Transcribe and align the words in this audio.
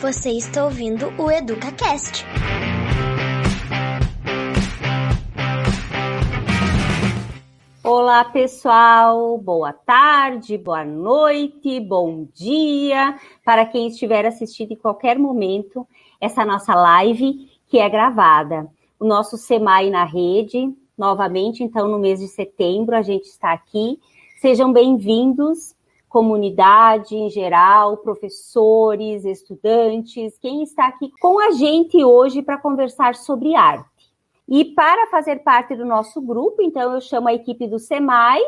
Você 0.00 0.30
está 0.30 0.64
ouvindo 0.64 1.12
o 1.18 1.30
EducaCast. 1.30 2.24
Olá, 7.84 8.24
pessoal. 8.24 9.36
Boa 9.36 9.74
tarde, 9.74 10.56
boa 10.56 10.86
noite, 10.86 11.78
bom 11.80 12.26
dia 12.32 13.14
para 13.44 13.66
quem 13.66 13.88
estiver 13.88 14.24
assistindo 14.24 14.72
em 14.72 14.76
qualquer 14.76 15.18
momento 15.18 15.86
essa 16.18 16.46
nossa 16.46 16.74
live 16.74 17.50
que 17.68 17.78
é 17.78 17.86
gravada. 17.86 18.66
O 18.98 19.04
nosso 19.04 19.36
SEMAI 19.36 19.90
na 19.90 20.04
rede, 20.04 20.74
novamente, 20.96 21.62
então, 21.62 21.86
no 21.86 21.98
mês 21.98 22.20
de 22.20 22.28
setembro, 22.28 22.96
a 22.96 23.02
gente 23.02 23.26
está 23.26 23.52
aqui. 23.52 24.00
Sejam 24.40 24.72
bem-vindos, 24.72 25.74
comunidade 26.10 27.14
em 27.14 27.30
geral, 27.30 27.96
professores, 27.98 29.24
estudantes, 29.24 30.36
quem 30.38 30.64
está 30.64 30.88
aqui 30.88 31.08
com 31.20 31.38
a 31.38 31.52
gente 31.52 32.04
hoje 32.04 32.42
para 32.42 32.58
conversar 32.58 33.14
sobre 33.14 33.54
arte. 33.54 33.88
E 34.48 34.64
para 34.64 35.06
fazer 35.06 35.36
parte 35.44 35.76
do 35.76 35.86
nosso 35.86 36.20
grupo, 36.20 36.60
então, 36.60 36.92
eu 36.92 37.00
chamo 37.00 37.28
a 37.28 37.32
equipe 37.32 37.68
do 37.68 37.78
SEMAI, 37.78 38.40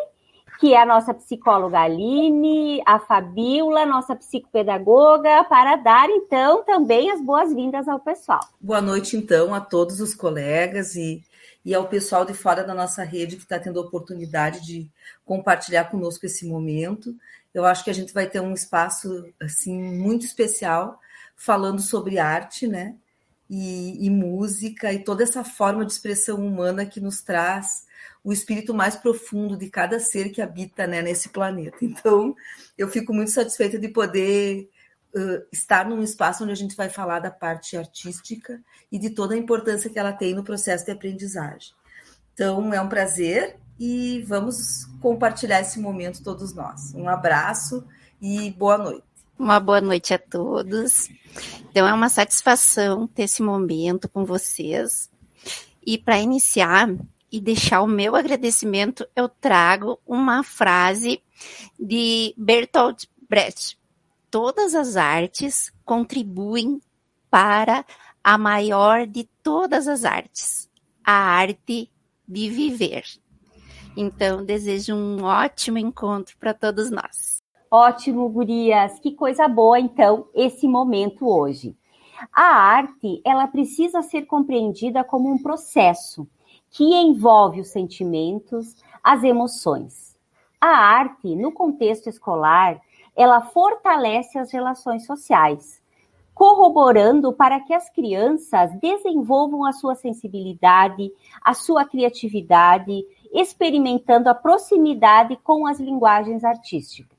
que 0.59 0.75
é 0.75 0.83
a 0.83 0.85
nossa 0.85 1.15
psicóloga 1.15 1.79
Aline, 1.79 2.83
a 2.85 2.99
Fabiola, 2.99 3.87
nossa 3.87 4.17
psicopedagoga, 4.17 5.45
para 5.45 5.77
dar, 5.77 6.11
então, 6.11 6.65
também 6.65 7.13
as 7.13 7.21
boas-vindas 7.21 7.87
ao 7.87 8.01
pessoal. 8.01 8.41
Boa 8.61 8.81
noite, 8.81 9.17
então, 9.17 9.55
a 9.55 9.61
todos 9.61 10.01
os 10.01 10.13
colegas 10.13 10.97
e, 10.97 11.23
e 11.65 11.73
ao 11.73 11.87
pessoal 11.87 12.25
de 12.25 12.35
fora 12.35 12.65
da 12.65 12.75
nossa 12.75 13.05
rede 13.05 13.37
que 13.37 13.43
está 13.43 13.61
tendo 13.61 13.79
a 13.79 13.85
oportunidade 13.85 14.67
de 14.67 14.91
compartilhar 15.25 15.85
conosco 15.85 16.27
esse 16.27 16.45
momento. 16.45 17.15
Eu 17.55 17.65
acho 17.65 17.85
que 17.85 17.91
a 17.91 17.95
gente 17.95 18.13
vai 18.13 18.29
ter 18.29 18.41
um 18.41 18.53
espaço, 18.53 19.27
assim, 19.41 19.81
muito 19.81 20.25
especial, 20.25 20.99
falando 21.37 21.81
sobre 21.81 22.19
arte, 22.19 22.67
né? 22.67 22.97
e, 23.55 24.07
e 24.07 24.09
música 24.09 24.91
e 24.95 25.05
toda 25.05 25.23
essa 25.23 25.45
forma 25.45 25.85
de 25.85 25.93
expressão 25.93 26.39
humana 26.39 26.87
que 26.87 26.99
nos 27.03 27.21
traz 27.21 27.87
o 28.25 28.33
espírito 28.33 28.73
mais 28.73 28.97
profundo 28.97 29.59
de 29.59 29.69
cada 29.69 30.01
ser 30.01 30.31
que 30.31 30.41
habita 30.41 30.87
né, 30.87 31.03
nesse 31.03 31.29
planeta. 31.29 31.77
Então, 31.83 32.35
eu 32.79 32.89
fico 32.89 33.13
muito 33.13 33.31
satisfeita 33.31 33.79
de 33.79 33.89
poder 33.89 34.71
uh, 35.15 35.45
estar 35.53 35.87
num 35.87 36.03
espaço 36.03 36.45
onde 36.45 36.53
a 36.53 36.57
gente 36.57 36.75
vai 36.75 36.89
falar 36.89 37.19
da 37.19 37.31
parte 37.31 37.77
artística 37.77 38.59
e 38.91 38.99
de 38.99 39.11
toda 39.11 39.35
a 39.35 39.39
importância 39.39 39.91
que 39.91 39.99
ela 39.99 40.15
tem 40.15 40.35
no 40.35 40.43
processo 40.43 40.87
de 40.87 40.91
aprendizagem. 40.91 41.75
Então, 42.33 42.73
é 42.73 42.81
um 42.81 42.89
prazer 42.89 43.59
e 43.79 44.23
vamos 44.27 44.87
compartilhar 45.01 45.61
esse 45.61 45.81
momento 45.81 46.23
todos 46.23 46.55
nós. 46.55 46.95
Um 46.95 47.09
abraço 47.09 47.85
e 48.21 48.51
boa 48.53 48.79
noite. 48.79 49.05
Uma 49.39 49.59
boa 49.59 49.81
noite 49.81 50.15
a 50.15 50.19
todos. 50.19 51.09
Então, 51.71 51.89
é 51.89 51.93
uma 51.93 52.09
satisfação 52.09 53.07
ter 53.07 53.25
esse 53.25 53.43
momento 53.43 54.09
com 54.09 54.25
vocês. 54.25 55.11
E 55.85 55.99
para 55.99 56.21
iniciar 56.21 56.89
e 57.31 57.41
deixar 57.41 57.83
o 57.83 57.87
meu 57.89 58.15
agradecimento, 58.15 59.07
eu 59.17 59.29
trago 59.29 59.99
uma 60.07 60.45
frase 60.45 61.23
de 61.81 62.35
Bertolt 62.37 63.07
Brecht. 63.29 63.79
Todas 64.31 64.75
as 64.75 64.97
artes 64.97 65.73
contribuem 65.85 66.81
para 67.31 67.85
a 68.23 68.37
maior 68.37 69.07
de 69.07 69.29
todas 69.43 69.89
as 69.89 70.05
artes, 70.05 70.71
a 71.03 71.13
arte 71.13 71.91
de 72.29 72.51
viver. 72.51 73.05
Então, 73.97 74.45
desejo 74.45 74.95
um 74.95 75.23
ótimo 75.25 75.79
encontro 75.79 76.37
para 76.39 76.55
todos 76.55 76.91
nós. 76.91 77.43
Ótimo, 77.71 78.29
gurias. 78.29 78.99
Que 78.99 79.13
coisa 79.13 79.47
boa, 79.49 79.79
então, 79.79 80.27
esse 80.35 80.67
momento 80.67 81.29
hoje. 81.29 81.77
A 82.33 82.43
arte, 82.43 83.21
ela 83.25 83.47
precisa 83.47 84.03
ser 84.03 84.23
compreendida 84.23 85.03
como 85.03 85.31
um 85.31 85.43
processo 85.43 86.27
que 86.71 86.85
envolve 86.85 87.61
os 87.61 87.69
sentimentos, 87.69 88.77
as 89.03 89.23
emoções. 89.25 90.17
A 90.61 90.69
arte, 90.69 91.35
no 91.35 91.53
contexto 91.53 92.09
escolar, 92.09 92.81
ela 93.17 93.43
fortalece 93.43 94.39
as 94.39 94.53
relações 94.53 95.05
sociais, 95.05 95.83
corroborando 96.35 97.33
para 97.33 97.61
que 97.61 97.75
as 97.75 97.91
crianças 97.91 98.71
desenvolvam 98.81 99.67
a 99.67 99.73
sua 99.73 99.95
sensibilidade, 99.95 101.13
a 101.43 101.53
sua 101.53 101.85
criatividade, 101.85 103.05
experimentando 103.33 104.29
a 104.29 104.35
proximidade 104.35 105.37
com 105.43 105.67
as 105.67 105.81
linguagens 105.81 106.45
artísticas. 106.45 107.19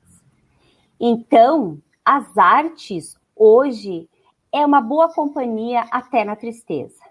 Então, 0.98 1.78
as 2.04 2.38
artes 2.38 3.16
hoje 3.34 4.08
é 4.52 4.64
uma 4.64 4.80
boa 4.80 5.12
companhia 5.12 5.84
até 5.90 6.24
na 6.24 6.36
tristeza. 6.36 7.02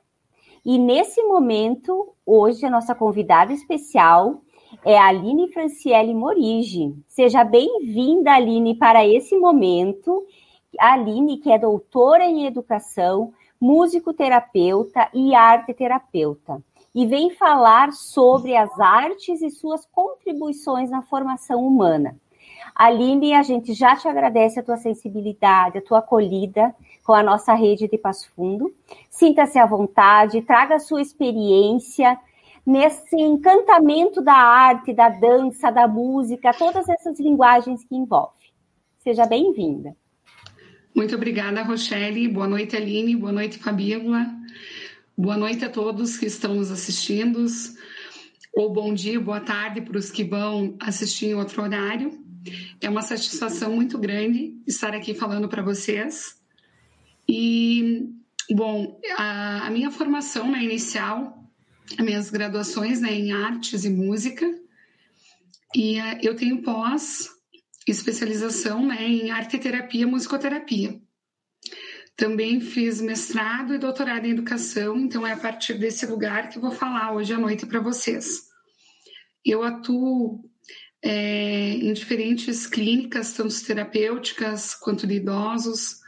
E 0.66 0.80
nesse 0.80 1.22
momento, 1.24 2.14
hoje, 2.26 2.66
a 2.66 2.70
nossa 2.70 2.96
convidada 2.96 3.52
especial 3.52 4.42
é 4.86 4.98
a 4.98 5.08
Aline 5.08 5.52
Franciele 5.52 6.14
Morigi. 6.16 6.96
Seja 7.08 7.44
bem-vinda, 7.44 8.32
Aline, 8.32 8.76
para 8.76 9.06
esse 9.06 9.38
momento. 9.38 10.26
A 10.80 10.94
Aline, 10.94 11.38
que 11.38 11.52
é 11.52 11.60
doutora 11.60 12.24
em 12.24 12.46
educação, 12.46 13.34
músico-terapeuta 13.60 15.10
e 15.14 15.36
arte-terapeuta. 15.36 16.64
E 16.94 17.06
vem 17.08 17.32
falar 17.32 17.92
sobre 17.92 18.56
as 18.56 18.80
artes 18.80 19.42
e 19.42 19.50
suas 19.50 19.86
contribuições 19.86 20.90
na 20.90 21.02
formação 21.02 21.66
humana. 21.66 22.16
Aline, 22.76 23.34
a 23.34 23.44
gente 23.44 23.74
já 23.74 23.96
te 23.96 24.08
agradece 24.08 24.60
a 24.60 24.64
tua 24.64 24.78
sensibilidade, 24.78 25.78
a 25.78 25.82
tua 25.82 26.00
acolhida 26.00 26.74
com 27.04 27.14
a 27.14 27.22
nossa 27.22 27.54
rede 27.54 27.88
de 27.88 27.98
Passo 27.98 28.32
Fundo. 28.36 28.74
Sinta-se 29.10 29.60
à 29.60 29.66
vontade, 29.66 30.42
traga 30.42 30.76
a 30.76 30.80
sua 30.80 31.02
experiência 31.02 32.18
nesse 32.66 33.16
encantamento 33.16 34.22
da 34.22 34.34
arte, 34.34 34.94
da 34.94 35.10
dança, 35.10 35.70
da 35.70 35.88
música, 35.88 36.54
todas 36.54 36.88
essas 36.88 37.20
linguagens 37.20 37.84
que 37.84 37.96
envolve. 37.96 38.32
Seja 39.00 39.26
bem-vinda. 39.26 39.96
Muito 40.96 41.16
obrigada, 41.16 41.64
Rochelle. 41.64 42.28
Boa 42.28 42.48
noite, 42.48 42.76
Aline. 42.76 43.16
Boa 43.16 43.32
noite, 43.32 43.58
Fabíola. 43.58 44.28
Boa 45.16 45.38
noite 45.38 45.64
a 45.64 45.70
todos 45.70 46.18
que 46.18 46.26
estão 46.26 46.56
nos 46.56 46.72
assistindo. 46.72 47.46
Ou 48.52 48.74
bom 48.74 48.92
dia, 48.92 49.20
boa 49.20 49.40
tarde 49.40 49.80
para 49.80 49.96
os 49.96 50.10
que 50.10 50.24
vão 50.24 50.76
assistir 50.80 51.28
em 51.28 51.36
outro 51.36 51.62
horário. 51.62 52.20
É 52.82 52.90
uma 52.90 53.04
satisfação 53.04 53.76
muito 53.76 54.00
grande 54.00 54.60
estar 54.66 54.96
aqui 54.96 55.14
falando 55.14 55.48
para 55.48 55.62
vocês. 55.62 56.42
E, 57.30 58.10
bom, 58.50 59.00
a, 59.16 59.68
a 59.68 59.70
minha 59.70 59.92
formação 59.92 60.50
né, 60.50 60.64
inicial, 60.64 61.48
as 61.96 62.04
minhas 62.04 62.32
graduações 62.32 63.00
né, 63.00 63.14
em 63.14 63.32
artes 63.32 63.86
e 63.86 63.92
música, 63.92 64.52
e 65.76 66.00
uh, 66.00 66.20
eu 66.24 66.36
tenho 66.36 66.64
pós 66.64 67.30
especialização 67.86 68.84
né, 68.84 69.08
em 69.08 69.30
arte 69.30 69.60
terapia, 69.60 70.08
musicoterapia. 70.08 71.00
Também 72.16 72.62
fiz 72.62 73.02
mestrado 73.02 73.74
e 73.74 73.80
doutorado 73.80 74.26
em 74.26 74.32
educação, 74.32 74.98
então 74.98 75.26
é 75.26 75.34
a 75.34 75.38
partir 75.38 75.74
desse 75.76 76.06
lugar 76.06 76.50
que 76.50 76.58
eu 76.58 76.62
vou 76.62 76.72
falar 76.72 77.14
hoje 77.14 77.34
à 77.34 77.40
noite 77.40 77.66
para 77.66 77.80
vocês. 77.80 78.44
Eu 79.44 79.64
atuo 79.64 80.44
é, 81.02 81.72
em 81.72 81.92
diferentes 81.92 82.68
clínicas, 82.68 83.34
tanto 83.34 83.66
terapêuticas 83.66 84.76
quanto 84.76 85.06
de 85.06 85.16
idosos. 85.16 86.02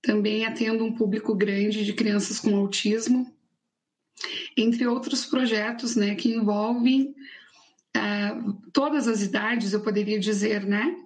Também 0.00 0.44
atendo 0.44 0.84
um 0.84 0.94
público 0.94 1.34
grande 1.34 1.84
de 1.84 1.92
crianças 1.92 2.40
com 2.40 2.56
autismo, 2.56 3.32
entre 4.56 4.86
outros 4.86 5.26
projetos 5.26 5.94
né, 5.94 6.14
que 6.14 6.34
envolvem 6.34 7.14
uh, 7.96 8.52
todas 8.72 9.06
as 9.06 9.22
idades, 9.22 9.72
eu 9.72 9.80
poderia 9.80 10.18
dizer, 10.18 10.64
né? 10.66 10.96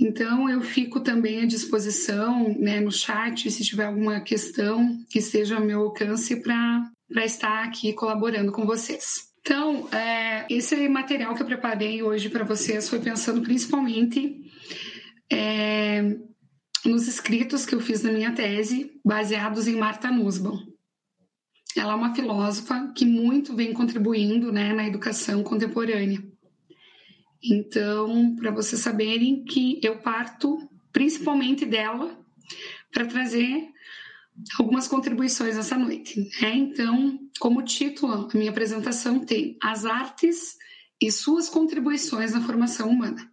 Então, 0.00 0.48
eu 0.48 0.60
fico 0.60 1.00
também 1.00 1.42
à 1.42 1.46
disposição 1.46 2.56
né, 2.58 2.80
no 2.80 2.92
chat, 2.92 3.50
se 3.50 3.64
tiver 3.64 3.86
alguma 3.86 4.20
questão 4.20 4.98
que 5.08 5.18
esteja 5.18 5.56
ao 5.56 5.64
meu 5.64 5.82
alcance, 5.82 6.36
para 6.36 7.24
estar 7.24 7.64
aqui 7.64 7.92
colaborando 7.92 8.52
com 8.52 8.64
vocês. 8.64 9.32
Então, 9.40 9.88
é, 9.90 10.46
esse 10.48 10.88
material 10.88 11.34
que 11.34 11.42
eu 11.42 11.46
preparei 11.46 12.02
hoje 12.02 12.30
para 12.30 12.44
vocês 12.44 12.88
foi 12.88 12.98
pensando 12.98 13.42
principalmente 13.42 14.40
é, 15.30 16.16
nos 16.84 17.06
escritos 17.06 17.66
que 17.66 17.74
eu 17.74 17.80
fiz 17.80 18.02
na 18.02 18.12
minha 18.12 18.32
tese, 18.32 18.92
baseados 19.04 19.66
em 19.66 19.76
Marta 19.76 20.10
Nussbaum. 20.10 20.58
Ela 21.76 21.92
é 21.92 21.96
uma 21.96 22.14
filósofa 22.14 22.92
que 22.96 23.04
muito 23.04 23.54
vem 23.54 23.72
contribuindo 23.72 24.52
né, 24.52 24.72
na 24.72 24.86
educação 24.86 25.42
contemporânea. 25.42 26.22
Então, 27.44 28.34
para 28.36 28.50
vocês 28.50 28.80
saberem 28.80 29.44
que 29.44 29.78
eu 29.82 29.98
parto 29.98 30.58
principalmente 30.92 31.66
dela 31.66 32.18
para 32.90 33.06
trazer 33.06 33.68
algumas 34.58 34.88
contribuições 34.88 35.56
essa 35.56 35.76
noite. 35.76 36.20
Né? 36.40 36.54
Então, 36.54 37.18
como 37.38 37.62
título, 37.62 38.28
a 38.32 38.36
minha 38.36 38.50
apresentação 38.50 39.20
tem 39.20 39.58
As 39.62 39.84
Artes 39.84 40.56
e 41.00 41.10
suas 41.10 41.48
contribuições 41.48 42.32
na 42.32 42.40
formação 42.40 42.88
humana. 42.88 43.30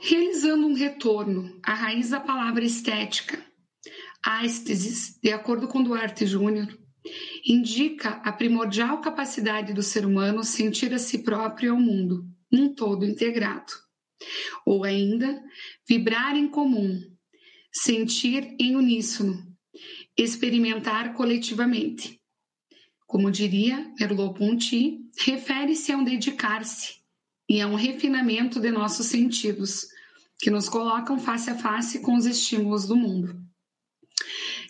Realizando 0.00 0.66
um 0.66 0.74
retorno 0.74 1.60
à 1.64 1.74
raiz 1.74 2.10
da 2.10 2.20
palavra 2.20 2.64
estética, 2.64 3.44
A 4.24 4.44
êxtase, 4.44 5.20
de 5.20 5.32
acordo 5.32 5.66
com 5.66 5.82
Duarte 5.82 6.26
Júnior, 6.26 6.68
indica 7.44 8.10
a 8.24 8.32
primordial 8.32 9.00
capacidade 9.00 9.72
do 9.72 9.82
ser 9.82 10.06
humano 10.06 10.44
sentir 10.44 10.94
a 10.94 10.98
si 10.98 11.18
próprio 11.18 11.66
e 11.66 11.70
ao 11.70 11.76
mundo, 11.76 12.24
num 12.52 12.74
todo 12.74 13.04
integrado. 13.04 13.72
Ou 14.64 14.84
ainda, 14.84 15.42
vibrar 15.88 16.36
em 16.36 16.48
comum, 16.48 17.00
sentir 17.72 18.54
em 18.60 18.76
uníssono, 18.76 19.42
experimentar 20.16 21.14
coletivamente. 21.14 22.20
Como 23.06 23.30
diria 23.30 23.92
Merleau-Ponty, 23.98 25.00
refere-se 25.18 25.92
a 25.92 25.96
um 25.96 26.04
dedicar-se 26.04 27.02
e 27.48 27.60
a 27.60 27.66
um 27.66 27.74
refinamento 27.74 28.60
de 28.60 28.70
nossos 28.70 29.06
sentidos, 29.06 29.86
que 30.38 30.50
nos 30.50 30.68
colocam 30.68 31.18
face 31.18 31.50
a 31.50 31.54
face 31.54 32.00
com 32.00 32.16
os 32.16 32.26
estímulos 32.26 32.86
do 32.86 32.96
mundo. 32.96 33.40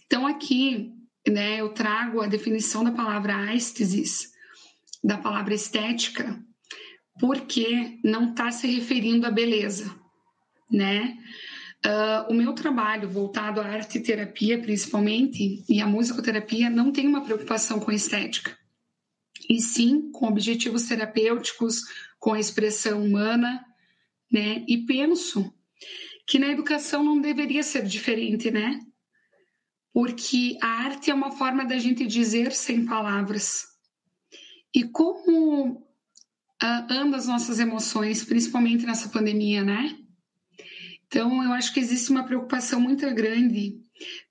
Então, 0.05 0.27
aqui, 0.27 0.93
né, 1.27 1.61
eu 1.61 1.73
trago 1.73 2.21
a 2.21 2.27
definição 2.27 2.85
da 2.85 2.93
palavra 2.93 3.55
êxtasis, 3.55 4.33
da 5.03 5.17
palavra 5.17 5.55
estética, 5.55 6.45
porque 7.19 7.99
não 8.03 8.31
está 8.31 8.51
se 8.51 8.67
referindo 8.67 9.27
à 9.27 9.31
beleza, 9.31 9.95
né? 10.71 11.19
Uh, 11.85 12.31
o 12.31 12.35
meu 12.35 12.55
trabalho 12.55 13.09
voltado 13.09 13.61
à 13.61 13.67
arte 13.67 13.99
terapia, 13.99 14.61
principalmente, 14.61 15.65
e 15.69 15.81
à 15.81 15.87
musicoterapia, 15.87 16.71
não 16.71 16.93
tem 16.93 17.09
uma 17.09 17.25
preocupação 17.25 17.81
com 17.81 17.91
estética, 17.91 18.57
e 19.51 19.61
sim 19.61 20.11
com 20.13 20.29
objetivos 20.29 20.87
terapêuticos, 20.87 21.83
com 22.21 22.35
a 22.35 22.41
expressão 22.41 23.05
humana, 23.05 23.65
né? 24.31 24.65
E 24.69 24.79
penso 24.87 25.53
que 26.27 26.39
na 26.39 26.47
educação 26.47 27.03
não 27.03 27.21
deveria 27.21 27.63
ser 27.63 27.85
diferente, 27.85 28.51
né? 28.51 28.81
Porque 29.93 30.57
a 30.63 30.69
arte 30.69 31.11
é 31.11 31.15
uma 31.15 31.33
forma 31.33 31.65
da 31.65 31.77
gente 31.79 32.07
dizer 32.07 32.53
sem 32.53 32.87
palavras. 32.87 33.67
E 34.75 34.85
como 34.85 35.87
uh, 36.63 36.93
anda 36.93 37.17
as 37.17 37.27
nossas 37.27 37.59
emoções, 37.59 38.25
principalmente 38.25 38.87
nessa 38.87 39.09
pandemia, 39.09 39.65
né? 39.65 39.97
Então, 41.07 41.43
eu 41.43 41.53
acho 41.53 41.75
que 41.75 41.81
existe 41.81 42.11
uma 42.11 42.25
preocupação 42.25 42.81
muito 42.81 43.05
grande, 43.15 43.77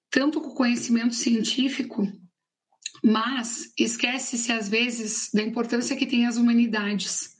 tanto 0.10 0.42
com 0.42 0.50
o 0.50 0.56
conhecimento 0.56 1.14
científico, 1.14 2.08
mas 3.04 3.72
esquece-se 3.78 4.52
às 4.52 4.68
vezes 4.68 5.30
da 5.34 5.44
importância 5.44 5.96
que 5.96 6.08
tem 6.08 6.26
as 6.26 6.38
humanidades. 6.38 7.36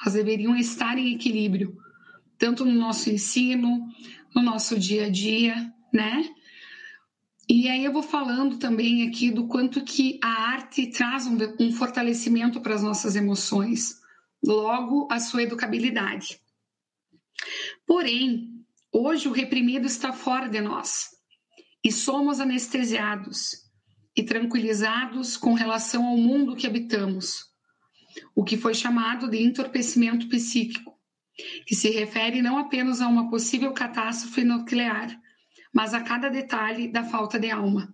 Elas 0.00 0.14
deveriam 0.14 0.56
estar 0.56 0.98
em 0.98 1.14
equilíbrio, 1.14 1.76
tanto 2.36 2.64
no 2.64 2.74
nosso 2.74 3.10
ensino, 3.10 3.88
no 4.34 4.42
nosso 4.42 4.78
dia 4.78 5.06
a 5.06 5.10
dia, 5.10 5.72
né? 5.92 6.28
E 7.48 7.68
aí 7.68 7.84
eu 7.84 7.92
vou 7.92 8.02
falando 8.02 8.58
também 8.58 9.06
aqui 9.06 9.30
do 9.30 9.46
quanto 9.46 9.84
que 9.84 10.18
a 10.22 10.50
arte 10.50 10.86
traz 10.86 11.26
um 11.26 11.72
fortalecimento 11.72 12.60
para 12.60 12.74
as 12.74 12.82
nossas 12.82 13.16
emoções, 13.16 14.00
logo 14.44 15.08
a 15.10 15.18
sua 15.18 15.42
educabilidade. 15.42 16.40
Porém, 17.86 18.54
Hoje 18.96 19.26
o 19.26 19.32
reprimido 19.32 19.88
está 19.88 20.12
fora 20.12 20.48
de 20.48 20.60
nós 20.60 21.08
e 21.84 21.90
somos 21.90 22.38
anestesiados 22.38 23.64
e 24.16 24.22
tranquilizados 24.22 25.36
com 25.36 25.52
relação 25.52 26.06
ao 26.06 26.16
mundo 26.16 26.54
que 26.54 26.64
habitamos, 26.64 27.46
o 28.36 28.44
que 28.44 28.56
foi 28.56 28.72
chamado 28.72 29.28
de 29.28 29.42
entorpecimento 29.42 30.28
psíquico, 30.28 30.96
que 31.66 31.74
se 31.74 31.90
refere 31.90 32.40
não 32.40 32.56
apenas 32.56 33.00
a 33.00 33.08
uma 33.08 33.28
possível 33.28 33.72
catástrofe 33.72 34.44
nuclear, 34.44 35.20
mas 35.72 35.92
a 35.92 36.00
cada 36.00 36.28
detalhe 36.28 36.86
da 36.86 37.02
falta 37.02 37.36
de 37.36 37.50
alma. 37.50 37.92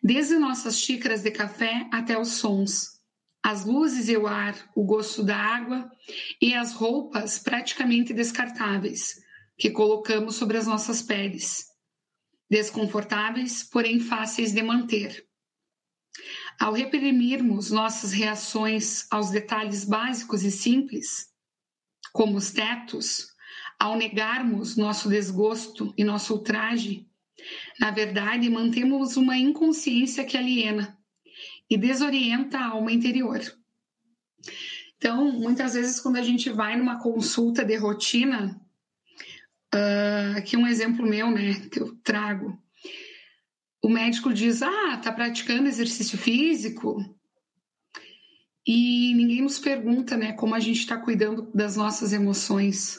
Desde 0.00 0.38
nossas 0.38 0.78
xícaras 0.78 1.24
de 1.24 1.32
café 1.32 1.88
até 1.90 2.16
os 2.16 2.28
sons, 2.28 2.97
as 3.42 3.64
luzes 3.64 4.08
e 4.08 4.16
o 4.16 4.26
ar, 4.26 4.54
o 4.74 4.84
gosto 4.84 5.22
da 5.22 5.36
água 5.36 5.90
e 6.40 6.54
as 6.54 6.72
roupas 6.72 7.38
praticamente 7.38 8.12
descartáveis 8.12 9.22
que 9.56 9.70
colocamos 9.70 10.36
sobre 10.36 10.56
as 10.56 10.66
nossas 10.66 11.02
peles, 11.02 11.66
desconfortáveis, 12.48 13.64
porém 13.64 14.00
fáceis 14.00 14.52
de 14.52 14.62
manter. 14.62 15.26
Ao 16.58 16.72
reprimirmos 16.72 17.70
nossas 17.70 18.12
reações 18.12 19.06
aos 19.10 19.30
detalhes 19.30 19.84
básicos 19.84 20.42
e 20.42 20.50
simples, 20.50 21.28
como 22.12 22.36
os 22.36 22.50
tetos, 22.50 23.28
ao 23.78 23.96
negarmos 23.96 24.76
nosso 24.76 25.08
desgosto 25.08 25.94
e 25.96 26.02
nosso 26.02 26.34
ultraje, 26.34 27.06
na 27.78 27.92
verdade 27.92 28.50
mantemos 28.50 29.16
uma 29.16 29.36
inconsciência 29.36 30.24
que 30.24 30.36
aliena 30.36 30.97
e 31.70 31.76
desorienta 31.76 32.58
a 32.58 32.68
alma 32.68 32.92
interior. 32.92 33.40
Então, 34.96 35.32
muitas 35.32 35.74
vezes, 35.74 36.00
quando 36.00 36.16
a 36.16 36.22
gente 36.22 36.50
vai 36.50 36.76
numa 36.76 37.00
consulta 37.00 37.64
de 37.64 37.76
rotina, 37.76 38.60
Uh, 39.74 40.38
aqui 40.38 40.56
um 40.56 40.66
exemplo 40.66 41.06
meu, 41.06 41.30
né, 41.30 41.68
que 41.70 41.80
eu 41.80 41.94
trago. 41.96 42.58
O 43.82 43.88
médico 43.88 44.32
diz: 44.32 44.62
Ah, 44.62 44.96
tá 45.02 45.12
praticando 45.12 45.68
exercício 45.68 46.16
físico? 46.16 46.98
E 48.66 49.14
ninguém 49.14 49.42
nos 49.42 49.58
pergunta, 49.58 50.16
né, 50.16 50.32
como 50.32 50.54
a 50.54 50.60
gente 50.60 50.80
está 50.80 50.96
cuidando 50.96 51.50
das 51.54 51.76
nossas 51.76 52.12
emoções. 52.12 52.98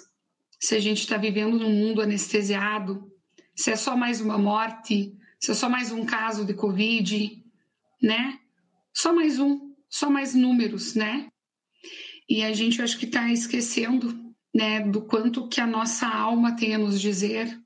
Se 0.60 0.75
a 0.75 0.80
gente 0.80 1.00
está 1.00 1.18
vivendo 1.18 1.57
num 1.57 1.71
mundo 1.71 2.01
anestesiado, 2.01 3.12
se 3.56 3.71
é 3.71 3.75
só 3.75 3.95
mais 3.95 4.21
uma 4.21 4.38
morte, 4.38 5.16
se 5.39 5.51
é 5.51 5.54
só 5.54 5.69
mais 5.69 5.92
um 5.92 6.06
caso 6.06 6.45
de 6.45 6.54
Covid, 6.54 7.44
né? 8.01 8.39
Só 8.94 9.14
mais 9.14 9.40
um, 9.40 9.74
só 9.90 10.10
mais 10.10 10.34
números, 10.34 10.96
né? 10.96 11.30
E 12.30 12.44
a 12.44 12.54
gente 12.54 12.82
acho 12.82 12.98
que 12.98 13.06
está 13.06 13.32
esquecendo 13.32 14.30
né, 14.54 14.82
do 14.82 15.02
quanto 15.02 15.48
que 15.48 15.62
a 15.62 15.68
nossa 15.68 16.08
alma 16.08 16.56
tem 16.56 16.76
a 16.76 16.78
nos 16.78 17.00
dizer, 17.00 17.60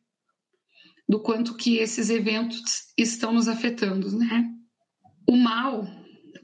do 1.07 1.19
quanto 1.19 1.55
que 1.55 1.77
esses 1.77 2.09
eventos 2.09 2.93
estão 2.97 3.33
nos 3.33 3.47
afetando, 3.47 4.17
né? 4.17 4.49
O 5.27 5.35
mal, 5.35 5.85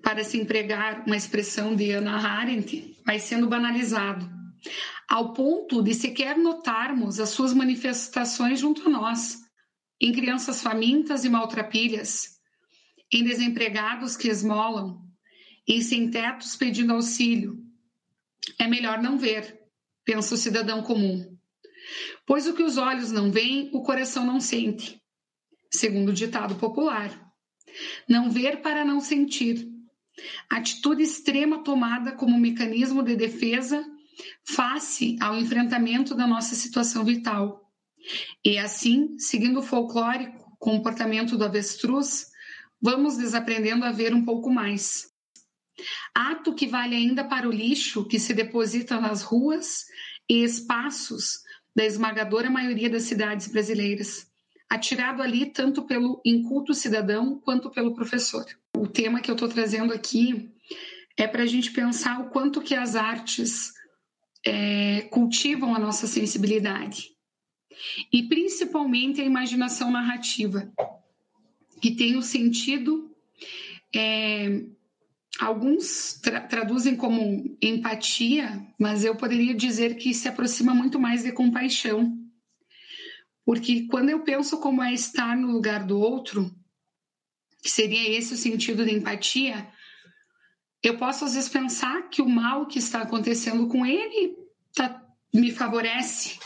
para 0.02 0.24
se 0.24 0.38
empregar 0.38 1.04
uma 1.06 1.16
expressão 1.16 1.76
de 1.76 1.92
Anna 1.92 2.16
Arendt, 2.16 2.96
vai 3.06 3.20
sendo 3.20 3.48
banalizado, 3.48 4.30
ao 5.08 5.34
ponto 5.34 5.81
de 5.81 5.94
sequer 5.94 6.38
notarmos 6.38 7.20
as 7.20 7.30
suas 7.30 7.54
manifestações 7.54 8.60
junto 8.60 8.88
a 8.88 8.90
nós, 8.90 9.40
em 10.02 10.12
crianças 10.12 10.62
famintas 10.62 11.26
e 11.26 11.30
maltrapilhas, 11.30 12.39
em 13.11 13.23
desempregados 13.23 14.16
que 14.16 14.28
esmolam, 14.28 15.01
em 15.68 15.81
sem-tetos 15.81 16.56
pedindo 16.56 16.94
auxílio. 16.94 17.63
É 18.57 18.68
melhor 18.68 19.01
não 19.01 19.18
ver, 19.18 19.59
pensa 20.06 20.35
o 20.35 20.37
cidadão 20.37 20.81
comum. 20.83 21.37
Pois 22.25 22.47
o 22.47 22.54
que 22.54 22.63
os 22.63 22.78
olhos 22.78 23.11
não 23.11 23.31
veem, 23.31 23.69
o 23.73 23.81
coração 23.81 24.25
não 24.25 24.39
sente, 24.39 25.01
segundo 25.71 26.09
o 26.09 26.13
ditado 26.13 26.56
popular. 26.56 27.28
Não 28.07 28.30
ver 28.30 28.61
para 28.61 28.83
não 28.83 28.99
sentir. 28.99 29.68
Atitude 30.49 31.04
extrema 31.04 31.63
tomada 31.63 32.11
como 32.11 32.37
mecanismo 32.37 33.04
de 33.04 33.16
defesa 33.16 33.85
face 34.44 35.16
ao 35.21 35.37
enfrentamento 35.37 36.13
da 36.13 36.28
nossa 36.28 36.56
situação 36.56 37.06
vital. 37.06 37.71
E 38.44 38.57
assim, 38.57 39.18
seguindo 39.18 39.59
o 39.59 39.63
folclórico 39.63 40.49
comportamento 40.59 41.37
do 41.37 41.45
avestruz, 41.45 42.29
vamos 42.81 43.18
desaprendendo 43.18 43.86
a 43.86 43.92
ver 43.92 44.14
um 44.14 44.24
pouco 44.24 44.50
mais. 44.50 45.09
Ato 46.14 46.54
que 46.54 46.68
vale 46.68 46.95
ainda 46.95 47.24
para 47.24 47.48
o 47.48 47.52
lixo 47.52 48.06
que 48.06 48.19
se 48.19 48.33
deposita 48.33 49.00
nas 49.00 49.21
ruas 49.21 49.86
e 50.30 50.44
espaços 50.44 51.40
da 51.76 51.86
esmagadora 51.86 52.50
maioria 52.50 52.90
das 52.90 53.04
cidades 53.04 53.48
brasileiras, 53.48 54.28
atirado 54.69 55.21
ali 55.21 55.45
tanto 55.45 55.83
pelo 55.83 56.21
inculto 56.26 56.74
cidadão 56.74 57.40
quanto 57.40 57.69
pelo 57.69 57.94
professor. 57.94 58.45
O 58.76 58.88
tema 58.88 59.21
que 59.21 59.31
eu 59.31 59.36
estou 59.36 59.48
trazendo 59.48 59.94
aqui 59.94 60.52
é 61.18 61.28
para 61.28 61.44
a 61.44 61.48
gente 61.48 61.71
pensar 61.71 62.19
o 62.19 62.30
quanto 62.30 62.62
que 62.62 62.76
as 62.76 62.95
artes 62.95 63.74
é, 64.45 65.02
cultivam 65.12 65.76
a 65.76 65.80
nossa 65.80 66.07
sensibilidade 66.07 67.09
e 68.12 68.24
principalmente 68.24 69.21
a 69.21 69.26
imaginação 69.26 69.92
narrativa, 69.92 70.71
que 71.81 71.92
tem 71.92 72.16
o 72.16 72.21
sentido 72.21 73.09
é, 73.95 74.64
Alguns 75.40 76.19
tra 76.21 76.42
traduzem 76.42 76.98
como 76.98 77.57
empatia, 77.62 78.62
mas 78.78 79.06
eu 79.06 79.16
poderia 79.16 79.54
dizer 79.54 79.95
que 79.95 80.14
se 80.14 80.28
aproxima 80.28 80.74
muito 80.74 81.00
mais 81.00 81.24
de 81.24 81.31
compaixão. 81.31 82.18
Porque 83.45 83.88
quando 83.88 84.09
eu 84.09 84.19
penso 84.21 84.59
como 84.59 84.83
é 84.83 84.94
estar 84.94 85.38
no 85.38 85.52
lugar 85.52 85.86
do 85.86 85.98
outro, 85.98 86.54
que 87.62 87.69
seria 87.69 88.18
esse 88.18 88.33
o 88.33 88.38
sentido 88.38 88.83
de 88.83 88.94
empatia, 88.94 89.66
eu 90.83 90.98
posso 90.98 91.24
às 91.24 91.36
vezes 91.36 91.50
pensar 91.50 92.09
que 92.09 92.21
o 92.21 92.28
mal 92.30 92.68
que 92.68 92.80
está 92.80 93.02
acontecendo 93.02 93.68
com 93.69 93.86
ele 93.86 94.36
está 94.69 94.90
me 95.33 95.52
favorece. 95.52 96.40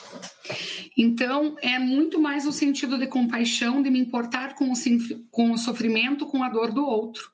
Então, 0.98 1.56
é 1.62 1.80
muito 1.80 2.20
mais 2.20 2.46
no 2.46 2.52
sentido 2.52 2.98
de 2.98 3.08
compaixão, 3.08 3.82
de 3.82 3.90
me 3.90 4.00
importar 4.00 4.56
com 4.56 4.72
o, 4.72 4.74
com 5.32 5.52
o 5.52 5.58
sofrimento, 5.58 6.28
com 6.28 6.44
a 6.44 6.50
dor 6.50 6.72
do 6.72 6.86
outro. 6.86 7.32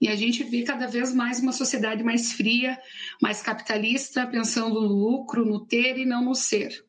E 0.00 0.08
a 0.08 0.14
gente 0.14 0.44
vê 0.44 0.62
cada 0.62 0.86
vez 0.86 1.14
mais 1.14 1.40
uma 1.40 1.52
sociedade 1.52 2.02
mais 2.02 2.32
fria, 2.32 2.78
mais 3.20 3.42
capitalista, 3.42 4.26
pensando 4.26 4.80
no 4.80 4.86
lucro, 4.86 5.44
no 5.44 5.66
ter 5.66 5.98
e 5.98 6.06
não 6.06 6.24
no 6.24 6.34
ser. 6.34 6.84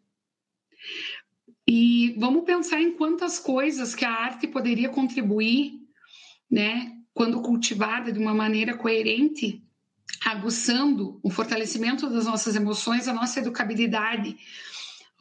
E 1.68 2.16
vamos 2.18 2.46
pensar 2.46 2.82
em 2.82 2.96
quantas 2.96 3.40
coisas 3.40 3.96
que 3.96 4.06
a 4.06 4.12
arte 4.12 4.48
poderia 4.48 4.90
contribuir, 4.90 5.74
né, 6.50 6.98
quando 7.14 7.42
cultivada 7.42 8.12
de 8.12 8.20
uma 8.20 8.34
maneira 8.34 8.78
coerente, 8.78 9.64
aguçando 10.26 11.20
o 11.24 11.30
fortalecimento 11.30 12.10
das 12.10 12.26
nossas 12.26 12.56
emoções, 12.56 13.08
a 13.08 13.14
nossa 13.14 13.40
educabilidade, 13.40 14.38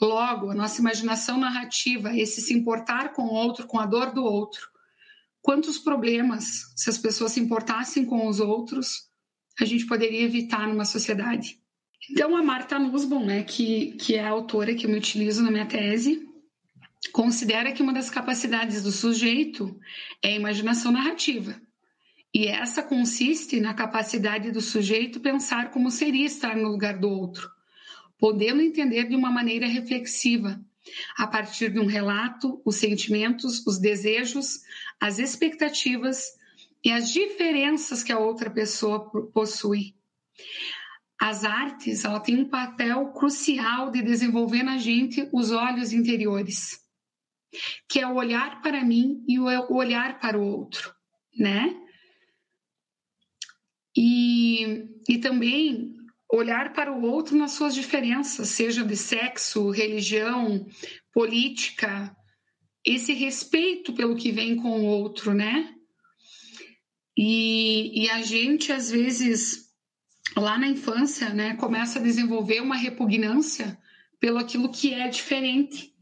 logo 0.01 0.51
a 0.51 0.55
nossa 0.55 0.81
imaginação 0.81 1.39
narrativa, 1.39 2.17
esse 2.17 2.41
se 2.41 2.55
importar 2.55 3.13
com 3.13 3.23
o 3.23 3.33
outro, 3.33 3.67
com 3.67 3.79
a 3.79 3.87
dor 3.87 4.13
do 4.13 4.23
outro. 4.25 4.69
Quantos 5.41 5.79
problemas, 5.79 6.73
se 6.77 6.91
as 6.91 6.99
pessoas 6.99 7.33
se 7.33 7.41
importassem 7.41 8.05
com 8.05 8.27
os 8.27 8.41
outros, 8.41 9.09
a 9.61 9.65
gente 9.65 9.87
poderia 9.87 10.23
evitar 10.23 10.69
numa 10.69 10.85
sociedade? 10.85 11.61
Então, 12.11 12.37
a 12.37 12.43
Marta 12.43 12.79
Nussbaum, 12.79 13.25
né, 13.25 13.43
que, 13.43 13.93
que 13.93 14.15
é 14.15 14.25
a 14.25 14.31
autora 14.31 14.75
que 14.75 14.87
eu 14.87 14.91
me 14.91 14.97
utilizo 14.97 15.43
na 15.43 15.51
minha 15.51 15.67
tese, 15.67 16.27
considera 17.13 17.73
que 17.73 17.83
uma 17.83 17.93
das 17.93 18.11
capacidades 18.11 18.83
do 18.83 18.93
sujeito 18.93 19.79
é 20.23 20.29
a 20.29 20.37
imaginação 20.37 20.91
narrativa. 20.93 21.61
E 22.35 22.47
essa 22.47 22.83
consiste 22.83 23.59
na 23.61 23.73
capacidade 23.73 24.51
do 24.51 24.61
sujeito 24.61 25.21
pensar 25.21 25.71
como 25.71 25.91
seria 25.91 26.27
estar 26.27 26.57
no 26.57 26.69
lugar 26.69 26.99
do 26.99 27.09
outro, 27.09 27.51
podendo 28.19 28.61
entender 28.61 29.09
de 29.09 29.17
uma 29.17 29.31
maneira 29.31 29.67
reflexiva, 29.67 30.61
a 31.17 31.27
partir 31.27 31.71
de 31.71 31.81
um 31.81 31.87
relato, 31.87 32.61
os 32.65 32.77
sentimentos, 32.77 33.67
os 33.67 33.79
desejos, 33.79 34.61
as 35.01 35.19
expectativas 35.19 36.37
e 36.85 36.91
as 36.91 37.13
diferenças 37.13 38.03
que 38.03 38.13
a 38.13 38.19
outra 38.19 38.51
pessoa 38.51 39.11
possui. 39.33 39.95
As 41.21 41.45
artes, 41.45 42.05
ela 42.05 42.21
tem 42.21 42.39
um 42.39 42.49
papel 42.49 43.07
crucial 43.09 43.91
de 43.91 44.03
desenvolver 44.03 44.63
na 44.63 44.79
gente 44.79 45.29
os 45.33 45.51
olhos 45.51 45.93
interiores, 45.93 46.79
que 47.89 47.99
é 48.01 48.07
o 48.07 48.15
olhar 48.15 48.63
para 48.63 48.85
mim 48.85 49.25
e 49.27 49.39
o 49.41 49.47
olhar 49.71 50.21
para 50.21 50.39
o 50.39 50.47
outro, 50.47 50.95
né? 51.37 51.75
E, 54.01 54.87
e 55.09 55.19
também 55.19 55.97
olhar 56.33 56.73
para 56.73 56.93
o 56.93 57.03
outro 57.03 57.37
nas 57.37 57.51
suas 57.51 57.75
diferenças, 57.75 58.49
seja 58.51 58.85
de 58.85 58.97
sexo, 58.97 59.71
religião, 59.71 60.65
política, 61.13 62.17
esse 62.87 63.13
respeito 63.13 63.93
pelo 63.93 64.15
que 64.15 64.31
vem 64.31 64.55
com 64.55 64.71
o 64.71 64.85
outro, 64.85 65.35
né? 65.35 65.75
E, 67.17 68.05
e 68.05 68.11
a 68.11 68.23
gente, 68.23 68.71
às 68.71 68.89
vezes, 68.89 69.73
lá 70.37 70.57
na 70.57 70.69
infância, 70.69 71.31
né, 71.31 71.57
começa 71.57 71.99
a 71.99 72.03
desenvolver 72.03 72.61
uma 72.61 72.77
repugnância 72.77 73.77
pelo 74.21 74.39
aquilo 74.39 74.71
que 74.71 74.95
é 74.95 75.09
diferente. 75.09 75.93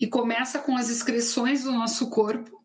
E 0.00 0.06
começa 0.06 0.58
com 0.60 0.74
as 0.74 0.88
excreções 0.88 1.64
do 1.64 1.72
nosso 1.72 2.08
corpo, 2.08 2.64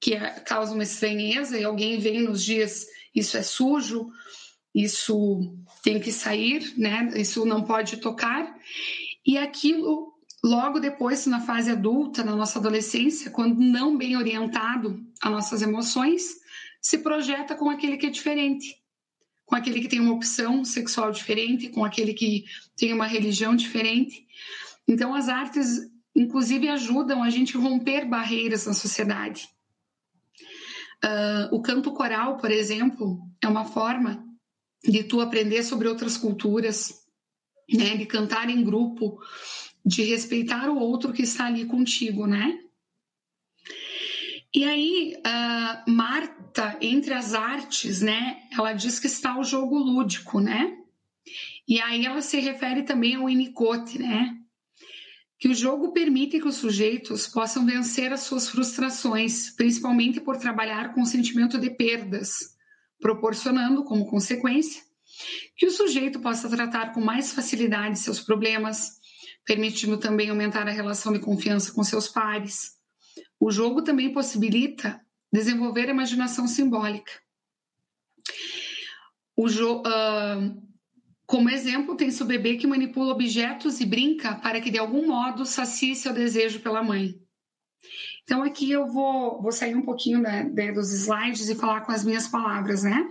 que 0.00 0.14
é, 0.14 0.38
causa 0.38 0.72
uma 0.72 0.84
estranheza, 0.84 1.58
e 1.58 1.64
alguém 1.64 1.98
vem 1.98 2.22
nos 2.22 2.44
dias, 2.44 2.86
isso 3.14 3.36
é 3.36 3.42
sujo, 3.42 4.10
isso 4.74 5.54
tem 5.82 6.00
que 6.00 6.12
sair, 6.12 6.72
né? 6.76 7.10
Isso 7.16 7.44
não 7.44 7.62
pode 7.62 7.96
tocar. 7.96 8.56
E 9.26 9.36
aquilo, 9.36 10.14
logo 10.42 10.78
depois, 10.78 11.26
na 11.26 11.40
fase 11.40 11.70
adulta, 11.70 12.22
na 12.22 12.36
nossa 12.36 12.58
adolescência, 12.58 13.30
quando 13.30 13.60
não 13.60 13.96
bem 13.96 14.16
orientado 14.16 15.04
às 15.20 15.30
nossas 15.30 15.62
emoções, 15.62 16.40
se 16.80 16.98
projeta 16.98 17.54
com 17.54 17.68
aquele 17.68 17.96
que 17.96 18.06
é 18.06 18.10
diferente, 18.10 18.76
com 19.44 19.56
aquele 19.56 19.80
que 19.80 19.88
tem 19.88 20.00
uma 20.00 20.14
opção 20.14 20.64
sexual 20.64 21.10
diferente, 21.10 21.68
com 21.68 21.84
aquele 21.84 22.14
que 22.14 22.44
tem 22.76 22.92
uma 22.92 23.06
religião 23.06 23.54
diferente. 23.54 24.24
Então, 24.86 25.14
as 25.14 25.28
artes, 25.28 25.80
inclusive, 26.14 26.68
ajudam 26.68 27.22
a 27.22 27.28
gente 27.28 27.56
romper 27.56 28.06
barreiras 28.06 28.66
na 28.66 28.72
sociedade. 28.72 29.48
Uh, 31.04 31.54
o 31.54 31.62
canto 31.62 31.92
coral, 31.92 32.36
por 32.36 32.50
exemplo, 32.50 33.18
é 33.42 33.48
uma 33.48 33.64
forma 33.64 34.22
de 34.84 35.04
tu 35.04 35.20
aprender 35.20 35.62
sobre 35.62 35.88
outras 35.88 36.16
culturas, 36.16 36.92
né, 37.72 37.96
de 37.96 38.06
cantar 38.06 38.50
em 38.50 38.62
grupo, 38.62 39.18
de 39.84 40.02
respeitar 40.02 40.68
o 40.68 40.78
outro 40.78 41.12
que 41.12 41.22
está 41.22 41.46
ali 41.46 41.64
contigo, 41.64 42.26
né? 42.26 42.58
E 44.52 44.64
aí, 44.64 45.14
uh, 45.18 45.90
Marta, 45.90 46.76
entre 46.80 47.14
as 47.14 47.34
artes, 47.34 48.00
né, 48.00 48.42
ela 48.52 48.72
diz 48.72 48.98
que 48.98 49.06
está 49.06 49.38
o 49.38 49.44
jogo 49.44 49.78
lúdico, 49.78 50.40
né? 50.40 50.76
E 51.68 51.80
aí 51.80 52.04
ela 52.04 52.20
se 52.20 52.40
refere 52.40 52.82
também 52.82 53.14
ao 53.14 53.26
Winnicott, 53.26 53.98
né? 53.98 54.39
Que 55.40 55.48
o 55.48 55.54
jogo 55.54 55.92
permite 55.92 56.38
que 56.38 56.46
os 56.46 56.56
sujeitos 56.56 57.26
possam 57.26 57.64
vencer 57.64 58.12
as 58.12 58.20
suas 58.20 58.48
frustrações, 58.48 59.50
principalmente 59.56 60.20
por 60.20 60.36
trabalhar 60.36 60.94
com 60.94 61.00
o 61.00 61.06
sentimento 61.06 61.58
de 61.58 61.70
perdas, 61.70 62.54
proporcionando, 63.00 63.82
como 63.82 64.06
consequência, 64.06 64.82
que 65.56 65.66
o 65.66 65.70
sujeito 65.70 66.20
possa 66.20 66.48
tratar 66.48 66.92
com 66.92 67.00
mais 67.00 67.32
facilidade 67.32 67.98
seus 67.98 68.20
problemas, 68.20 69.00
permitindo 69.46 69.96
também 69.98 70.28
aumentar 70.28 70.68
a 70.68 70.72
relação 70.72 71.10
de 71.12 71.18
confiança 71.20 71.72
com 71.72 71.82
seus 71.82 72.06
pares. 72.06 72.78
O 73.40 73.50
jogo 73.50 73.82
também 73.82 74.12
possibilita 74.12 75.00
desenvolver 75.32 75.88
a 75.88 75.92
imaginação 75.92 76.46
simbólica. 76.46 77.12
O 79.34 79.48
jo 79.48 79.78
uh, 79.78 80.69
como 81.30 81.48
exemplo, 81.48 81.94
tem-se 81.94 82.20
o 82.24 82.26
bebê 82.26 82.56
que 82.56 82.66
manipula 82.66 83.12
objetos 83.12 83.80
e 83.80 83.86
brinca 83.86 84.34
para 84.34 84.60
que 84.60 84.68
de 84.68 84.78
algum 84.78 85.06
modo 85.06 85.46
sacie 85.46 85.94
seu 85.94 86.12
desejo 86.12 86.58
pela 86.58 86.82
mãe. 86.82 87.14
Então 88.24 88.42
aqui 88.42 88.68
eu 88.68 88.88
vou, 88.88 89.40
vou 89.40 89.52
sair 89.52 89.76
um 89.76 89.82
pouquinho 89.82 90.18
né, 90.18 90.42
dos 90.72 90.92
slides 90.92 91.48
e 91.48 91.54
falar 91.54 91.82
com 91.82 91.92
as 91.92 92.04
minhas 92.04 92.26
palavras, 92.26 92.82
né? 92.82 93.08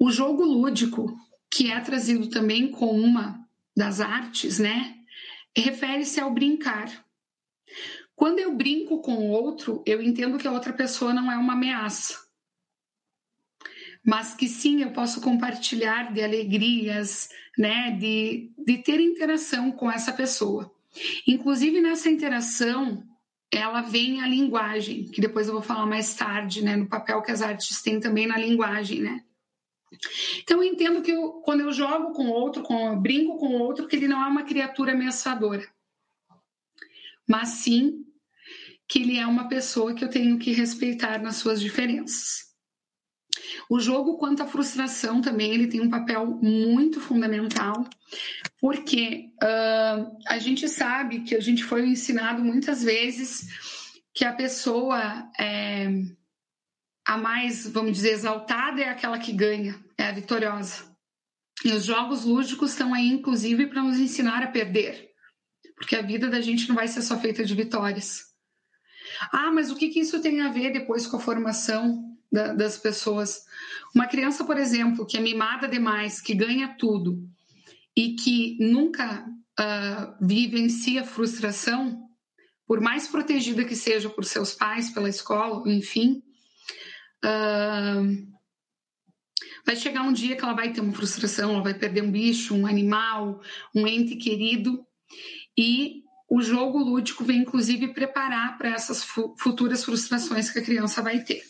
O 0.00 0.10
jogo 0.10 0.42
lúdico, 0.44 1.14
que 1.52 1.70
é 1.70 1.78
trazido 1.80 2.30
também 2.30 2.70
com 2.70 2.90
uma 2.90 3.38
das 3.76 4.00
artes, 4.00 4.58
né? 4.58 4.96
Refere-se 5.54 6.18
ao 6.20 6.32
brincar. 6.32 7.04
Quando 8.14 8.38
eu 8.38 8.56
brinco 8.56 9.02
com 9.02 9.14
o 9.16 9.28
outro, 9.30 9.82
eu 9.84 10.00
entendo 10.00 10.38
que 10.38 10.48
a 10.48 10.52
outra 10.52 10.72
pessoa 10.72 11.12
não 11.12 11.30
é 11.30 11.36
uma 11.36 11.52
ameaça, 11.52 12.25
mas 14.06 14.34
que 14.34 14.48
sim 14.48 14.82
eu 14.82 14.92
posso 14.92 15.20
compartilhar 15.20 16.12
de 16.12 16.22
alegrias, 16.22 17.28
né? 17.58 17.90
De, 17.90 18.52
de 18.56 18.78
ter 18.78 19.00
interação 19.00 19.72
com 19.72 19.90
essa 19.90 20.12
pessoa. 20.12 20.72
Inclusive 21.26 21.80
nessa 21.80 22.08
interação, 22.08 23.02
ela 23.50 23.82
vem 23.82 24.22
a 24.22 24.28
linguagem, 24.28 25.06
que 25.06 25.20
depois 25.20 25.48
eu 25.48 25.54
vou 25.54 25.62
falar 25.62 25.86
mais 25.86 26.14
tarde, 26.14 26.62
né, 26.62 26.76
no 26.76 26.86
papel 26.86 27.20
que 27.20 27.32
as 27.32 27.42
artes 27.42 27.82
têm 27.82 27.98
também 27.98 28.26
na 28.26 28.38
linguagem, 28.38 29.00
né? 29.00 29.24
Então 30.40 30.62
eu 30.62 30.72
entendo 30.72 31.02
que 31.02 31.10
eu, 31.10 31.32
quando 31.44 31.60
eu 31.60 31.72
jogo 31.72 32.12
com 32.12 32.28
outro, 32.28 32.62
com, 32.62 32.92
eu 32.92 32.96
brinco 32.96 33.38
com 33.38 33.54
outro, 33.54 33.88
que 33.88 33.96
ele 33.96 34.08
não 34.08 34.22
é 34.24 34.28
uma 34.28 34.44
criatura 34.44 34.92
ameaçadora, 34.92 35.66
mas 37.28 37.48
sim 37.48 38.04
que 38.88 39.00
ele 39.00 39.18
é 39.18 39.26
uma 39.26 39.48
pessoa 39.48 39.94
que 39.94 40.04
eu 40.04 40.08
tenho 40.08 40.38
que 40.38 40.52
respeitar 40.52 41.20
nas 41.20 41.36
suas 41.36 41.60
diferenças. 41.60 42.45
O 43.68 43.80
jogo 43.80 44.16
quanto 44.16 44.42
à 44.42 44.46
frustração 44.46 45.20
também 45.20 45.52
ele 45.52 45.66
tem 45.66 45.80
um 45.80 45.90
papel 45.90 46.26
muito 46.42 47.00
fundamental, 47.00 47.88
porque 48.60 49.30
uh, 49.42 50.16
a 50.26 50.38
gente 50.38 50.68
sabe 50.68 51.20
que 51.20 51.34
a 51.34 51.40
gente 51.40 51.64
foi 51.64 51.86
ensinado 51.86 52.42
muitas 52.42 52.82
vezes 52.82 53.48
que 54.14 54.24
a 54.24 54.32
pessoa 54.32 55.30
é, 55.38 55.88
a 57.06 57.18
mais, 57.18 57.66
vamos 57.68 57.92
dizer, 57.92 58.12
exaltada 58.12 58.80
é 58.80 58.88
aquela 58.88 59.18
que 59.18 59.32
ganha, 59.32 59.78
é 59.98 60.04
a 60.04 60.12
vitoriosa. 60.12 60.84
E 61.64 61.72
os 61.72 61.84
jogos 61.84 62.24
lúdicos 62.24 62.70
estão 62.70 62.94
aí, 62.94 63.08
inclusive, 63.08 63.66
para 63.66 63.82
nos 63.82 63.98
ensinar 63.98 64.42
a 64.42 64.48
perder, 64.48 65.10
porque 65.76 65.96
a 65.96 66.02
vida 66.02 66.28
da 66.28 66.40
gente 66.40 66.68
não 66.68 66.74
vai 66.74 66.88
ser 66.88 67.02
só 67.02 67.18
feita 67.18 67.44
de 67.44 67.54
vitórias. 67.54 68.24
Ah, 69.32 69.50
mas 69.52 69.70
o 69.70 69.76
que, 69.76 69.88
que 69.88 70.00
isso 70.00 70.20
tem 70.20 70.40
a 70.40 70.50
ver 70.50 70.72
depois 70.72 71.06
com 71.06 71.16
a 71.16 71.20
formação 71.20 72.05
da, 72.36 72.52
das 72.52 72.76
pessoas. 72.76 73.46
Uma 73.94 74.06
criança, 74.06 74.44
por 74.44 74.58
exemplo, 74.58 75.06
que 75.06 75.16
é 75.16 75.20
mimada 75.20 75.66
demais, 75.66 76.20
que 76.20 76.34
ganha 76.34 76.76
tudo 76.78 77.18
e 77.96 78.14
que 78.14 78.58
nunca 78.60 79.26
uh, 79.26 80.26
vivencia 80.26 81.02
frustração, 81.02 82.02
por 82.66 82.78
mais 82.78 83.08
protegida 83.08 83.64
que 83.64 83.74
seja 83.74 84.10
por 84.10 84.26
seus 84.26 84.52
pais, 84.52 84.90
pela 84.90 85.08
escola, 85.08 85.62
enfim, 85.66 86.22
uh, 87.24 88.36
Vai 89.64 89.74
chegar 89.74 90.02
um 90.02 90.12
dia 90.12 90.36
que 90.36 90.44
ela 90.44 90.54
vai 90.54 90.72
ter 90.72 90.80
uma 90.80 90.92
frustração, 90.92 91.54
ela 91.54 91.62
vai 91.62 91.74
perder 91.74 92.00
um 92.00 92.10
bicho, 92.12 92.54
um 92.54 92.68
animal, 92.68 93.40
um 93.74 93.84
ente 93.84 94.14
querido, 94.14 94.86
e 95.58 96.04
o 96.30 96.40
jogo 96.40 96.78
lúdico 96.78 97.24
vem 97.24 97.38
inclusive 97.38 97.92
preparar 97.92 98.56
para 98.58 98.68
essas 98.70 99.04
futuras 99.36 99.84
frustrações 99.84 100.50
que 100.50 100.60
a 100.60 100.64
criança 100.64 101.02
vai 101.02 101.24
ter. 101.24 101.42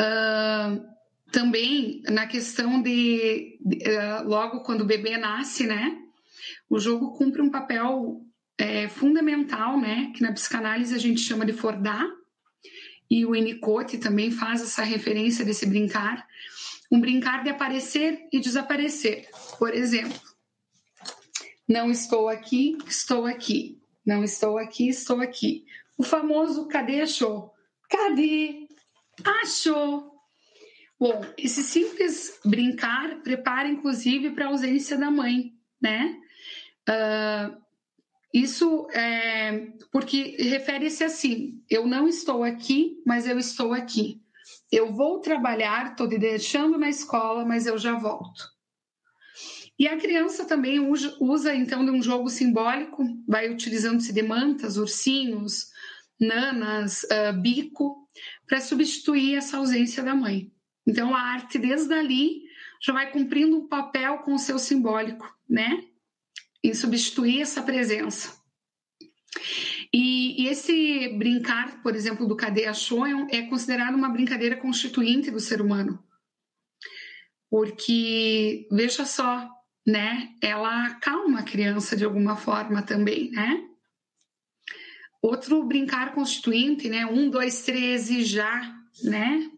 Uh, 0.00 0.84
também 1.30 2.02
na 2.08 2.26
questão 2.26 2.80
de, 2.80 3.58
de 3.60 3.76
uh, 3.88 4.26
logo 4.26 4.60
quando 4.60 4.82
o 4.82 4.86
bebê 4.86 5.16
nasce, 5.18 5.66
né? 5.66 5.98
O 6.70 6.78
jogo 6.78 7.16
cumpre 7.16 7.42
um 7.42 7.50
papel 7.50 8.22
é, 8.56 8.88
fundamental, 8.88 9.78
né? 9.78 10.12
Que 10.14 10.22
na 10.22 10.32
psicanálise 10.32 10.94
a 10.94 10.98
gente 10.98 11.20
chama 11.20 11.44
de 11.44 11.52
fordar, 11.52 12.06
e 13.10 13.24
o 13.24 13.30
Winnicott 13.32 13.98
também 13.98 14.30
faz 14.30 14.60
essa 14.60 14.82
referência 14.82 15.44
desse 15.44 15.64
brincar, 15.64 16.26
um 16.90 17.00
brincar 17.00 17.42
de 17.42 17.50
aparecer 17.50 18.28
e 18.32 18.38
desaparecer. 18.38 19.28
Por 19.58 19.74
exemplo, 19.74 20.20
não 21.66 21.90
estou 21.90 22.28
aqui, 22.28 22.76
estou 22.86 23.26
aqui. 23.26 23.78
Não 24.04 24.24
estou 24.24 24.56
aqui, 24.56 24.88
estou 24.88 25.20
aqui. 25.20 25.66
O 25.96 26.02
famoso 26.02 26.66
cadê 26.66 27.02
achou? 27.02 27.52
Cadê? 27.90 28.67
Achou. 29.24 30.12
Bom, 30.98 31.24
esse 31.36 31.62
simples 31.62 32.40
brincar 32.44 33.22
prepara 33.22 33.68
inclusive 33.68 34.30
para 34.30 34.46
a 34.46 34.48
ausência 34.48 34.96
da 34.98 35.10
mãe, 35.10 35.52
né? 35.80 36.16
Uh, 36.88 37.56
isso 38.32 38.88
é 38.90 39.68
porque 39.92 40.36
refere-se 40.38 41.04
assim: 41.04 41.62
eu 41.70 41.86
não 41.86 42.08
estou 42.08 42.42
aqui, 42.42 43.00
mas 43.06 43.26
eu 43.26 43.38
estou 43.38 43.72
aqui. 43.72 44.20
Eu 44.70 44.92
vou 44.92 45.20
trabalhar, 45.20 45.92
estou 45.92 46.08
deixando 46.08 46.76
na 46.76 46.88
escola, 46.88 47.44
mas 47.44 47.66
eu 47.66 47.78
já 47.78 47.94
volto. 47.94 48.58
E 49.78 49.86
a 49.86 49.96
criança 49.96 50.44
também 50.44 50.80
usa, 50.80 51.16
usa 51.20 51.54
então 51.54 51.84
de 51.84 51.90
um 51.92 52.02
jogo 52.02 52.28
simbólico, 52.28 53.04
vai 53.26 53.48
utilizando-se 53.48 54.12
de 54.12 54.22
mantas, 54.22 54.76
ursinhos, 54.76 55.68
nanas, 56.20 57.04
uh, 57.04 57.40
bico, 57.40 58.07
para 58.48 58.60
substituir 58.60 59.36
essa 59.36 59.58
ausência 59.58 60.02
da 60.02 60.14
mãe. 60.14 60.50
Então 60.86 61.14
a 61.14 61.20
arte 61.20 61.58
desde 61.58 61.92
ali 61.92 62.42
já 62.80 62.92
vai 62.92 63.10
cumprindo 63.12 63.56
um 63.56 63.68
papel 63.68 64.18
com 64.18 64.34
o 64.34 64.38
seu 64.38 64.58
simbólico, 64.58 65.26
né? 65.48 65.84
em 66.62 66.74
substituir 66.74 67.40
essa 67.40 67.62
presença. 67.62 68.36
E, 69.92 70.42
e, 70.42 70.48
esse 70.48 71.08
brincar, 71.16 71.82
por 71.82 71.94
exemplo, 71.94 72.26
do 72.26 72.36
cadeia 72.36 72.74
Shoyon 72.74 73.26
é 73.30 73.42
considerado 73.42 73.94
uma 73.94 74.08
brincadeira 74.08 74.56
constituinte 74.56 75.30
do 75.30 75.40
ser 75.40 75.60
humano. 75.60 76.02
Porque, 77.50 78.66
veja 78.70 79.04
só, 79.04 79.48
né? 79.86 80.34
Ela 80.42 80.86
acalma 80.86 81.40
a 81.40 81.44
criança 81.44 81.96
de 81.96 82.04
alguma 82.04 82.36
forma 82.36 82.82
também, 82.82 83.30
né? 83.30 83.67
Outro 85.20 85.64
brincar 85.64 86.14
constituinte, 86.14 86.88
né? 86.88 87.04
Um, 87.06 87.28
dois, 87.28 87.62
três 87.62 88.08
e 88.10 88.22
já, 88.22 88.74
né? 89.02 89.50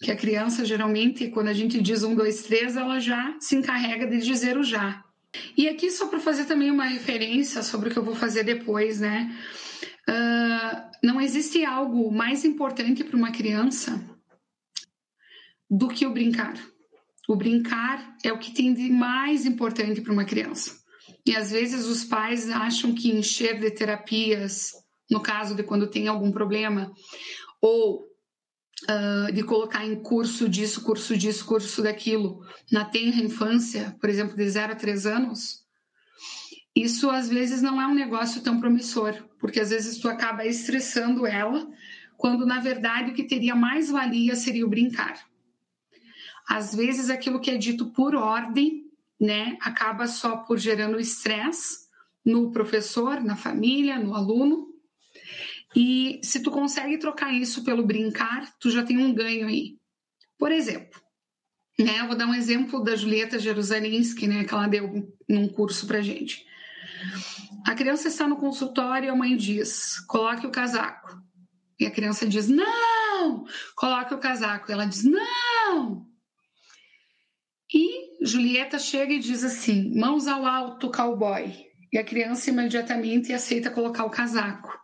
Que 0.00 0.10
a 0.10 0.16
criança 0.16 0.64
geralmente, 0.64 1.28
quando 1.28 1.48
a 1.48 1.52
gente 1.52 1.80
diz 1.80 2.02
um, 2.02 2.14
dois, 2.14 2.42
três, 2.42 2.76
ela 2.76 2.98
já 2.98 3.36
se 3.40 3.56
encarrega 3.56 4.06
de 4.06 4.18
dizer 4.18 4.58
o 4.58 4.62
já. 4.62 5.02
E 5.56 5.68
aqui, 5.68 5.90
só 5.90 6.06
para 6.08 6.20
fazer 6.20 6.44
também 6.44 6.70
uma 6.70 6.84
referência 6.84 7.62
sobre 7.62 7.88
o 7.88 7.92
que 7.92 7.98
eu 7.98 8.04
vou 8.04 8.14
fazer 8.14 8.44
depois, 8.44 9.00
né? 9.00 9.34
Uh, 10.08 10.90
não 11.02 11.20
existe 11.20 11.64
algo 11.64 12.12
mais 12.12 12.44
importante 12.44 13.02
para 13.02 13.16
uma 13.16 13.32
criança 13.32 14.02
do 15.70 15.88
que 15.88 16.06
o 16.06 16.12
brincar. 16.12 16.54
O 17.28 17.36
brincar 17.36 18.16
é 18.22 18.32
o 18.32 18.38
que 18.38 18.52
tem 18.52 18.74
de 18.74 18.90
mais 18.90 19.46
importante 19.46 20.00
para 20.02 20.12
uma 20.12 20.24
criança. 20.24 20.82
E 21.24 21.34
às 21.36 21.50
vezes 21.50 21.86
os 21.86 22.04
pais 22.04 22.50
acham 22.50 22.94
que 22.94 23.10
encher 23.10 23.58
de 23.60 23.70
terapias, 23.70 24.72
no 25.12 25.20
caso 25.20 25.54
de 25.54 25.62
quando 25.62 25.86
tem 25.86 26.08
algum 26.08 26.32
problema, 26.32 26.90
ou 27.60 28.02
uh, 28.88 29.32
de 29.32 29.42
colocar 29.42 29.84
em 29.84 29.94
curso 30.02 30.48
disso, 30.48 30.82
curso 30.82 31.16
disso, 31.16 31.44
curso 31.44 31.82
daquilo, 31.82 32.42
na 32.70 32.86
tenra 32.86 33.22
infância, 33.22 33.94
por 34.00 34.08
exemplo, 34.08 34.34
de 34.34 34.48
0 34.48 34.72
a 34.72 34.76
3 34.76 35.06
anos, 35.06 35.66
isso 36.74 37.10
às 37.10 37.28
vezes 37.28 37.60
não 37.60 37.80
é 37.80 37.86
um 37.86 37.94
negócio 37.94 38.42
tão 38.42 38.58
promissor, 38.58 39.14
porque 39.38 39.60
às 39.60 39.68
vezes 39.68 39.98
tu 39.98 40.08
acaba 40.08 40.46
estressando 40.46 41.26
ela, 41.26 41.68
quando 42.16 42.46
na 42.46 42.58
verdade 42.58 43.10
o 43.10 43.14
que 43.14 43.24
teria 43.24 43.54
mais 43.54 43.90
valia 43.90 44.34
seria 44.34 44.64
o 44.64 44.70
brincar. 44.70 45.26
Às 46.48 46.74
vezes 46.74 47.10
aquilo 47.10 47.40
que 47.40 47.50
é 47.50 47.58
dito 47.58 47.90
por 47.92 48.14
ordem, 48.14 48.86
né, 49.20 49.58
acaba 49.60 50.06
só 50.06 50.38
por 50.38 50.58
gerando 50.58 50.98
estresse 50.98 51.82
no 52.24 52.50
professor, 52.50 53.20
na 53.20 53.36
família, 53.36 53.98
no 53.98 54.14
aluno, 54.14 54.71
e 55.74 56.20
se 56.22 56.40
tu 56.40 56.50
consegue 56.50 56.98
trocar 56.98 57.32
isso 57.32 57.64
pelo 57.64 57.86
brincar, 57.86 58.52
tu 58.58 58.70
já 58.70 58.82
tem 58.82 58.98
um 58.98 59.14
ganho 59.14 59.48
aí. 59.48 59.78
Por 60.38 60.52
exemplo, 60.52 61.00
né, 61.78 62.00
eu 62.00 62.06
vou 62.08 62.16
dar 62.16 62.26
um 62.26 62.34
exemplo 62.34 62.82
da 62.82 62.94
Julieta 62.94 63.38
Jerusalinski, 63.38 64.26
né, 64.26 64.44
que 64.44 64.52
ela 64.52 64.66
deu 64.66 65.10
num 65.28 65.48
curso 65.48 65.86
pra 65.86 66.02
gente. 66.02 66.44
A 67.66 67.74
criança 67.74 68.08
está 68.08 68.28
no 68.28 68.36
consultório 68.36 69.06
e 69.06 69.10
a 69.10 69.16
mãe 69.16 69.36
diz: 69.36 69.98
coloque 70.06 70.46
o 70.46 70.50
casaco. 70.50 71.16
E 71.80 71.86
a 71.86 71.90
criança 71.90 72.26
diz: 72.26 72.48
não! 72.48 73.44
Coloque 73.74 74.14
o 74.14 74.18
casaco. 74.18 74.70
E 74.70 74.72
ela 74.72 74.84
diz: 74.84 75.04
não! 75.04 76.06
E 77.74 78.24
Julieta 78.24 78.78
chega 78.78 79.14
e 79.14 79.18
diz 79.18 79.42
assim: 79.42 79.98
mãos 79.98 80.26
ao 80.26 80.44
alto, 80.44 80.90
cowboy. 80.90 81.54
E 81.92 81.98
a 81.98 82.04
criança 82.04 82.50
imediatamente 82.50 83.32
aceita 83.32 83.70
colocar 83.70 84.04
o 84.04 84.10
casaco 84.10 84.81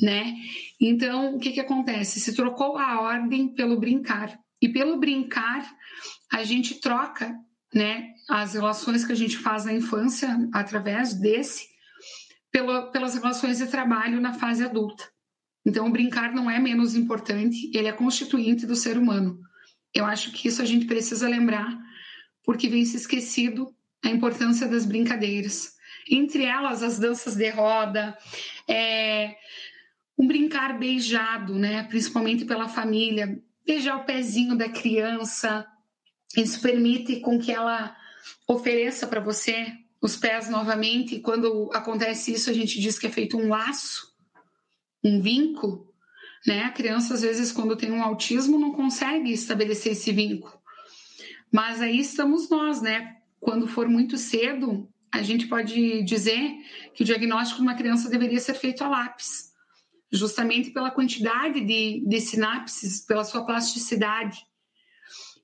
né? 0.00 0.34
Então, 0.80 1.36
o 1.36 1.38
que, 1.38 1.52
que 1.52 1.60
acontece? 1.60 2.20
Se 2.20 2.34
trocou 2.34 2.76
a 2.76 3.00
ordem 3.00 3.48
pelo 3.48 3.78
brincar. 3.78 4.38
E 4.60 4.68
pelo 4.68 4.98
brincar, 4.98 5.70
a 6.32 6.44
gente 6.44 6.80
troca 6.80 7.34
né, 7.74 8.12
as 8.28 8.54
relações 8.54 9.04
que 9.04 9.12
a 9.12 9.16
gente 9.16 9.38
faz 9.38 9.64
na 9.64 9.72
infância, 9.72 10.28
através 10.52 11.14
desse, 11.14 11.66
pelo, 12.50 12.90
pelas 12.90 13.14
relações 13.14 13.58
de 13.58 13.66
trabalho 13.66 14.20
na 14.20 14.34
fase 14.34 14.64
adulta. 14.64 15.04
Então, 15.64 15.86
o 15.86 15.90
brincar 15.90 16.32
não 16.32 16.50
é 16.50 16.58
menos 16.58 16.94
importante, 16.94 17.70
ele 17.74 17.88
é 17.88 17.92
constituinte 17.92 18.66
do 18.66 18.74
ser 18.74 18.96
humano. 18.96 19.38
Eu 19.94 20.04
acho 20.04 20.32
que 20.32 20.48
isso 20.48 20.62
a 20.62 20.64
gente 20.64 20.86
precisa 20.86 21.28
lembrar, 21.28 21.78
porque 22.44 22.68
vem 22.68 22.84
se 22.84 22.96
esquecido 22.96 23.74
a 24.02 24.08
importância 24.08 24.66
das 24.66 24.84
brincadeiras. 24.86 25.74
Entre 26.08 26.44
elas, 26.44 26.82
as 26.82 26.98
danças 26.98 27.36
de 27.36 27.50
roda, 27.50 28.16
é, 28.66 29.36
um 30.20 30.26
brincar 30.26 30.78
beijado, 30.78 31.54
né? 31.54 31.84
Principalmente 31.84 32.44
pela 32.44 32.68
família, 32.68 33.42
beijar 33.64 33.96
o 33.96 34.04
pezinho 34.04 34.54
da 34.54 34.68
criança. 34.68 35.66
Isso 36.36 36.60
permite 36.60 37.20
com 37.20 37.38
que 37.38 37.50
ela 37.50 37.96
ofereça 38.46 39.06
para 39.06 39.18
você 39.18 39.72
os 39.98 40.16
pés 40.16 40.50
novamente. 40.50 41.14
E 41.14 41.20
quando 41.20 41.70
acontece 41.72 42.34
isso, 42.34 42.50
a 42.50 42.52
gente 42.52 42.78
diz 42.78 42.98
que 42.98 43.06
é 43.06 43.10
feito 43.10 43.38
um 43.38 43.48
laço, 43.48 44.14
um 45.02 45.22
vínculo. 45.22 45.90
Né? 46.46 46.64
A 46.64 46.70
criança, 46.70 47.14
às 47.14 47.22
vezes, 47.22 47.50
quando 47.50 47.74
tem 47.74 47.90
um 47.90 48.02
autismo, 48.02 48.58
não 48.58 48.72
consegue 48.72 49.32
estabelecer 49.32 49.92
esse 49.92 50.12
vínculo. 50.12 50.52
Mas 51.50 51.80
aí 51.80 51.98
estamos 51.98 52.50
nós, 52.50 52.82
né? 52.82 53.16
Quando 53.40 53.66
for 53.66 53.88
muito 53.88 54.18
cedo, 54.18 54.86
a 55.10 55.22
gente 55.22 55.46
pode 55.46 56.02
dizer 56.02 56.58
que 56.92 57.02
o 57.04 57.06
diagnóstico 57.06 57.62
de 57.62 57.66
uma 57.66 57.74
criança 57.74 58.10
deveria 58.10 58.38
ser 58.38 58.52
feito 58.52 58.84
a 58.84 58.88
lápis 58.88 59.49
justamente 60.12 60.70
pela 60.70 60.90
quantidade 60.90 61.60
de, 61.60 62.04
de 62.06 62.20
sinapses, 62.20 63.00
pela 63.00 63.24
sua 63.24 63.44
plasticidade. 63.44 64.44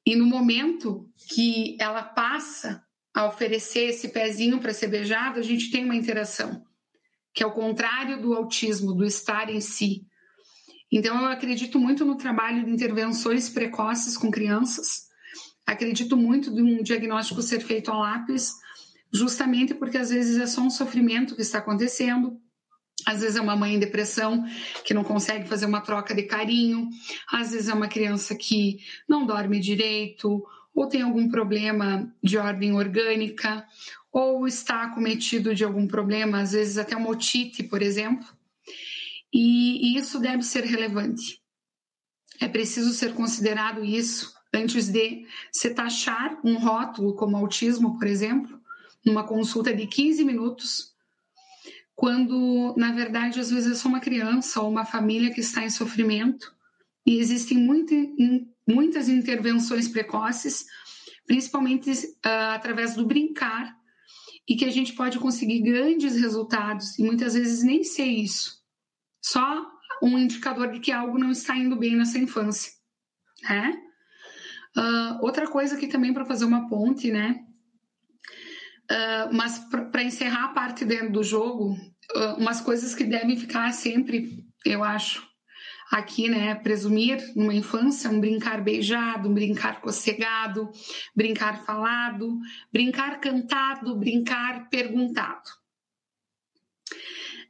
E 0.05 0.17
no 0.17 0.27
momento 0.27 1.09
que 1.29 1.77
ela 1.81 2.03
passa 2.03 2.85
a 3.15 3.27
oferecer 3.27 3.89
esse 3.89 4.09
pezinho 4.09 4.61
para 4.61 4.75
ser 4.75 4.89
beijado, 4.89 5.39
a 5.39 5.43
gente 5.43 5.71
tem 5.71 5.85
uma 5.85 5.97
interação, 5.97 6.65
que 7.33 7.43
é 7.43 7.47
o 7.47 7.53
contrário 7.53 8.21
do 8.21 8.35
autismo, 8.35 8.93
do 8.93 9.05
estar 9.05 9.49
em 9.49 9.61
si. 9.61 10.07
Então, 10.91 11.21
eu 11.21 11.27
acredito 11.27 11.79
muito 11.79 12.05
no 12.05 12.17
trabalho 12.17 12.65
de 12.65 12.71
intervenções 12.71 13.49
precoces 13.49 14.17
com 14.17 14.31
crianças, 14.31 15.07
acredito 15.67 16.17
muito 16.17 16.55
de 16.55 16.63
um 16.63 16.83
diagnóstico 16.83 17.43
ser 17.43 17.61
feito 17.61 17.91
a 17.91 17.99
lápis, 17.99 18.53
justamente 19.13 19.75
porque 19.75 19.99
às 19.99 20.11
vezes 20.11 20.39
é 20.39 20.47
só 20.47 20.61
um 20.61 20.71
sofrimento 20.71 21.35
que 21.35 21.43
está 21.43 21.59
acontecendo, 21.59 22.41
às 23.07 23.21
vezes 23.21 23.37
é 23.37 23.41
uma 23.41 23.55
mãe 23.55 23.75
em 23.75 23.79
depressão 23.79 24.45
que 24.85 24.93
não 24.93 25.05
consegue 25.05 25.49
fazer 25.49 25.65
uma 25.65 25.81
troca 25.81 26.13
de 26.13 26.25
carinho, 26.25 26.91
às 27.33 27.53
vezes 27.53 27.69
é 27.69 27.75
uma 27.75 27.87
criança 27.87 28.35
que 28.35 28.81
não 29.09 29.25
dorme 29.25 29.61
direito, 29.61 30.45
ou 30.75 30.89
tem 30.89 31.03
algum 31.03 31.29
problema 31.29 32.13
de 32.23 32.37
ordem 32.37 32.75
orgânica, 32.75 33.65
ou 34.13 34.47
está 34.47 34.83
acometido 34.83 35.55
de 35.55 35.63
algum 35.63 35.87
problema, 35.87 36.41
às 36.41 36.53
vezes 36.53 36.79
até 36.79 36.97
uma 36.97 37.11
otite, 37.11 37.63
por 37.63 37.81
exemplo. 37.81 38.27
E, 39.33 39.95
e 39.95 39.99
isso 39.99 40.19
deve 40.19 40.43
ser 40.43 40.65
relevante. 40.65 41.41
É 42.41 42.49
preciso 42.49 42.93
ser 42.93 43.15
considerado 43.15 43.85
isso 43.85 44.35
antes 44.53 44.89
de 44.89 45.27
se 45.53 45.71
taxar 45.71 46.39
um 46.43 46.59
rótulo 46.59 47.15
como 47.15 47.37
autismo, 47.37 47.99
por 47.99 48.07
exemplo, 48.07 48.61
numa 49.05 49.25
consulta 49.25 49.73
de 49.73 49.87
15 49.87 50.25
minutos, 50.25 50.96
quando 51.97 52.75
na 52.77 52.93
verdade 52.93 53.41
às 53.41 53.51
vezes 53.51 53.73
é 53.73 53.75
só 53.75 53.89
uma 53.89 54.01
criança 54.01 54.61
ou 54.61 54.71
uma 54.71 54.85
família 54.85 55.33
que 55.33 55.41
está 55.41 55.65
em 55.65 55.71
sofrimento 55.71 56.55
e 57.07 57.19
existem 57.19 57.57
muito, 57.57 57.95
muitas 58.69 59.09
intervenções 59.09 59.89
precoces, 59.89 60.67
principalmente 61.27 61.91
uh, 61.91 62.55
através 62.55 62.95
do 62.95 63.07
brincar, 63.07 63.75
e 64.49 64.55
que 64.55 64.65
a 64.65 64.71
gente 64.71 64.93
pode 64.93 65.19
conseguir 65.19 65.61
grandes 65.61 66.17
resultados 66.17 66.99
e 66.99 67.03
muitas 67.03 67.35
vezes 67.35 67.63
nem 67.63 67.83
ser 67.83 68.05
isso, 68.05 68.63
só 69.21 69.67
um 70.03 70.19
indicador 70.19 70.71
de 70.71 70.81
que 70.81 70.93
algo 70.93 71.19
não 71.19 71.31
está 71.31 71.57
indo 71.57 71.77
bem 71.77 71.97
nessa 71.97 72.19
infância, 72.19 72.73
né? 73.43 73.83
Uh, 74.77 75.25
outra 75.25 75.49
coisa 75.49 75.77
que 75.77 75.89
também 75.89 76.13
para 76.13 76.27
fazer 76.27 76.45
uma 76.45 76.69
ponte, 76.69 77.11
né? 77.11 77.46
Uh, 78.91 79.35
mas 79.35 79.59
para 79.91 80.03
encerrar 80.03 80.45
a 80.45 80.55
parte 80.55 80.85
dentro 80.85 81.11
do 81.11 81.23
jogo, 81.25 81.73
uh, 81.73 82.35
umas 82.39 82.61
coisas 82.61 82.95
que 82.95 83.03
devem 83.03 83.37
ficar 83.37 83.73
sempre, 83.73 84.47
eu 84.65 84.85
acho, 84.85 85.27
aqui, 85.91 86.29
né? 86.29 86.55
Presumir 86.55 87.19
numa 87.35 87.55
infância 87.55 88.11
um 88.11 88.21
brincar 88.21 88.63
beijado, 88.63 89.29
um 89.29 89.35
brincar 89.35 89.81
cocegado, 89.81 90.71
brincar 91.15 91.65
falado, 91.65 92.39
brincar 92.73 93.21
cantado, 93.21 93.97
brincar 93.97 94.69
perguntado. 94.69 95.51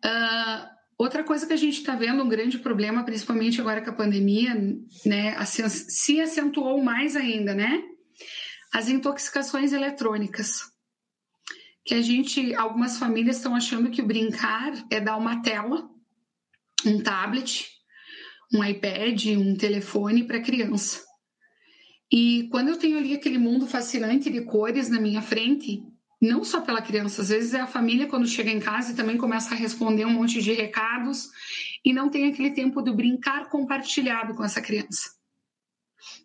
Uh, 0.04 0.68
outra 0.98 1.24
coisa 1.24 1.46
que 1.46 1.52
a 1.52 1.58
gente 1.58 1.78
está 1.78 1.94
vendo, 1.94 2.22
um 2.22 2.28
grande 2.28 2.58
problema, 2.58 3.04
principalmente 3.04 3.60
agora 3.60 3.82
com 3.82 3.90
a 3.90 3.94
pandemia, 3.94 4.54
né? 5.04 5.44
Se 5.44 6.20
acentuou 6.20 6.82
mais 6.82 7.16
ainda, 7.16 7.54
né? 7.54 7.82
As 8.72 8.88
intoxicações 8.88 9.72
eletrônicas 9.72 10.75
que 11.86 11.94
a 11.94 12.02
gente, 12.02 12.52
algumas 12.56 12.98
famílias 12.98 13.36
estão 13.36 13.54
achando 13.54 13.90
que 13.90 14.02
o 14.02 14.06
brincar 14.06 14.72
é 14.90 15.00
dar 15.00 15.16
uma 15.16 15.40
tela, 15.40 15.88
um 16.84 17.00
tablet, 17.00 17.70
um 18.52 18.62
iPad, 18.62 19.26
um 19.38 19.56
telefone 19.56 20.24
para 20.24 20.42
criança. 20.42 21.04
E 22.12 22.48
quando 22.50 22.70
eu 22.70 22.76
tenho 22.76 22.98
ali 22.98 23.14
aquele 23.14 23.38
mundo 23.38 23.68
fascinante 23.68 24.28
de 24.28 24.40
cores 24.42 24.88
na 24.88 25.00
minha 25.00 25.22
frente, 25.22 25.80
não 26.20 26.42
só 26.42 26.60
pela 26.60 26.82
criança, 26.82 27.22
às 27.22 27.28
vezes 27.28 27.54
é 27.54 27.60
a 27.60 27.68
família 27.68 28.08
quando 28.08 28.26
chega 28.26 28.50
em 28.50 28.58
casa 28.58 28.90
e 28.92 28.96
também 28.96 29.16
começa 29.16 29.54
a 29.54 29.56
responder 29.56 30.04
um 30.04 30.12
monte 30.12 30.42
de 30.42 30.52
recados 30.52 31.28
e 31.84 31.92
não 31.92 32.08
tem 32.08 32.26
aquele 32.28 32.50
tempo 32.50 32.82
de 32.82 32.92
brincar 32.92 33.48
compartilhado 33.48 34.34
com 34.34 34.42
essa 34.42 34.60
criança. 34.60 35.14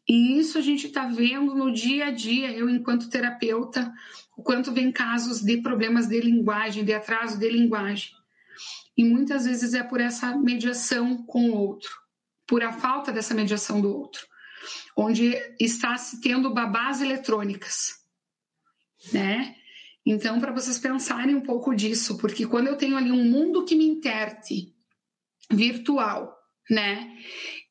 E 0.07 0.39
isso 0.39 0.57
a 0.57 0.61
gente 0.61 0.87
está 0.87 1.07
vendo 1.07 1.53
no 1.53 1.71
dia 1.71 2.07
a 2.07 2.11
dia, 2.11 2.51
eu 2.51 2.69
enquanto 2.69 3.09
terapeuta, 3.09 3.91
o 4.41 4.43
quanto 4.43 4.71
vem 4.71 4.91
casos 4.91 5.39
de 5.39 5.57
problemas 5.57 6.07
de 6.07 6.19
linguagem, 6.19 6.83
de 6.83 6.91
atraso 6.91 7.37
de 7.37 7.47
linguagem. 7.47 8.09
E 8.97 9.03
muitas 9.03 9.45
vezes 9.45 9.75
é 9.75 9.83
por 9.83 10.01
essa 10.01 10.35
mediação 10.35 11.23
com 11.27 11.51
o 11.51 11.55
outro, 11.55 11.91
por 12.47 12.63
a 12.63 12.73
falta 12.73 13.11
dessa 13.11 13.35
mediação 13.35 13.79
do 13.79 13.95
outro, 13.95 14.25
onde 14.97 15.37
está 15.59 15.95
se 15.95 16.19
tendo 16.21 16.51
babás 16.51 17.01
eletrônicas, 17.01 17.99
né? 19.13 19.55
Então, 20.03 20.39
para 20.39 20.51
vocês 20.51 20.79
pensarem 20.79 21.35
um 21.35 21.41
pouco 21.41 21.75
disso, 21.75 22.17
porque 22.17 22.47
quando 22.47 22.67
eu 22.67 22.75
tenho 22.75 22.97
ali 22.97 23.11
um 23.11 23.23
mundo 23.23 23.63
que 23.63 23.75
me 23.75 23.85
interte 23.85 24.73
virtual, 25.51 26.35
né? 26.67 27.15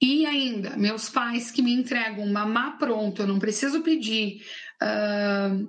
E 0.00 0.24
ainda, 0.24 0.76
meus 0.76 1.10
pais 1.10 1.50
que 1.50 1.62
me 1.62 1.72
entregam 1.72 2.28
mamá 2.28 2.76
pronto, 2.78 3.22
eu 3.22 3.26
não 3.26 3.40
preciso 3.40 3.82
pedir. 3.82 4.44
Uh, 4.80 5.68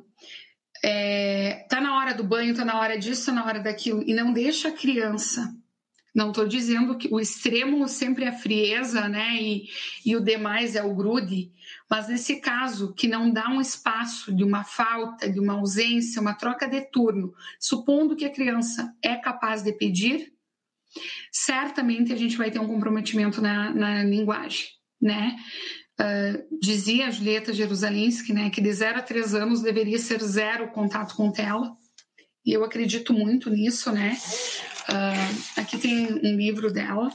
é, 0.83 1.65
tá 1.69 1.79
na 1.79 1.97
hora 1.97 2.13
do 2.13 2.23
banho, 2.23 2.55
tá 2.55 2.65
na 2.65 2.79
hora 2.79 2.97
disso, 2.97 3.27
tá 3.27 3.31
na 3.31 3.45
hora 3.45 3.59
daquilo, 3.59 4.03
e 4.05 4.13
não 4.13 4.33
deixa 4.33 4.69
a 4.69 4.71
criança. 4.71 5.55
Não 6.13 6.29
estou 6.29 6.45
dizendo 6.45 6.97
que 6.97 7.07
o 7.09 7.21
extremo 7.21 7.87
sempre 7.87 8.25
é 8.25 8.27
a 8.27 8.37
frieza, 8.37 9.07
né? 9.07 9.41
E, 9.41 9.69
e 10.05 10.15
o 10.15 10.19
demais 10.19 10.75
é 10.75 10.83
o 10.83 10.93
grude, 10.93 11.51
mas 11.89 12.09
nesse 12.09 12.41
caso, 12.41 12.93
que 12.93 13.07
não 13.07 13.31
dá 13.31 13.47
um 13.49 13.61
espaço 13.61 14.35
de 14.35 14.43
uma 14.43 14.65
falta, 14.65 15.29
de 15.29 15.39
uma 15.39 15.53
ausência, 15.53 16.21
uma 16.21 16.33
troca 16.33 16.67
de 16.67 16.81
turno, 16.81 17.33
supondo 17.59 18.15
que 18.15 18.25
a 18.25 18.31
criança 18.31 18.93
é 19.01 19.15
capaz 19.15 19.63
de 19.63 19.71
pedir, 19.71 20.33
certamente 21.31 22.11
a 22.11 22.17
gente 22.17 22.35
vai 22.35 22.51
ter 22.51 22.59
um 22.59 22.67
comprometimento 22.67 23.41
na, 23.41 23.73
na 23.73 24.03
linguagem, 24.03 24.67
né? 25.01 25.37
Uh, 26.01 26.59
dizia 26.59 27.07
a 27.07 27.11
Julieta 27.11 27.53
Jerusalinski, 27.53 28.33
né, 28.33 28.49
que 28.49 28.59
de 28.59 28.73
0 28.73 28.99
a 28.99 29.01
3 29.03 29.35
anos 29.35 29.61
deveria 29.61 29.99
ser 29.99 30.19
zero 30.23 30.71
contato 30.71 31.15
com 31.15 31.31
tela, 31.31 31.77
e 32.43 32.53
eu 32.53 32.63
acredito 32.63 33.13
muito 33.13 33.51
nisso, 33.51 33.91
né? 33.91 34.17
Uh, 34.89 35.59
aqui 35.59 35.77
tem 35.77 36.11
um 36.11 36.35
livro 36.35 36.73
dela, 36.73 37.11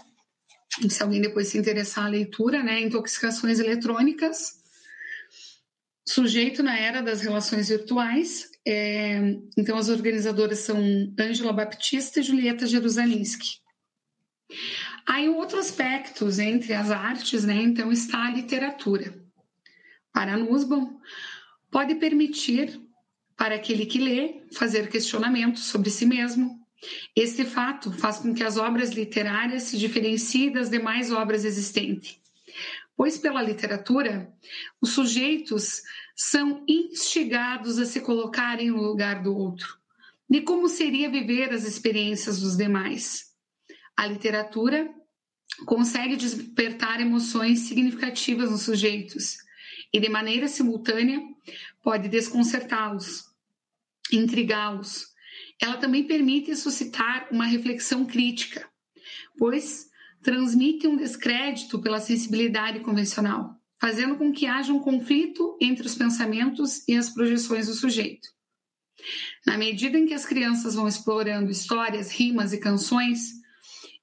se 0.88 1.02
alguém 1.02 1.20
depois 1.20 1.48
se 1.48 1.58
interessar 1.58 2.06
a 2.06 2.10
leitura, 2.10 2.62
né? 2.62 2.80
Intoxicações 2.80 3.58
eletrônicas, 3.58 4.60
sujeito 6.08 6.62
na 6.62 6.78
era 6.78 7.02
das 7.02 7.20
relações 7.22 7.68
virtuais. 7.68 8.48
É, 8.64 9.18
então, 9.56 9.76
as 9.76 9.88
organizadoras 9.88 10.60
são 10.60 10.78
Ângela 11.18 11.52
Baptista 11.52 12.20
e 12.20 12.22
Julieta 12.22 12.66
Jerusalinski. 12.66 13.60
Aí, 15.06 15.28
outro 15.28 15.58
aspecto 15.58 16.28
entre 16.40 16.74
as 16.74 16.90
artes, 16.90 17.44
né? 17.44 17.54
Então, 17.54 17.92
está 17.92 18.26
a 18.26 18.30
literatura. 18.30 19.14
Para 20.12 20.36
Nussbaum, 20.36 20.98
pode 21.70 21.94
permitir 21.94 22.80
para 23.36 23.54
aquele 23.54 23.86
que 23.86 23.98
lê 23.98 24.42
fazer 24.52 24.88
questionamentos 24.88 25.64
sobre 25.66 25.90
si 25.90 26.06
mesmo. 26.06 26.58
Esse 27.14 27.44
fato 27.44 27.92
faz 27.92 28.18
com 28.18 28.34
que 28.34 28.42
as 28.42 28.56
obras 28.56 28.90
literárias 28.90 29.64
se 29.64 29.78
diferenciem 29.78 30.52
das 30.52 30.70
demais 30.70 31.12
obras 31.12 31.44
existentes, 31.44 32.18
pois 32.96 33.18
pela 33.18 33.42
literatura, 33.42 34.32
os 34.80 34.90
sujeitos 34.90 35.82
são 36.14 36.64
instigados 36.66 37.78
a 37.78 37.84
se 37.84 38.00
colocarem 38.00 38.70
no 38.70 38.82
lugar 38.82 39.22
do 39.22 39.36
outro, 39.36 39.78
de 40.28 40.40
como 40.40 40.68
seria 40.68 41.10
viver 41.10 41.52
as 41.52 41.64
experiências 41.64 42.40
dos 42.40 42.56
demais. 42.56 43.25
A 43.96 44.06
literatura 44.06 44.88
consegue 45.64 46.16
despertar 46.16 47.00
emoções 47.00 47.60
significativas 47.60 48.50
nos 48.50 48.62
sujeitos 48.62 49.38
e, 49.92 49.98
de 49.98 50.08
maneira 50.08 50.48
simultânea, 50.48 51.20
pode 51.82 52.08
desconcertá-los, 52.08 53.24
intrigá-los. 54.12 55.06
Ela 55.60 55.78
também 55.78 56.04
permite 56.04 56.54
suscitar 56.56 57.28
uma 57.30 57.46
reflexão 57.46 58.04
crítica, 58.04 58.68
pois 59.38 59.86
transmite 60.22 60.86
um 60.86 60.96
descrédito 60.96 61.80
pela 61.80 62.00
sensibilidade 62.00 62.80
convencional, 62.80 63.54
fazendo 63.80 64.16
com 64.16 64.32
que 64.32 64.46
haja 64.46 64.72
um 64.72 64.80
conflito 64.80 65.56
entre 65.60 65.86
os 65.86 65.94
pensamentos 65.94 66.86
e 66.88 66.96
as 66.96 67.08
projeções 67.10 67.66
do 67.66 67.74
sujeito. 67.74 68.28
Na 69.46 69.56
medida 69.56 69.96
em 69.96 70.06
que 70.06 70.14
as 70.14 70.26
crianças 70.26 70.74
vão 70.74 70.88
explorando 70.88 71.50
histórias, 71.50 72.10
rimas 72.10 72.52
e 72.52 72.58
canções, 72.58 73.35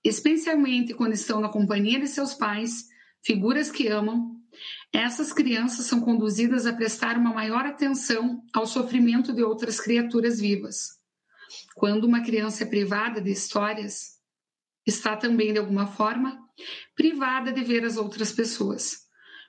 especialmente 0.03 0.93
quando 0.93 1.13
estão 1.13 1.39
na 1.39 1.49
companhia 1.49 1.99
de 1.99 2.07
seus 2.07 2.33
pais, 2.33 2.87
figuras 3.23 3.71
que 3.71 3.87
amam, 3.87 4.33
essas 4.91 5.33
crianças 5.33 5.85
são 5.85 6.01
conduzidas 6.01 6.65
a 6.65 6.73
prestar 6.73 7.17
uma 7.17 7.33
maior 7.33 7.65
atenção 7.65 8.43
ao 8.53 8.67
sofrimento 8.67 9.33
de 9.33 9.43
outras 9.43 9.79
criaturas 9.79 10.39
vivas. 10.39 10.99
Quando 11.75 12.03
uma 12.03 12.21
criança 12.21 12.63
é 12.63 12.67
privada 12.67 13.19
de 13.19 13.31
histórias, 13.31 14.19
está 14.85 15.15
também, 15.15 15.53
de 15.53 15.59
alguma 15.59 15.87
forma, 15.87 16.37
privada 16.95 17.51
de 17.51 17.63
ver 17.63 17.85
as 17.85 17.97
outras 17.97 18.31
pessoas. 18.31 19.03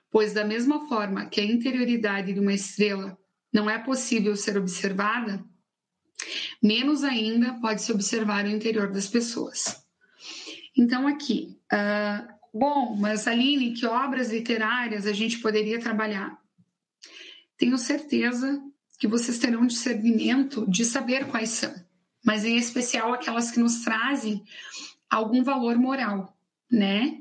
Pois, 0.09 0.33
da 0.33 0.45
mesma 0.45 0.87
forma 0.87 1.27
que 1.27 1.41
a 1.41 1.45
interioridade 1.45 2.33
de 2.33 2.39
uma 2.39 2.53
estrela 2.53 3.17
não 3.53 3.69
é 3.69 3.77
possível 3.77 4.35
ser 4.35 4.57
observada, 4.57 5.43
menos 6.61 7.03
ainda 7.03 7.59
pode 7.59 7.81
se 7.81 7.91
observar 7.91 8.45
o 8.45 8.49
interior 8.49 8.91
das 8.91 9.07
pessoas. 9.07 9.84
Então, 10.77 11.07
aqui, 11.07 11.57
uh, 11.71 12.27
bom, 12.53 12.95
mas 12.95 13.27
Aline, 13.27 13.73
que 13.73 13.85
obras 13.85 14.31
literárias 14.31 15.05
a 15.07 15.13
gente 15.13 15.39
poderia 15.39 15.79
trabalhar? 15.79 16.37
Tenho 17.57 17.77
certeza 17.77 18.61
que 18.99 19.07
vocês 19.07 19.39
terão 19.39 19.65
discernimento 19.65 20.69
de 20.69 20.83
saber 20.83 21.27
quais 21.27 21.49
são, 21.49 21.73
mas 22.23 22.43
em 22.43 22.57
especial 22.57 23.13
aquelas 23.13 23.51
que 23.51 23.59
nos 23.59 23.83
trazem 23.83 24.43
algum 25.09 25.43
valor 25.43 25.77
moral, 25.77 26.37
né? 26.69 27.19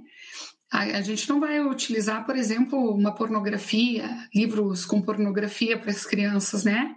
A, 0.71 1.01
gente 1.03 1.29
não 1.29 1.38
vai 1.38 1.61
utilizar, 1.61 2.27
por 2.27 2.35
exemplo, 2.35 2.93
uma 2.97 3.14
pornografia, 3.14 4.29
livros 4.35 4.85
com 4.85 5.01
pornografia 5.01 5.79
para 5.79 5.93
as 5.93 6.05
crianças, 6.05 6.64
né? 6.64 6.93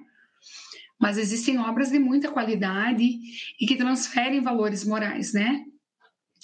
Mas 1.00 1.20
existem 1.20 1.60
obras 1.60 1.92
de 1.92 2.00
muita 2.00 2.32
qualidade 2.32 3.04
e 3.62 3.68
que 3.68 3.76
transferem 3.76 4.42
valores 4.42 4.84
morais, 4.84 5.32
né? 5.32 5.64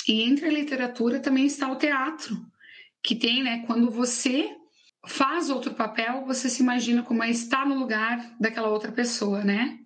E 0.07 0.23
entre 0.23 0.47
a 0.47 0.51
literatura 0.51 1.19
também 1.19 1.45
está 1.45 1.71
o 1.71 1.77
teatro, 1.77 2.37
que 3.01 3.15
tem, 3.15 3.43
né, 3.43 3.63
quando 3.65 3.89
você 3.89 4.55
faz 5.05 5.49
outro 5.49 5.73
papel, 5.73 6.25
você 6.25 6.49
se 6.49 6.61
imagina 6.61 7.03
como 7.03 7.23
é 7.23 7.29
estar 7.29 7.65
no 7.65 7.77
lugar 7.77 8.35
daquela 8.39 8.69
outra 8.69 8.91
pessoa, 8.91 9.43
né? 9.43 9.79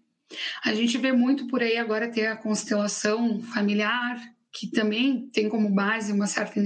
A 0.63 0.73
gente 0.73 0.97
vê 0.97 1.11
muito 1.11 1.47
por 1.47 1.61
aí 1.61 1.77
agora 1.77 2.11
ter 2.11 2.27
a 2.27 2.35
constelação 2.35 3.41
familiar, 3.41 4.19
que 4.51 4.67
também 4.67 5.27
tem 5.29 5.49
como 5.49 5.69
base 5.69 6.11
uma 6.11 6.27
certa 6.27 6.61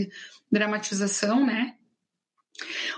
dramatização, 0.51 1.45
né? 1.45 1.75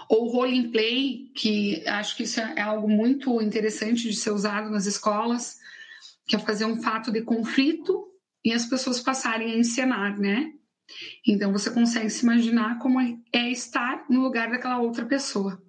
Ou 0.10 0.28
role 0.28 0.70
play, 0.70 1.32
que 1.36 1.88
acho 1.88 2.16
que 2.16 2.24
isso 2.24 2.40
é 2.40 2.62
algo 2.62 2.90
muito 2.90 3.42
interessante 3.42 4.10
de 4.10 4.16
ser 4.16 4.32
usado 4.32 4.70
nas 4.70 4.86
escolas, 4.86 5.58
que 6.28 6.36
é 6.36 6.40
fazer 6.40 6.66
um 6.66 6.82
fato 6.82 7.12
de 7.12 7.22
conflito 7.22 8.13
e 8.44 8.52
as 8.52 8.66
pessoas 8.66 9.00
passarem 9.00 9.54
a 9.54 9.58
encenar, 9.58 10.20
né? 10.20 10.52
Então 11.26 11.52
você 11.52 11.70
consegue 11.70 12.10
se 12.10 12.24
imaginar 12.24 12.78
como 12.80 13.00
é 13.00 13.52
estar 13.52 14.06
no 14.10 14.22
lugar 14.22 14.50
daquela 14.50 14.80
outra 14.80 15.06
pessoa. 15.06 15.62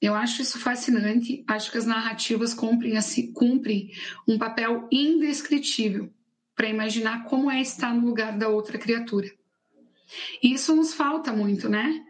Eu 0.00 0.14
acho 0.14 0.42
isso 0.42 0.58
fascinante, 0.58 1.42
acho 1.48 1.70
que 1.70 1.78
as 1.78 1.86
narrativas 1.86 2.52
cumprem, 2.52 2.96
assim, 2.96 3.32
cumprem 3.32 3.90
um 4.28 4.38
papel 4.38 4.86
indescritível 4.92 6.12
para 6.54 6.68
imaginar 6.68 7.24
como 7.24 7.50
é 7.50 7.60
estar 7.60 7.94
no 7.94 8.06
lugar 8.06 8.36
da 8.38 8.48
outra 8.48 8.78
criatura. 8.78 9.30
E 10.42 10.52
isso 10.52 10.74
nos 10.76 10.94
falta 10.94 11.32
muito, 11.32 11.68
né? 11.68 12.02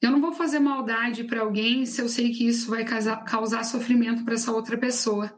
Eu 0.00 0.10
não 0.10 0.20
vou 0.20 0.32
fazer 0.32 0.58
maldade 0.58 1.24
para 1.24 1.40
alguém 1.40 1.86
se 1.86 2.00
eu 2.00 2.08
sei 2.08 2.30
que 2.30 2.46
isso 2.46 2.68
vai 2.68 2.84
causar 2.84 3.64
sofrimento 3.64 4.24
para 4.24 4.34
essa 4.34 4.52
outra 4.52 4.76
pessoa. 4.76 5.36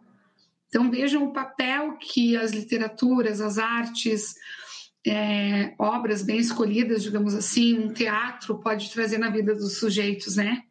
Então 0.68 0.90
vejam 0.90 1.24
o 1.24 1.32
papel 1.32 1.96
que 1.96 2.36
as 2.36 2.52
literaturas, 2.52 3.40
as 3.40 3.58
artes, 3.58 4.34
é, 5.06 5.74
obras 5.78 6.22
bem 6.22 6.38
escolhidas, 6.38 7.02
digamos 7.02 7.34
assim, 7.34 7.78
um 7.78 7.92
teatro 7.92 8.60
pode 8.60 8.90
trazer 8.90 9.18
na 9.18 9.30
vida 9.30 9.54
dos 9.54 9.78
sujeitos, 9.78 10.36
né? 10.36 10.62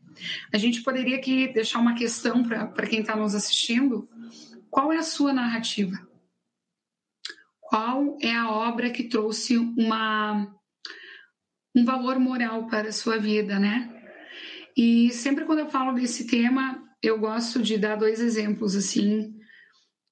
A 0.54 0.58
gente 0.58 0.82
poderia 0.82 1.18
aqui 1.18 1.52
deixar 1.52 1.80
uma 1.80 1.96
questão 1.96 2.44
para 2.44 2.88
quem 2.88 3.02
está 3.02 3.16
nos 3.16 3.34
assistindo: 3.34 4.08
qual 4.70 4.92
é 4.92 4.98
a 4.98 5.04
sua 5.04 5.34
narrativa? 5.34 5.96
Qual 7.60 8.18
é 8.22 8.34
a 8.34 8.50
obra 8.50 8.90
que 8.90 9.04
trouxe 9.04 9.58
uma, 9.58 10.48
um 11.76 11.84
valor 11.84 12.20
moral 12.20 12.68
para 12.68 12.90
a 12.90 12.94
sua 12.94 13.18
vida, 13.18 13.60
né? 13.60 13.94
E 14.76 15.12
sempre 15.12 15.46
quando 15.46 15.60
eu 15.60 15.70
falo 15.70 15.94
desse 15.94 16.28
tema, 16.28 16.84
eu 17.02 17.20
gosto 17.20 17.62
de 17.62 17.78
dar 17.78 17.96
dois 17.96 18.20
exemplos 18.20 18.76
assim 18.76 19.37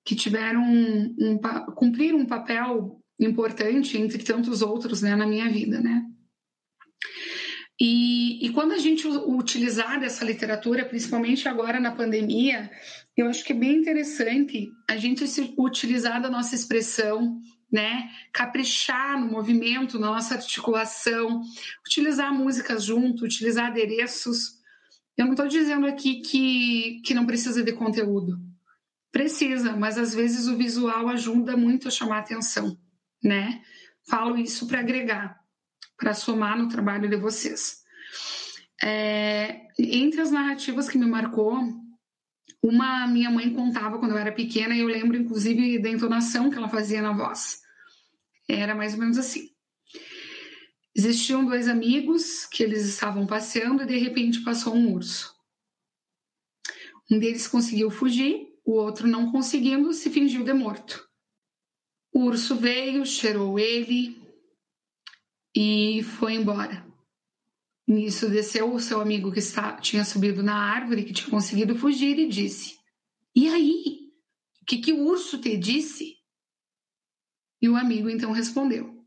que 0.06 0.16
tiveram 0.16 0.62
um, 0.62 1.16
um, 1.20 1.38
cumprir 1.74 2.14
um 2.14 2.28
papel 2.28 3.02
importante 3.20 3.98
entre 3.98 4.24
tantos 4.24 4.62
outros 4.62 5.02
né, 5.02 5.16
na 5.16 5.26
minha 5.26 5.50
vida, 5.50 5.82
né? 5.82 6.06
E, 7.80 8.46
e, 8.46 8.50
quando 8.54 8.72
a 8.72 8.78
gente 8.78 9.06
utilizar 9.06 10.00
dessa 10.00 10.24
literatura, 10.24 10.86
principalmente 10.86 11.50
agora 11.50 11.78
na 11.78 11.92
pandemia, 11.92 12.72
eu 13.18 13.28
acho 13.28 13.44
que 13.44 13.52
é 13.52 13.56
bem 13.56 13.76
interessante 13.80 14.70
a 14.90 14.96
gente 14.96 15.28
se 15.28 15.54
utilizar 15.58 16.22
da 16.22 16.30
nossa 16.30 16.56
expressão, 16.56 17.38
né? 17.70 18.10
Caprichar 18.32 19.20
no 19.20 19.30
movimento, 19.30 20.00
na 20.00 20.08
nossa 20.08 20.36
articulação, 20.36 21.42
utilizar 21.86 22.34
músicas 22.34 22.86
junto, 22.86 23.26
utilizar 23.26 23.66
adereços. 23.68 24.54
Eu 25.18 25.26
não 25.26 25.34
estou 25.34 25.48
dizendo 25.48 25.86
aqui 25.86 26.22
que, 26.22 27.02
que 27.04 27.14
não 27.14 27.26
precisa 27.26 27.62
de 27.62 27.74
conteúdo. 27.74 28.40
Precisa, 29.16 29.72
mas 29.78 29.98
às 29.98 30.14
vezes 30.14 30.48
o 30.48 30.58
visual 30.58 31.08
ajuda 31.08 31.56
muito 31.56 31.88
a 31.88 31.92
chamar 31.92 32.20
atenção 32.20 32.78
né? 33.26 33.64
Falo 34.08 34.38
isso 34.38 34.68
para 34.68 34.80
agregar, 34.80 35.42
para 35.98 36.14
somar 36.14 36.58
no 36.58 36.70
trabalho 36.70 37.10
de 37.10 37.18
vocês. 37.18 37.84
É, 38.82 39.68
entre 39.80 40.22
as 40.22 40.32
narrativas 40.32 40.88
que 40.88 40.98
me 40.98 41.08
marcou, 41.08 41.58
uma 42.62 43.08
minha 43.08 43.32
mãe 43.32 43.52
contava 43.54 43.98
quando 43.98 44.12
eu 44.12 44.18
era 44.18 44.32
pequena 44.32 44.76
e 44.76 44.80
eu 44.80 44.88
lembro 44.88 45.18
inclusive 45.18 45.80
da 45.80 45.90
entonação 45.90 46.50
que 46.50 46.58
ela 46.58 46.70
fazia 46.70 47.02
na 47.02 47.14
voz. 47.14 47.62
Era 48.48 48.76
mais 48.76 48.94
ou 48.94 49.00
menos 49.00 49.18
assim. 49.18 49.50
Existiam 50.96 51.44
dois 51.46 51.68
amigos 51.68 52.46
que 52.46 52.64
eles 52.64 52.86
estavam 52.86 53.26
passeando 53.26 53.84
e 53.84 53.88
de 53.88 53.98
repente 53.98 54.44
passou 54.44 54.76
um 54.76 54.94
urso. 54.94 55.34
Um 57.12 57.20
deles 57.20 57.48
conseguiu 57.48 57.90
fugir, 57.90 58.48
o 58.66 58.74
outro 58.74 59.08
não 59.08 59.32
conseguindo 59.32 59.94
se 59.94 60.10
fingiu 60.10 60.44
de 60.44 60.52
morto. 60.52 61.08
O 62.12 62.24
urso 62.24 62.56
veio, 62.56 63.06
cheirou 63.06 63.60
ele 63.60 64.20
e 65.56 66.02
foi 66.02 66.34
embora. 66.34 66.84
Nisso 67.88 68.28
desceu 68.28 68.74
o 68.74 68.80
seu 68.80 69.00
amigo 69.00 69.32
que 69.32 69.38
está, 69.38 69.74
tinha 69.78 70.04
subido 70.04 70.42
na 70.42 70.56
árvore, 70.56 71.04
que 71.04 71.14
tinha 71.14 71.30
conseguido 71.30 71.76
fugir, 71.76 72.18
e 72.18 72.28
disse: 72.28 72.80
E 73.36 73.48
aí? 73.48 74.12
O 74.62 74.66
que, 74.66 74.80
que 74.80 74.92
o 74.92 75.06
urso 75.06 75.38
te 75.38 75.56
disse? 75.56 76.18
E 77.62 77.70
o 77.70 77.76
amigo 77.76 78.10
então 78.10 78.32
respondeu: 78.32 79.06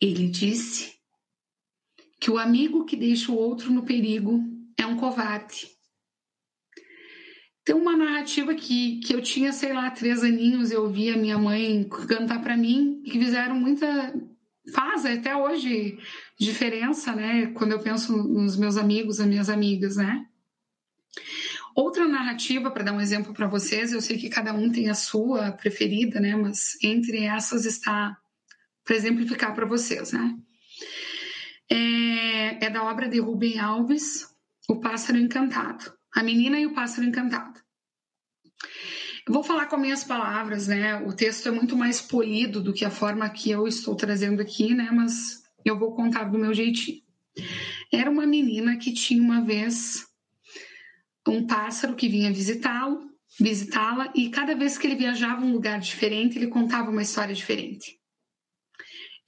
Ele 0.00 0.28
disse 0.28 0.94
que 2.20 2.30
o 2.30 2.38
amigo 2.38 2.84
que 2.84 2.94
deixa 2.94 3.32
o 3.32 3.36
outro 3.36 3.72
no 3.72 3.84
perigo 3.84 4.38
é 4.76 4.86
um 4.86 4.96
covarde 4.96 5.79
tem 7.64 7.74
uma 7.74 7.96
narrativa 7.96 8.54
que, 8.54 9.00
que 9.00 9.14
eu 9.14 9.20
tinha, 9.20 9.52
sei 9.52 9.72
lá, 9.72 9.90
três 9.90 10.24
aninhos, 10.24 10.70
eu 10.70 10.82
ouvia 10.82 11.16
minha 11.16 11.38
mãe 11.38 11.86
cantar 12.08 12.42
para 12.42 12.56
mim, 12.56 13.02
que 13.04 13.18
fizeram 13.18 13.54
muita. 13.54 14.14
faz 14.72 15.04
até 15.04 15.36
hoje 15.36 15.98
diferença, 16.38 17.14
né? 17.14 17.48
Quando 17.48 17.72
eu 17.72 17.80
penso 17.80 18.16
nos 18.16 18.56
meus 18.56 18.76
amigos, 18.76 19.20
as 19.20 19.26
minhas 19.26 19.50
amigas, 19.50 19.96
né? 19.96 20.26
Outra 21.74 22.08
narrativa, 22.08 22.70
para 22.70 22.84
dar 22.84 22.92
um 22.92 23.00
exemplo 23.00 23.32
para 23.32 23.46
vocês, 23.46 23.92
eu 23.92 24.00
sei 24.00 24.18
que 24.18 24.28
cada 24.28 24.52
um 24.52 24.70
tem 24.70 24.88
a 24.88 24.94
sua 24.94 25.52
preferida, 25.52 26.18
né? 26.18 26.34
Mas 26.34 26.82
entre 26.82 27.24
essas 27.24 27.64
está 27.64 28.16
para 28.84 28.96
exemplificar 28.96 29.54
para 29.54 29.66
vocês, 29.66 30.12
né? 30.12 30.36
É, 31.70 32.66
é 32.66 32.70
da 32.70 32.82
obra 32.82 33.08
de 33.08 33.20
Rubem 33.20 33.58
Alves, 33.58 34.26
O 34.68 34.80
Pássaro 34.80 35.18
Encantado. 35.18 35.99
A 36.14 36.22
Menina 36.22 36.58
e 36.58 36.66
o 36.66 36.74
Pássaro 36.74 37.06
Encantado. 37.06 37.60
Eu 39.26 39.34
vou 39.34 39.42
falar 39.42 39.66
com 39.66 39.76
minhas 39.76 40.02
palavras, 40.02 40.66
né? 40.66 40.96
O 40.96 41.12
texto 41.12 41.48
é 41.48 41.52
muito 41.52 41.76
mais 41.76 42.00
polido 42.00 42.60
do 42.60 42.72
que 42.72 42.84
a 42.84 42.90
forma 42.90 43.28
que 43.28 43.50
eu 43.50 43.68
estou 43.68 43.94
trazendo 43.94 44.42
aqui, 44.42 44.74
né? 44.74 44.90
Mas 44.92 45.42
eu 45.64 45.78
vou 45.78 45.94
contar 45.94 46.24
do 46.24 46.38
meu 46.38 46.52
jeitinho. 46.52 47.02
Era 47.92 48.10
uma 48.10 48.26
menina 48.26 48.76
que 48.76 48.92
tinha 48.92 49.22
uma 49.22 49.42
vez 49.42 50.06
um 51.28 51.46
pássaro 51.46 51.94
que 51.94 52.08
vinha 52.08 52.32
visitá-lo, 52.32 53.08
visitá-la, 53.38 54.12
e 54.16 54.30
cada 54.30 54.54
vez 54.54 54.76
que 54.76 54.86
ele 54.86 54.96
viajava 54.96 55.44
um 55.44 55.52
lugar 55.52 55.78
diferente, 55.78 56.36
ele 56.36 56.48
contava 56.48 56.90
uma 56.90 57.02
história 57.02 57.34
diferente. 57.34 58.00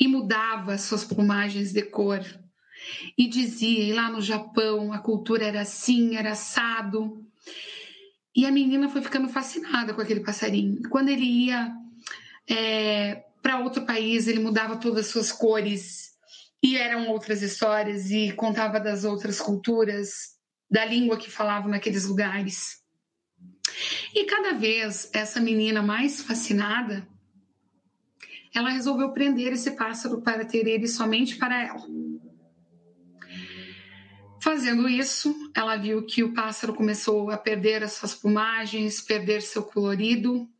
E 0.01 0.09
mudava 0.09 0.77
suas 0.79 1.05
plumagens 1.05 1.73
de 1.73 1.83
cor, 1.83 2.21
e 3.17 3.29
dizia, 3.29 3.85
e 3.85 3.93
lá 3.93 4.11
no 4.11 4.21
Japão 4.21 4.93
a 4.93 4.99
cultura 4.99 5.45
era 5.45 5.63
assim, 5.63 6.17
era 6.17 6.33
assado. 6.33 7.25
E 8.35 8.47
a 8.47 8.51
menina 8.51 8.89
foi 8.89 9.03
ficando 9.03 9.29
fascinada 9.29 9.93
com 9.93 10.01
aquele 10.01 10.21
passarinho. 10.21 10.89
Quando 10.89 11.09
ele 11.09 11.25
ia 11.25 11.73
é, 12.49 13.25
para 13.43 13.61
outro 13.61 13.85
país, 13.85 14.27
ele 14.27 14.41
mudava 14.41 14.77
todas 14.77 15.07
as 15.07 15.13
suas 15.13 15.33
cores 15.33 16.13
e 16.63 16.77
eram 16.77 17.09
outras 17.09 17.43
histórias 17.43 18.11
e 18.11 18.33
contava 18.33 18.79
das 18.79 19.05
outras 19.05 19.41
culturas, 19.41 20.37
da 20.71 20.85
língua 20.85 21.19
que 21.19 21.31
falavam 21.31 21.69
naqueles 21.69 22.07
lugares. 22.07 22.81
E 24.15 24.25
cada 24.25 24.53
vez 24.53 25.11
essa 25.13 25.41
menina 25.41 25.83
mais 25.83 26.23
fascinada, 26.23 27.07
ela 28.55 28.71
resolveu 28.71 29.13
prender 29.13 29.53
esse 29.53 29.73
pássaro 29.73 30.23
para 30.23 30.45
ter 30.45 30.67
ele 30.67 30.87
somente 30.87 31.37
para 31.37 31.67
ela. 31.67 31.83
Fazendo 34.43 34.89
isso, 34.89 35.53
ela 35.55 35.77
viu 35.77 36.05
que 36.05 36.25
o 36.25 36.35
pássaro 36.35 36.75
começou 36.75 37.31
a 37.31 37.39
perder 37.39 37.85
as 37.85 37.93
suas 37.93 38.13
plumagens, 38.13 39.01
perder 39.01 39.41
seu 39.41 39.63
colorido 39.63 40.51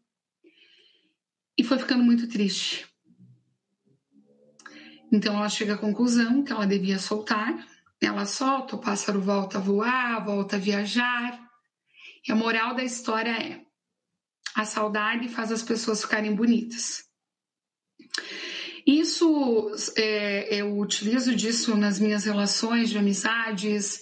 e 1.59 1.65
foi 1.65 1.77
ficando 1.81 2.05
muito 2.05 2.29
triste. 2.29 2.87
Então 5.11 5.37
ela 5.37 5.49
chega 5.49 5.75
à 5.75 5.79
conclusão 5.79 6.45
que 6.45 6.53
ela 6.53 6.65
devia 6.65 6.97
soltar. 6.97 7.67
Ela 8.01 8.25
solta, 8.25 8.77
o 8.77 8.79
pássaro 8.79 9.21
volta 9.21 9.59
a 9.59 9.61
voar, 9.61 10.25
volta 10.25 10.55
a 10.55 10.61
viajar. 10.61 11.51
E 12.27 12.31
a 12.31 12.37
moral 12.37 12.77
da 12.77 12.85
história 12.85 13.31
é: 13.31 13.67
a 14.55 14.65
saudade 14.65 15.29
faz 15.29 15.51
as 15.51 15.63
pessoas 15.63 16.03
ficarem 16.03 16.37
bonitas. 16.37 17.05
Isso 18.87 19.71
é, 19.97 20.55
eu 20.55 20.79
utilizo 20.79 21.35
disso 21.35 21.77
nas 21.77 21.99
minhas 21.99 22.25
relações 22.25 22.91
de 22.91 22.99
amizades, 22.99 24.01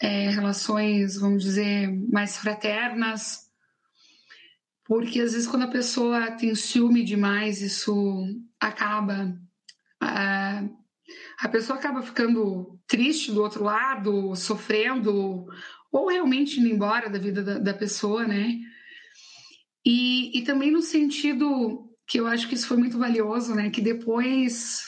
é, 0.00 0.30
relações, 0.30 1.16
vamos 1.18 1.42
dizer, 1.42 1.88
mais 2.10 2.36
fraternas, 2.36 3.50
porque 4.84 5.20
às 5.20 5.32
vezes 5.32 5.46
quando 5.46 5.62
a 5.62 5.70
pessoa 5.70 6.32
tem 6.32 6.54
ciúme 6.54 7.04
demais, 7.04 7.62
isso 7.62 8.26
acaba 8.58 9.38
ah, 10.00 10.64
a 11.38 11.48
pessoa 11.48 11.78
acaba 11.78 12.02
ficando 12.02 12.78
triste 12.86 13.32
do 13.32 13.42
outro 13.42 13.64
lado, 13.64 14.34
sofrendo, 14.34 15.46
ou 15.92 16.08
realmente 16.08 16.58
indo 16.58 16.68
embora 16.68 17.08
da 17.08 17.18
vida 17.18 17.42
da, 17.42 17.58
da 17.58 17.74
pessoa, 17.74 18.26
né? 18.26 18.58
E, 19.84 20.38
e 20.38 20.42
também 20.42 20.70
no 20.70 20.82
sentido 20.82 21.89
que 22.10 22.18
eu 22.18 22.26
acho 22.26 22.48
que 22.48 22.56
isso 22.56 22.66
foi 22.66 22.76
muito 22.76 22.98
valioso, 22.98 23.54
né? 23.54 23.70
Que 23.70 23.80
depois 23.80 24.82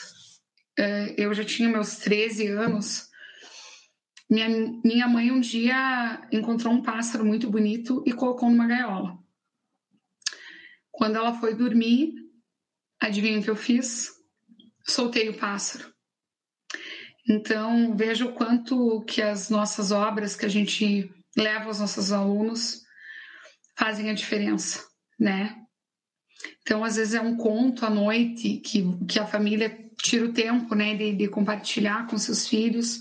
é, 0.77 1.15
eu 1.17 1.33
já 1.33 1.45
tinha 1.45 1.69
meus 1.69 1.95
13 1.99 2.47
anos. 2.47 3.07
Minha, 4.29 4.49
minha 4.83 5.07
mãe 5.07 5.31
um 5.31 5.39
dia 5.39 6.27
encontrou 6.33 6.73
um 6.73 6.83
pássaro 6.83 7.23
muito 7.23 7.49
bonito 7.49 8.03
e 8.05 8.11
colocou 8.11 8.49
numa 8.49 8.67
gaiola. 8.67 9.17
Quando 10.91 11.15
ela 11.15 11.39
foi 11.39 11.55
dormir, 11.55 12.13
adivinha 12.99 13.39
o 13.39 13.43
que 13.43 13.49
eu 13.49 13.55
fiz? 13.55 14.09
Soltei 14.85 15.29
o 15.29 15.37
pássaro. 15.37 15.93
Então, 17.29 17.95
veja 17.95 18.25
o 18.25 18.33
quanto 18.33 19.01
que 19.05 19.21
as 19.21 19.49
nossas 19.49 19.93
obras 19.93 20.35
que 20.35 20.45
a 20.45 20.49
gente 20.49 21.09
leva 21.37 21.67
aos 21.67 21.79
nossos 21.79 22.11
alunos 22.11 22.81
fazem 23.77 24.09
a 24.09 24.13
diferença, 24.13 24.85
né? 25.17 25.62
Então, 26.61 26.83
às 26.83 26.95
vezes 26.95 27.13
é 27.13 27.21
um 27.21 27.35
conto 27.35 27.85
à 27.85 27.89
noite 27.89 28.57
que, 28.57 28.83
que 29.05 29.19
a 29.19 29.25
família 29.25 29.69
tira 30.01 30.25
o 30.25 30.33
tempo, 30.33 30.75
né, 30.75 30.95
de, 30.95 31.13
de 31.13 31.27
compartilhar 31.27 32.07
com 32.07 32.17
seus 32.17 32.47
filhos. 32.47 32.99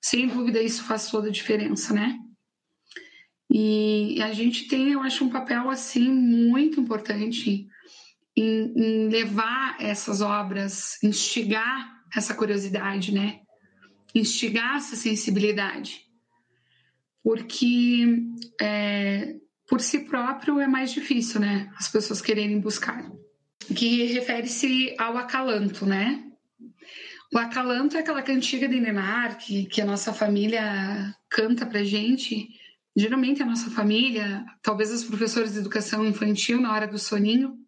Sem 0.00 0.28
dúvida, 0.28 0.60
isso 0.60 0.82
faz 0.84 1.10
toda 1.10 1.28
a 1.28 1.32
diferença, 1.32 1.94
né? 1.94 2.18
E 3.50 4.20
a 4.22 4.32
gente 4.32 4.66
tem, 4.66 4.92
eu 4.92 5.02
acho, 5.02 5.24
um 5.24 5.30
papel 5.30 5.68
assim 5.68 6.10
muito 6.10 6.80
importante 6.80 7.66
em, 8.36 8.72
em 8.74 9.08
levar 9.08 9.76
essas 9.78 10.20
obras, 10.22 11.02
instigar 11.02 12.02
essa 12.14 12.34
curiosidade, 12.34 13.12
né? 13.12 13.40
Instigar 14.14 14.76
essa 14.76 14.96
sensibilidade. 14.96 16.00
Porque 17.22 18.24
é, 18.60 19.36
por 19.68 19.80
si 19.80 20.00
próprio 20.00 20.60
é 20.60 20.66
mais 20.66 20.92
difícil, 20.92 21.40
né? 21.40 21.70
As 21.76 21.88
pessoas 21.88 22.20
quererem 22.20 22.60
buscar. 22.60 23.10
Que 23.74 24.04
refere-se 24.06 24.94
ao 24.98 25.16
acalanto, 25.16 25.86
né? 25.86 26.24
O 27.32 27.38
acalanto 27.38 27.96
é 27.96 28.00
aquela 28.00 28.22
cantiga 28.22 28.68
de 28.68 28.78
Nenar 28.78 29.38
que, 29.38 29.64
que 29.64 29.80
a 29.80 29.86
nossa 29.86 30.12
família 30.12 31.14
canta 31.30 31.64
pra 31.64 31.82
gente. 31.82 32.48
Geralmente 32.94 33.42
a 33.42 33.46
nossa 33.46 33.70
família, 33.70 34.44
talvez 34.62 34.92
os 34.92 35.04
professores 35.04 35.54
de 35.54 35.60
educação 35.60 36.04
infantil 36.04 36.60
na 36.60 36.72
hora 36.72 36.86
do 36.86 36.98
soninho. 36.98 37.58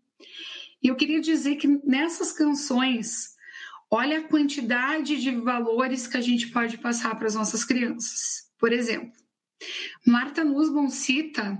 E 0.83 0.89
eu 0.89 0.97
queria 0.97 1.19
dizer 1.19 1.57
que 1.57 1.67
nessas 1.83 2.31
canções, 2.31 3.35
olha 3.91 4.19
a 4.19 4.29
quantidade 4.29 5.23
de 5.23 5.31
valores 5.31 6.07
que 6.07 6.19
a 6.19 6.21
gente 6.21 6.49
pode 6.49 6.77
passar 6.77 7.15
para 7.15 7.27
as 7.27 7.35
nossas 7.35 7.65
crianças. 7.65 8.51
Por 8.59 8.71
exemplo, 8.71 9.13
Marta 10.07 10.45
Nussbaum 10.45 10.89
cita 10.89 11.59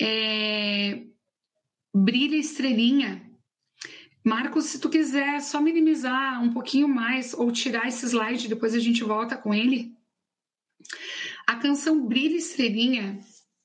é, 0.00 1.04
Brilha 1.94 2.36
Estrelinha. 2.36 3.28
Marcos, 4.24 4.66
se 4.66 4.78
tu 4.78 4.90
quiser 4.90 5.40
só 5.40 5.60
minimizar 5.60 6.42
um 6.42 6.52
pouquinho 6.52 6.88
mais 6.88 7.32
ou 7.32 7.50
tirar 7.50 7.88
esse 7.88 8.06
slide, 8.06 8.48
depois 8.48 8.74
a 8.74 8.78
gente 8.78 9.02
volta 9.02 9.36
com 9.36 9.54
ele. 9.54 9.94
A 11.46 11.56
canção 11.56 12.06
Brilha 12.06 12.36
Estrelinha, 12.36 13.18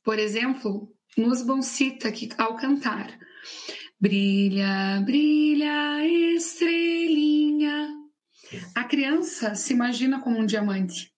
por 0.03 0.17
exemplo, 0.17 0.93
Nussbaum 1.17 1.61
cita 1.61 2.11
que 2.11 2.29
ao 2.37 2.55
cantar 2.55 3.17
Brilha, 3.99 5.01
brilha, 5.05 6.05
estrelinha. 6.35 7.89
A 8.75 8.83
criança 8.83 9.55
se 9.55 9.73
imagina 9.73 10.19
como 10.19 10.37
um 10.37 10.45
diamante 10.45 11.14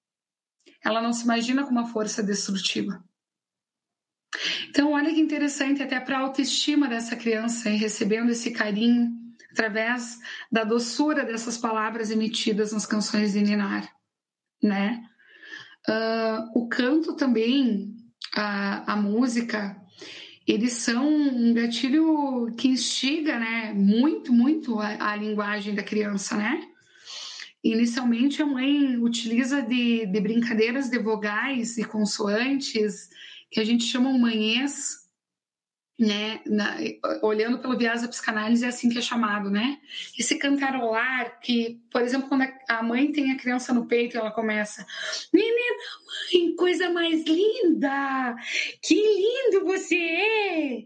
ela 0.84 1.02
não 1.02 1.14
se 1.14 1.24
imagina 1.24 1.64
com 1.64 1.72
uma 1.72 1.88
força 1.88 2.24
destrutiva. 2.24 3.04
Então, 4.70 4.92
olha 4.92 5.14
que 5.14 5.20
interessante, 5.20 5.82
até 5.82 6.00
para 6.00 6.18
a 6.18 6.22
autoestima 6.22 6.88
dessa 6.88 7.16
criança, 7.16 7.70
hein, 7.70 7.78
recebendo 7.78 8.30
esse 8.30 8.52
carinho 8.52 9.12
através 9.52 10.20
da 10.52 10.64
doçura 10.64 11.26
dessas 11.26 11.58
palavras 11.58 12.12
emitidas 12.12 12.72
nas 12.72 12.86
canções 12.86 13.34
de 13.34 13.42
Ninar, 13.42 13.92
né? 14.62 15.04
Uh, 15.90 16.60
o 16.60 16.68
canto 16.68 17.16
também, 17.16 17.96
a, 18.36 18.94
a 18.94 18.96
música, 18.96 19.76
eles 20.46 20.74
são 20.74 21.08
um 21.08 21.54
gatilho 21.54 22.54
que 22.58 22.68
instiga, 22.68 23.40
né, 23.40 23.74
muito, 23.74 24.32
muito 24.32 24.80
a, 24.80 25.12
a 25.12 25.16
linguagem 25.16 25.74
da 25.74 25.82
criança, 25.82 26.36
né? 26.38 26.62
Inicialmente, 27.64 28.42
a 28.42 28.46
mãe 28.46 28.98
utiliza 28.98 29.62
de, 29.62 30.06
de 30.06 30.22
brincadeiras 30.22 30.90
de 30.90 31.00
vogais 31.00 31.78
e 31.78 31.84
consoantes, 31.84 33.10
que 33.50 33.60
a 33.60 33.64
gente 33.64 33.84
chama 33.84 34.16
manhês, 34.18 35.08
né? 36.00 36.42
Na, 36.46 36.78
olhando 37.24 37.60
pelo 37.60 37.78
viés 37.78 38.04
da 38.04 38.08
psicanálise, 38.08 38.64
é 38.64 38.68
assim 38.68 38.90
que 38.90 39.00
é 39.00 39.02
chamado, 39.02 39.50
né? 39.50 39.80
Esse 40.18 40.38
cantarolar, 40.38 41.40
que, 41.42 41.82
por 41.92 42.04
exemplo, 42.04 42.30
quando 42.30 42.44
a 42.70 42.84
mãe 42.84 43.12
tem 43.12 43.32
a 43.32 43.38
criança 43.38 43.74
no 43.74 43.88
peito 43.88 44.18
ela 44.18 44.32
começa: 44.32 44.86
Menina, 45.34 45.78
mãe, 46.34 46.56
coisa 46.56 46.90
mais 46.92 47.24
linda! 47.26 48.36
Que 48.84 48.96
lindo 48.96 49.66
você 49.66 49.98
é! 49.98 50.84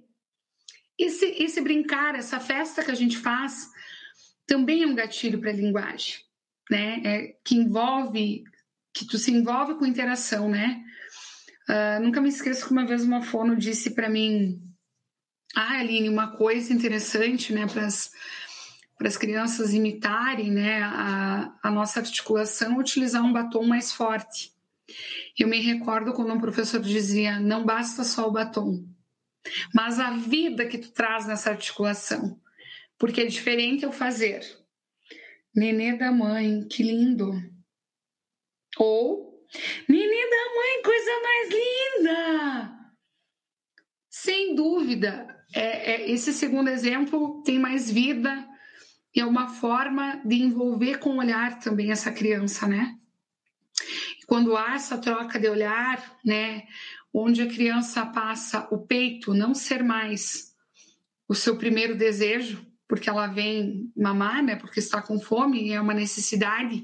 Esse, 0.97 1.25
esse 1.43 1.59
brincar, 1.61 2.15
essa 2.15 2.39
festa 2.39 2.83
que 2.83 2.91
a 2.91 2.95
gente 2.95 3.17
faz, 3.17 3.67
também 4.45 4.83
é 4.83 4.87
um 4.87 4.95
gatilho 4.95 5.39
para 5.39 5.49
a 5.49 5.53
linguagem 5.53 6.30
né? 6.71 7.01
É, 7.03 7.35
que 7.43 7.55
envolve, 7.55 8.45
que 8.93 9.05
tu 9.05 9.17
se 9.17 9.31
envolve 9.31 9.75
com 9.75 9.85
interação, 9.85 10.49
né? 10.49 10.81
Uh, 11.69 12.01
nunca 12.01 12.21
me 12.21 12.29
esqueço 12.29 12.65
que 12.65 12.71
uma 12.71 12.85
vez 12.85 13.03
uma 13.03 13.21
fono 13.21 13.55
disse 13.55 13.91
para 13.91 14.09
mim, 14.09 14.61
ah, 15.55 15.79
Aline, 15.79 16.09
uma 16.09 16.35
coisa 16.35 16.73
interessante, 16.73 17.53
né, 17.53 17.65
para 17.67 17.85
as 19.07 19.17
crianças 19.17 19.73
imitarem, 19.73 20.49
né, 20.49 20.81
a, 20.81 21.53
a 21.61 21.71
nossa 21.71 21.99
articulação, 21.99 22.77
utilizar 22.77 23.23
um 23.23 23.33
batom 23.33 23.63
mais 23.65 23.91
forte. 23.91 24.53
Eu 25.37 25.47
me 25.47 25.61
recordo 25.61 26.13
quando 26.13 26.33
um 26.33 26.39
professor 26.39 26.81
dizia, 26.81 27.39
não 27.39 27.65
basta 27.65 28.03
só 28.03 28.27
o 28.27 28.31
batom, 28.31 28.85
mas 29.73 29.99
a 29.99 30.11
vida 30.11 30.65
que 30.65 30.77
tu 30.77 30.91
traz 30.91 31.25
nessa 31.25 31.51
articulação, 31.51 32.39
porque 32.97 33.21
é 33.21 33.25
diferente 33.25 33.83
eu 33.83 33.91
fazer 33.91 34.60
Nenê 35.55 35.97
da 35.97 36.11
mãe, 36.11 36.67
que 36.67 36.83
lindo. 36.83 37.31
Ou 38.77 39.31
Nenê 39.87 40.29
da 40.29 40.55
mãe, 40.55 40.83
coisa 40.83 41.11
mais 41.21 41.49
linda. 41.49 42.91
Sem 44.09 44.55
dúvida, 44.55 45.43
é, 45.53 45.93
é, 45.93 46.11
esse 46.11 46.31
segundo 46.31 46.69
exemplo 46.69 47.43
tem 47.43 47.59
mais 47.59 47.91
vida 47.91 48.47
e 49.13 49.19
é 49.19 49.25
uma 49.25 49.49
forma 49.49 50.21
de 50.25 50.35
envolver 50.35 50.99
com 50.99 51.11
o 51.11 51.17
olhar 51.19 51.59
também 51.59 51.91
essa 51.91 52.11
criança, 52.11 52.67
né? 52.67 52.97
quando 54.31 54.55
há 54.55 54.75
essa 54.75 54.97
troca 54.97 55.37
de 55.37 55.49
olhar, 55.49 56.17
né, 56.23 56.63
onde 57.13 57.41
a 57.41 57.47
criança 57.49 58.05
passa 58.05 58.65
o 58.71 58.77
peito 58.77 59.33
não 59.33 59.53
ser 59.53 59.83
mais 59.83 60.55
o 61.27 61.35
seu 61.35 61.57
primeiro 61.57 61.97
desejo, 61.97 62.65
porque 62.91 63.09
ela 63.09 63.27
vem 63.27 63.89
mamar, 63.95 64.43
né? 64.43 64.57
Porque 64.57 64.81
está 64.81 65.01
com 65.01 65.17
fome 65.17 65.71
é 65.71 65.79
uma 65.79 65.93
necessidade. 65.93 66.83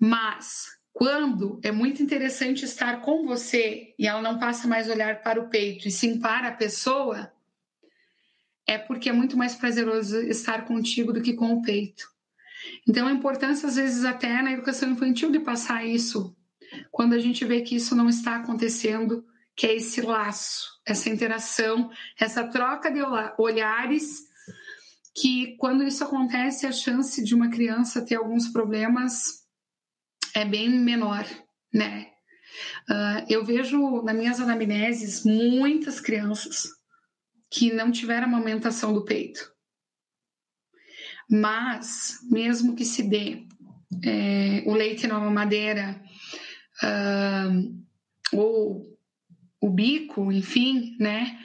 Mas 0.00 0.64
quando 0.94 1.60
é 1.62 1.70
muito 1.70 2.02
interessante 2.02 2.64
estar 2.64 3.02
com 3.02 3.26
você 3.26 3.94
e 3.98 4.06
ela 4.06 4.22
não 4.22 4.38
passa 4.38 4.66
mais 4.66 4.88
olhar 4.88 5.20
para 5.20 5.38
o 5.38 5.50
peito 5.50 5.86
e 5.86 5.90
sim 5.90 6.18
para 6.18 6.48
a 6.48 6.52
pessoa, 6.52 7.30
é 8.66 8.78
porque 8.78 9.10
é 9.10 9.12
muito 9.12 9.36
mais 9.36 9.54
prazeroso 9.54 10.22
estar 10.22 10.64
contigo 10.64 11.12
do 11.12 11.20
que 11.20 11.34
com 11.34 11.52
o 11.52 11.60
peito. 11.60 12.08
Então, 12.88 13.06
a 13.06 13.12
importância, 13.12 13.68
às 13.68 13.76
vezes, 13.76 14.06
até 14.06 14.40
na 14.40 14.52
educação 14.52 14.88
infantil, 14.90 15.30
de 15.30 15.40
passar 15.40 15.84
isso, 15.84 16.34
quando 16.90 17.12
a 17.12 17.18
gente 17.18 17.44
vê 17.44 17.60
que 17.60 17.76
isso 17.76 17.94
não 17.94 18.08
está 18.08 18.36
acontecendo, 18.36 19.22
que 19.54 19.66
é 19.66 19.76
esse 19.76 20.00
laço, 20.00 20.80
essa 20.86 21.10
interação, 21.10 21.90
essa 22.18 22.48
troca 22.48 22.90
de 22.90 23.02
olhares 23.36 24.32
que 25.14 25.56
quando 25.58 25.84
isso 25.84 26.02
acontece, 26.02 26.66
a 26.66 26.72
chance 26.72 27.22
de 27.22 27.34
uma 27.34 27.50
criança 27.50 28.04
ter 28.04 28.16
alguns 28.16 28.48
problemas 28.48 29.44
é 30.34 30.44
bem 30.44 30.68
menor, 30.68 31.24
né? 31.72 32.08
Uh, 32.88 33.24
eu 33.28 33.44
vejo 33.44 34.02
nas 34.02 34.16
minhas 34.16 34.40
anamneses 34.40 35.24
muitas 35.24 36.00
crianças 36.00 36.68
que 37.50 37.72
não 37.72 37.90
tiveram 37.92 38.26
amamentação 38.26 38.92
do 38.92 39.04
peito. 39.04 39.52
Mas, 41.30 42.18
mesmo 42.30 42.74
que 42.74 42.84
se 42.84 43.02
dê 43.02 43.46
é, 44.04 44.62
o 44.66 44.74
leite 44.74 45.06
na 45.06 45.18
mamadeira 45.18 46.02
uh, 46.82 48.36
ou 48.36 48.94
o 49.60 49.70
bico, 49.70 50.30
enfim, 50.30 50.96
né? 50.98 51.38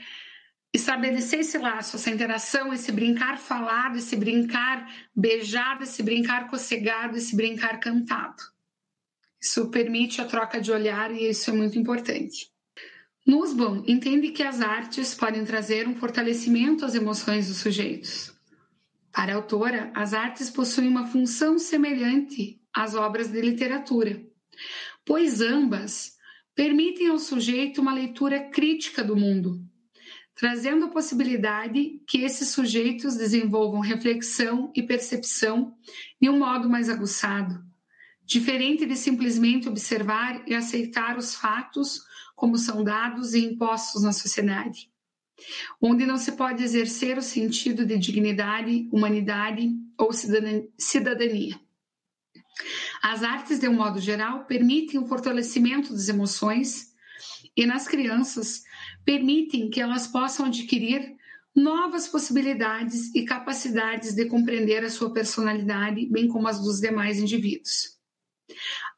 Estabelecer 0.73 1.39
esse 1.39 1.57
laço, 1.57 1.95
essa 1.95 2.11
interação, 2.11 2.71
esse 2.71 2.91
brincar 2.91 3.37
falado, 3.37 3.97
esse 3.97 4.15
brincar 4.15 4.87
beijado, 5.15 5.83
esse 5.83 6.03
brincar 6.03 6.49
cocegado, 6.49 7.17
esse 7.17 7.35
brincar 7.35 7.79
cantado. 7.79 8.43
Isso 9.41 9.69
permite 9.69 10.21
a 10.21 10.25
troca 10.25 10.59
de 10.59 10.71
olhar 10.71 11.11
e 11.11 11.29
isso 11.29 11.49
é 11.49 11.53
muito 11.53 11.79
importante. 11.79 12.51
Nussbaum 13.25 13.83
entende 13.87 14.31
que 14.31 14.43
as 14.43 14.61
artes 14.61 15.13
podem 15.15 15.45
trazer 15.45 15.87
um 15.87 15.95
fortalecimento 15.95 16.85
às 16.85 16.95
emoções 16.95 17.47
dos 17.47 17.57
sujeitos. 17.57 18.33
Para 19.11 19.33
a 19.33 19.35
autora, 19.35 19.91
as 19.95 20.13
artes 20.13 20.49
possuem 20.49 20.87
uma 20.87 21.07
função 21.07 21.57
semelhante 21.57 22.59
às 22.73 22.95
obras 22.95 23.27
de 23.27 23.41
literatura, 23.41 24.21
pois 25.05 25.41
ambas 25.41 26.13
permitem 26.55 27.07
ao 27.07 27.17
sujeito 27.17 27.81
uma 27.81 27.93
leitura 27.93 28.49
crítica 28.49 29.03
do 29.03 29.15
mundo, 29.15 29.63
trazendo 30.39 30.85
a 30.85 30.89
possibilidade 30.89 32.01
que 32.07 32.19
esses 32.19 32.47
sujeitos 32.47 33.17
desenvolvam 33.17 33.81
reflexão 33.81 34.71
e 34.73 34.81
percepção 34.81 35.75
de 36.19 36.29
um 36.29 36.39
modo 36.39 36.69
mais 36.69 36.89
aguçado, 36.89 37.61
diferente 38.23 38.85
de 38.85 38.95
simplesmente 38.95 39.67
observar 39.67 40.41
e 40.47 40.55
aceitar 40.55 41.17
os 41.17 41.35
fatos 41.35 41.99
como 42.37 42.57
são 42.57 42.85
dados 42.85 43.33
e 43.33 43.43
impostos 43.43 44.01
na 44.01 44.13
sociedade, 44.13 44.89
onde 45.81 46.05
não 46.05 46.15
se 46.15 46.31
pode 46.31 46.63
exercer 46.63 47.17
o 47.17 47.21
sentido 47.21 47.85
de 47.85 47.97
dignidade, 47.97 48.87
humanidade 48.93 49.69
ou 49.97 50.11
cidadania. 50.13 51.59
As 53.03 53.23
artes, 53.23 53.59
de 53.59 53.67
um 53.67 53.73
modo 53.73 53.99
geral, 53.99 54.45
permitem 54.45 55.01
o 55.01 55.05
fortalecimento 55.05 55.91
das 55.91 56.07
emoções 56.07 56.93
e, 57.57 57.65
nas 57.65 57.89
crianças, 57.89 58.63
permitem 59.09 59.71
que 59.71 59.81
elas 59.81 60.05
possam 60.05 60.45
adquirir 60.45 61.17
novas 61.55 62.07
possibilidades 62.07 63.11
e 63.15 63.25
capacidades 63.25 64.13
de 64.13 64.25
compreender 64.25 64.85
a 64.85 64.89
sua 64.91 65.11
personalidade, 65.11 66.05
bem 66.05 66.27
como 66.27 66.47
as 66.47 66.59
dos 66.59 66.79
demais 66.79 67.17
indivíduos. 67.17 67.97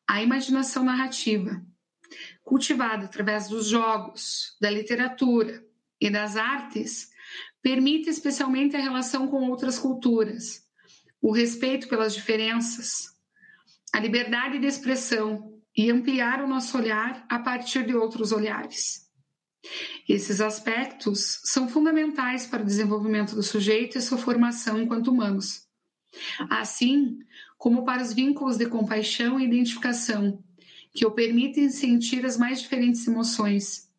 A 0.05 0.21
imaginação 0.21 0.83
narrativa, 0.83 1.65
cultivada 2.43 3.05
através 3.05 3.47
dos 3.47 3.67
jogos, 3.67 4.57
da 4.59 4.69
literatura 4.69 5.65
e 5.97 6.09
das 6.09 6.35
artes, 6.35 7.09
permite 7.61 8.09
especialmente 8.09 8.75
a 8.75 8.81
relação 8.81 9.29
com 9.29 9.49
outras 9.49 9.79
culturas, 9.79 10.61
o 11.21 11.31
respeito 11.31 11.87
pelas 11.87 12.13
diferenças, 12.13 13.15
a 13.93 13.99
liberdade 14.01 14.59
de 14.59 14.67
expressão 14.67 15.57
e 15.73 15.89
ampliar 15.89 16.43
o 16.43 16.47
nosso 16.49 16.77
olhar 16.77 17.25
a 17.29 17.39
partir 17.39 17.85
de 17.85 17.95
outros 17.95 18.33
olhares. 18.33 19.09
Esses 20.07 20.41
aspectos 20.41 21.39
são 21.43 21.67
fundamentais 21.67 22.47
para 22.47 22.63
o 22.63 22.65
desenvolvimento 22.65 23.35
do 23.35 23.43
sujeito 23.43 23.97
e 23.97 24.01
sua 24.01 24.17
formação 24.17 24.81
enquanto 24.81 25.09
humanos. 25.09 25.67
Assim, 26.49 27.19
como 27.57 27.85
para 27.85 28.01
os 28.01 28.13
vínculos 28.13 28.57
de 28.57 28.65
compaixão 28.65 29.39
e 29.39 29.45
identificação, 29.45 30.43
que 30.93 31.05
o 31.05 31.11
permitem 31.11 31.69
sentir 31.69 32.25
as 32.25 32.37
mais 32.37 32.61
diferentes 32.61 33.07
emoções, 33.07 33.89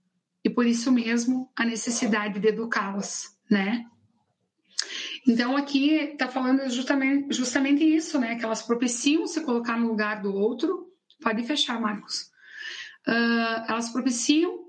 e 0.44 0.50
por 0.50 0.66
isso 0.66 0.90
mesmo 0.90 1.50
a 1.56 1.64
necessidade 1.64 2.40
de 2.40 2.48
educá-las, 2.48 3.38
né? 3.50 3.86
Então 5.26 5.56
aqui 5.56 5.92
está 5.92 6.26
falando 6.28 6.68
justamente, 6.68 7.34
justamente 7.34 7.84
isso, 7.84 8.18
né? 8.18 8.34
Que 8.34 8.44
elas 8.44 8.62
propiciam 8.62 9.26
se 9.26 9.40
colocar 9.42 9.78
no 9.78 9.86
lugar 9.86 10.20
do 10.20 10.34
outro. 10.34 10.88
Pode 11.22 11.44
fechar, 11.44 11.80
Marcos. 11.80 12.32
Uh, 13.06 13.64
elas 13.68 13.90
propiciam 13.90 14.61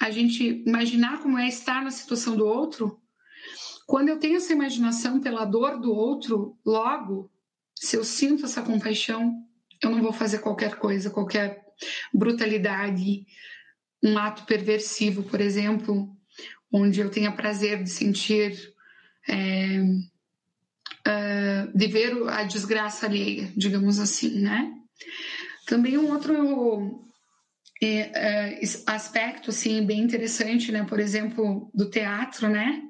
a 0.00 0.10
gente 0.10 0.62
imaginar 0.66 1.22
como 1.22 1.38
é 1.38 1.48
estar 1.48 1.82
na 1.82 1.90
situação 1.90 2.36
do 2.36 2.46
outro. 2.46 3.00
Quando 3.86 4.08
eu 4.08 4.18
tenho 4.18 4.36
essa 4.36 4.52
imaginação 4.52 5.20
pela 5.20 5.44
dor 5.44 5.80
do 5.80 5.92
outro, 5.92 6.58
logo 6.64 7.30
se 7.74 7.96
eu 7.96 8.04
sinto 8.04 8.44
essa 8.44 8.62
compaixão, 8.62 9.44
eu 9.82 9.90
não 9.90 10.02
vou 10.02 10.12
fazer 10.12 10.38
qualquer 10.38 10.76
coisa, 10.76 11.10
qualquer 11.10 11.62
brutalidade, 12.12 13.26
um 14.02 14.16
ato 14.16 14.44
perversivo, 14.44 15.22
por 15.24 15.40
exemplo, 15.40 16.08
onde 16.72 17.00
eu 17.00 17.10
tenha 17.10 17.32
prazer 17.32 17.82
de 17.82 17.90
sentir, 17.90 18.56
é, 19.28 19.80
uh, 21.06 21.76
de 21.76 21.86
ver 21.86 22.28
a 22.28 22.44
desgraça 22.44 23.06
alheia, 23.06 23.52
digamos 23.56 23.98
assim, 23.98 24.40
né? 24.40 24.72
Também 25.66 25.98
um 25.98 26.10
outro 26.10 27.04
é, 27.82 28.60
aspecto, 28.86 29.50
assim, 29.50 29.84
bem 29.84 30.00
interessante, 30.00 30.70
né? 30.70 30.84
Por 30.84 31.00
exemplo, 31.00 31.70
do 31.74 31.90
teatro, 31.90 32.48
né? 32.48 32.82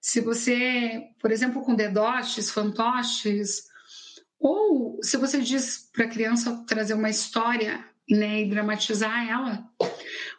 Se 0.00 0.20
você, 0.20 1.08
por 1.20 1.30
exemplo, 1.32 1.62
com 1.62 1.74
dedoches, 1.74 2.50
fantoches, 2.50 3.64
ou 4.38 4.98
se 5.02 5.16
você 5.16 5.40
diz 5.40 5.90
para 5.92 6.04
a 6.04 6.08
criança 6.08 6.64
trazer 6.66 6.94
uma 6.94 7.10
história 7.10 7.84
né, 8.08 8.42
e 8.42 8.48
dramatizar 8.48 9.28
ela, 9.28 9.68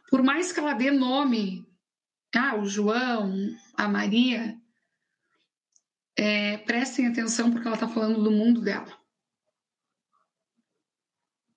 por 0.10 0.24
mais 0.24 0.52
que 0.52 0.60
ela 0.60 0.74
dê 0.74 0.90
nome, 0.92 1.68
ah, 2.36 2.56
o 2.56 2.66
João, 2.66 3.34
a 3.76 3.88
Maria, 3.88 4.56
é, 6.18 6.58
prestem 6.58 7.08
atenção 7.08 7.52
porque 7.52 7.68
ela 7.68 7.76
está 7.76 7.88
falando 7.88 8.24
do 8.24 8.32
mundo 8.32 8.62
dela. 8.62 8.99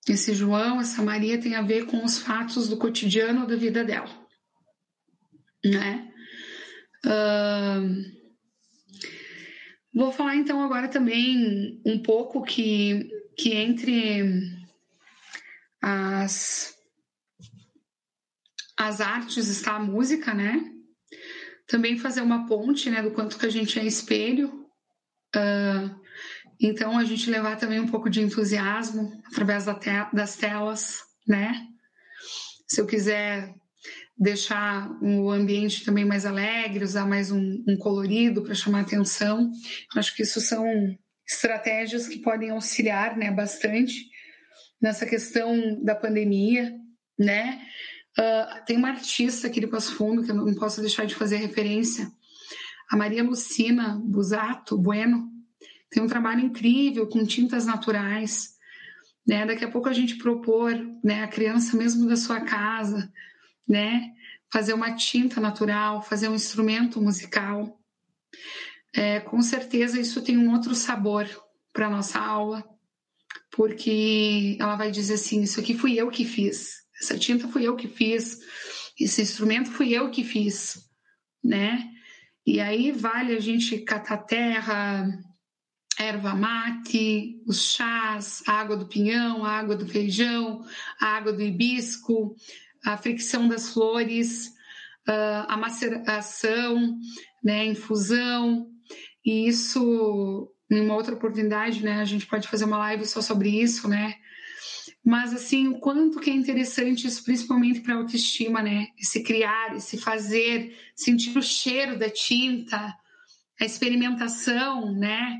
Esse 0.07 0.33
João, 0.33 0.81
essa 0.81 1.01
Maria 1.01 1.39
tem 1.39 1.55
a 1.55 1.61
ver 1.61 1.85
com 1.85 2.03
os 2.03 2.19
fatos 2.19 2.67
do 2.67 2.77
cotidiano 2.77 3.47
da 3.47 3.55
vida 3.55 3.83
dela, 3.83 4.09
né? 5.63 6.13
Vou 9.93 10.11
falar 10.11 10.35
então 10.35 10.63
agora 10.63 10.87
também 10.87 11.79
um 11.85 12.01
pouco 12.01 12.41
que, 12.43 13.09
que 13.37 13.53
entre 13.53 14.23
as, 15.79 16.75
as 18.77 18.99
artes 18.99 19.47
está 19.49 19.75
a 19.75 19.79
música, 19.79 20.33
né? 20.33 20.59
Também 21.67 21.97
fazer 21.97 22.21
uma 22.21 22.47
ponte, 22.47 22.89
né, 22.89 23.03
do 23.03 23.11
quanto 23.11 23.37
que 23.37 23.45
a 23.45 23.51
gente 23.51 23.79
é 23.79 23.85
espelho. 23.85 24.67
Uh, 25.35 26.02
então 26.59 26.97
a 26.97 27.03
gente 27.03 27.29
levar 27.29 27.57
também 27.57 27.79
um 27.79 27.87
pouco 27.87 28.09
de 28.09 28.21
entusiasmo 28.21 29.21
através 29.25 29.65
da 29.65 29.75
te 29.75 29.89
das 30.13 30.35
telas, 30.35 30.99
né? 31.27 31.67
Se 32.67 32.81
eu 32.81 32.85
quiser 32.85 33.53
deixar 34.17 34.89
o 35.01 35.31
ambiente 35.31 35.83
também 35.83 36.05
mais 36.05 36.25
alegre, 36.25 36.83
usar 36.83 37.05
mais 37.05 37.31
um, 37.31 37.63
um 37.67 37.77
colorido 37.77 38.41
para 38.43 38.53
chamar 38.53 38.81
atenção. 38.81 39.51
Acho 39.95 40.15
que 40.15 40.23
isso 40.23 40.39
são 40.39 40.65
estratégias 41.27 42.07
que 42.07 42.19
podem 42.19 42.51
auxiliar, 42.51 43.17
né, 43.17 43.31
bastante 43.31 43.93
nessa 44.81 45.05
questão 45.05 45.81
da 45.83 45.95
pandemia, 45.95 46.73
né? 47.17 47.61
Uh, 48.17 48.65
tem 48.65 48.77
uma 48.77 48.89
artista 48.89 49.47
aqui 49.47 49.59
de 49.59 49.67
Passo 49.67 49.95
Fundo 49.95 50.23
que 50.23 50.29
eu 50.29 50.35
não 50.35 50.53
posso 50.53 50.81
deixar 50.81 51.05
de 51.05 51.15
fazer 51.15 51.37
referência, 51.37 52.11
a 52.91 52.97
Maria 52.97 53.23
Lucina 53.23 53.99
Busato 54.03 54.77
Bueno, 54.77 55.32
tem 55.93 56.01
um 56.01 56.07
trabalho 56.07 56.41
incrível 56.41 57.07
com 57.07 57.23
tintas 57.23 57.67
naturais, 57.67 58.55
né? 59.25 59.45
Daqui 59.45 59.63
a 59.63 59.69
pouco 59.69 59.87
a 59.87 59.93
gente 59.93 60.15
propor, 60.15 60.73
né, 61.03 61.23
a 61.23 61.27
criança 61.27 61.77
mesmo 61.77 62.07
da 62.07 62.17
sua 62.17 62.41
casa, 62.41 63.13
né? 63.67 64.11
Fazer 64.51 64.73
uma 64.73 64.95
tinta 64.95 65.39
natural, 65.39 66.01
fazer 66.01 66.27
um 66.27 66.35
instrumento 66.35 66.99
musical. 66.99 67.79
É, 68.95 69.19
com 69.19 69.39
certeza 69.41 69.99
isso 69.99 70.23
tem 70.23 70.35
um 70.35 70.51
outro 70.51 70.73
sabor 70.73 71.27
para 71.71 71.89
nossa 71.89 72.19
aula, 72.19 72.63
porque 73.51 74.57
ela 74.59 74.75
vai 74.75 74.89
dizer 74.89 75.13
assim: 75.13 75.43
isso 75.43 75.59
aqui 75.59 75.75
fui 75.75 75.93
eu 75.93 76.09
que 76.09 76.25
fiz, 76.25 76.77
essa 76.99 77.17
tinta 77.19 77.47
fui 77.47 77.67
eu 77.67 77.75
que 77.75 77.87
fiz, 77.87 78.39
esse 78.99 79.21
instrumento 79.21 79.69
fui 79.69 79.93
eu 79.93 80.09
que 80.09 80.23
fiz, 80.23 80.89
né? 81.43 81.87
E 82.45 82.59
aí 82.59 82.91
vale 82.91 83.35
a 83.35 83.39
gente 83.39 83.77
catar 83.79 84.17
terra, 84.17 85.07
erva 85.99 86.33
mate, 86.33 87.41
os 87.45 87.61
chás, 87.61 88.43
a 88.47 88.53
água 88.53 88.75
do 88.75 88.87
pinhão, 88.87 89.45
a 89.45 89.51
água 89.51 89.75
do 89.75 89.87
feijão, 89.87 90.65
a 90.99 91.07
água 91.07 91.33
do 91.33 91.41
hibisco, 91.41 92.35
a 92.85 92.97
fricção 92.97 93.47
das 93.47 93.69
flores, 93.69 94.51
a 95.47 95.57
maceração, 95.57 96.97
né, 97.43 97.65
infusão, 97.65 98.67
e 99.25 99.47
isso, 99.47 100.51
em 100.71 100.81
uma 100.81 100.95
outra 100.95 101.15
oportunidade, 101.15 101.83
né, 101.83 102.01
a 102.01 102.05
gente 102.05 102.25
pode 102.25 102.47
fazer 102.47 102.65
uma 102.65 102.77
live 102.77 103.05
só 103.05 103.21
sobre 103.21 103.49
isso, 103.49 103.87
né, 103.87 104.15
mas 105.05 105.33
assim, 105.33 105.67
o 105.67 105.79
quanto 105.79 106.19
que 106.19 106.29
é 106.29 106.33
interessante 106.33 107.05
isso, 107.05 107.23
principalmente 107.23 107.81
para 107.81 107.95
a 107.95 107.97
autoestima, 107.97 108.61
né, 108.61 108.87
esse 108.97 109.21
criar, 109.21 109.75
esse 109.75 109.97
fazer, 109.97 110.77
sentir 110.95 111.37
o 111.37 111.41
cheiro 111.41 111.99
da 111.99 112.09
tinta, 112.09 112.93
a 113.59 113.65
experimentação, 113.65 114.93
né, 114.93 115.37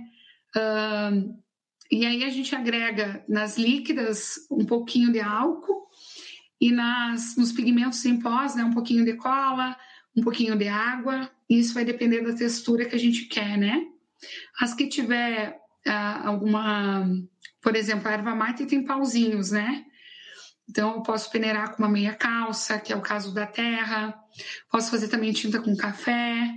uh, 0.56 1.44
e 1.92 2.06
aí 2.06 2.24
a 2.24 2.30
gente 2.30 2.56
agrega 2.56 3.24
nas 3.28 3.58
líquidas 3.58 4.36
um 4.50 4.66
pouquinho 4.66 5.12
de 5.12 5.20
álcool, 5.20 5.84
e 6.64 6.72
nas, 6.72 7.36
nos 7.36 7.52
pigmentos 7.52 8.06
em 8.06 8.18
pós, 8.20 8.56
né, 8.56 8.64
um 8.64 8.74
pouquinho 8.74 9.04
de 9.04 9.16
cola, 9.16 9.76
um 10.16 10.24
pouquinho 10.24 10.56
de 10.56 10.70
água. 10.70 11.30
Isso 11.50 11.74
vai 11.74 11.84
depender 11.84 12.22
da 12.22 12.34
textura 12.34 12.86
que 12.86 12.96
a 12.96 13.00
gente 13.00 13.26
quer, 13.26 13.58
né? 13.58 13.86
As 14.62 14.74
que 14.74 14.88
tiver 14.88 15.60
ah, 15.86 16.26
alguma, 16.26 17.06
por 17.62 17.76
exemplo, 17.76 18.08
a 18.08 18.14
erva 18.14 18.34
mate 18.34 18.66
tem 18.66 18.86
pauzinhos, 18.86 19.52
né? 19.52 19.84
Então, 20.70 20.96
eu 20.96 21.04
posso 21.04 21.30
peneirar 21.30 21.76
com 21.76 21.84
uma 21.84 21.90
meia 21.90 22.14
calça, 22.14 22.80
que 22.80 22.94
é 22.94 22.96
o 22.96 23.02
caso 23.02 23.34
da 23.34 23.46
terra. 23.46 24.18
Posso 24.72 24.90
fazer 24.90 25.10
também 25.10 25.34
tinta 25.34 25.60
com 25.60 25.76
café, 25.76 26.50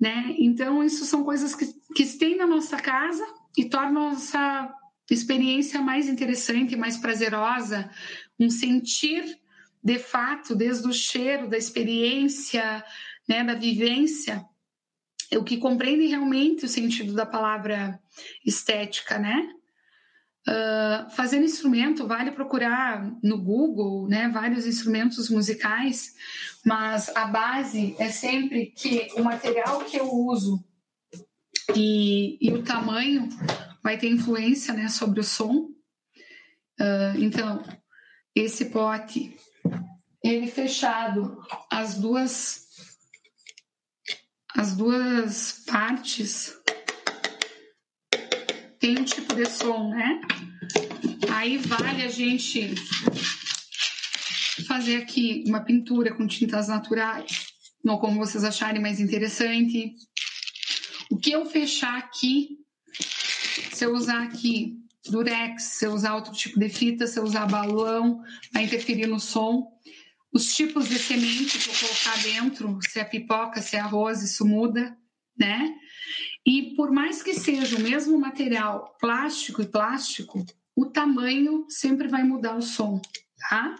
né? 0.00 0.34
Então, 0.38 0.82
isso 0.82 1.04
são 1.04 1.24
coisas 1.24 1.54
que, 1.54 1.66
que 1.94 2.06
tem 2.18 2.36
na 2.36 2.46
nossa 2.46 2.76
casa 2.76 3.24
e 3.56 3.64
tornam 3.64 4.08
a 4.08 4.12
nossa 4.12 4.74
experiência 5.10 5.80
mais 5.80 6.08
interessante, 6.08 6.76
mais 6.76 6.96
prazerosa, 6.96 7.90
um 8.38 8.50
sentir 8.50 9.38
de 9.82 9.98
fato, 9.98 10.54
desde 10.54 10.88
o 10.88 10.92
cheiro, 10.92 11.48
da 11.48 11.58
experiência, 11.58 12.82
né, 13.28 13.44
da 13.44 13.54
vivência, 13.54 14.44
o 15.32 15.44
que 15.44 15.58
compreende 15.58 16.06
realmente 16.06 16.64
o 16.64 16.68
sentido 16.68 17.12
da 17.12 17.26
palavra 17.26 18.00
estética, 18.44 19.18
né? 19.18 19.50
Uh, 20.46 21.10
fazendo 21.12 21.46
instrumento, 21.46 22.06
vale 22.06 22.30
procurar 22.30 23.10
no 23.22 23.40
Google, 23.40 24.06
né, 24.06 24.28
vários 24.28 24.66
instrumentos 24.66 25.30
musicais, 25.30 26.14
mas 26.62 27.08
a 27.16 27.24
base 27.24 27.96
é 27.98 28.10
sempre 28.10 28.66
que 28.66 29.08
o 29.16 29.24
material 29.24 29.80
que 29.84 29.96
eu 29.96 30.12
uso 30.12 30.62
e, 31.74 32.36
e 32.40 32.52
o 32.52 32.62
tamanho 32.62 33.26
vai 33.82 33.96
ter 33.96 34.08
influência, 34.08 34.74
né, 34.74 34.88
sobre 34.88 35.20
o 35.20 35.24
som. 35.24 35.70
Uh, 36.80 37.18
então, 37.18 37.64
esse 38.34 38.66
pote, 38.66 39.36
ele 40.22 40.46
fechado, 40.46 41.38
as 41.70 41.94
duas, 41.94 42.66
as 44.54 44.76
duas 44.76 45.64
partes 45.66 46.54
tem 48.84 48.98
um 48.98 49.04
tipo 49.04 49.34
de 49.34 49.46
som, 49.46 49.88
né? 49.88 50.20
Aí 51.32 51.56
vale 51.56 52.02
a 52.02 52.08
gente 52.08 52.74
fazer 54.68 54.96
aqui 54.96 55.42
uma 55.46 55.64
pintura 55.64 56.14
com 56.14 56.26
tintas 56.26 56.68
naturais, 56.68 57.46
ou 57.82 57.98
como 57.98 58.18
vocês 58.18 58.44
acharem 58.44 58.82
mais 58.82 59.00
interessante. 59.00 59.94
O 61.10 61.16
que 61.16 61.32
eu 61.32 61.46
fechar 61.46 61.96
aqui, 61.96 62.58
se 63.72 63.86
eu 63.86 63.94
usar 63.94 64.22
aqui 64.22 64.76
durex, 65.08 65.62
se 65.62 65.86
eu 65.86 65.92
usar 65.94 66.14
outro 66.14 66.34
tipo 66.34 66.60
de 66.60 66.68
fita, 66.68 67.06
se 67.06 67.18
eu 67.18 67.24
usar 67.24 67.46
balão, 67.46 68.20
vai 68.52 68.64
interferir 68.64 69.06
no 69.06 69.18
som. 69.18 69.66
Os 70.30 70.54
tipos 70.54 70.90
de 70.90 70.98
semente 70.98 71.58
que 71.58 71.70
eu 71.70 71.88
colocar 71.88 72.22
dentro, 72.22 72.78
se 72.86 73.00
é 73.00 73.04
pipoca, 73.04 73.62
se 73.62 73.76
é 73.76 73.80
arroz, 73.80 74.22
isso 74.22 74.44
muda, 74.44 74.94
né? 75.38 75.74
E 76.46 76.74
por 76.76 76.90
mais 76.90 77.22
que 77.22 77.32
seja 77.32 77.76
o 77.76 77.80
mesmo 77.80 78.18
material, 78.18 78.94
plástico 79.00 79.62
e 79.62 79.66
plástico, 79.66 80.44
o 80.76 80.84
tamanho 80.84 81.64
sempre 81.70 82.06
vai 82.06 82.22
mudar 82.22 82.54
o 82.56 82.62
som, 82.62 83.00
tá? 83.48 83.74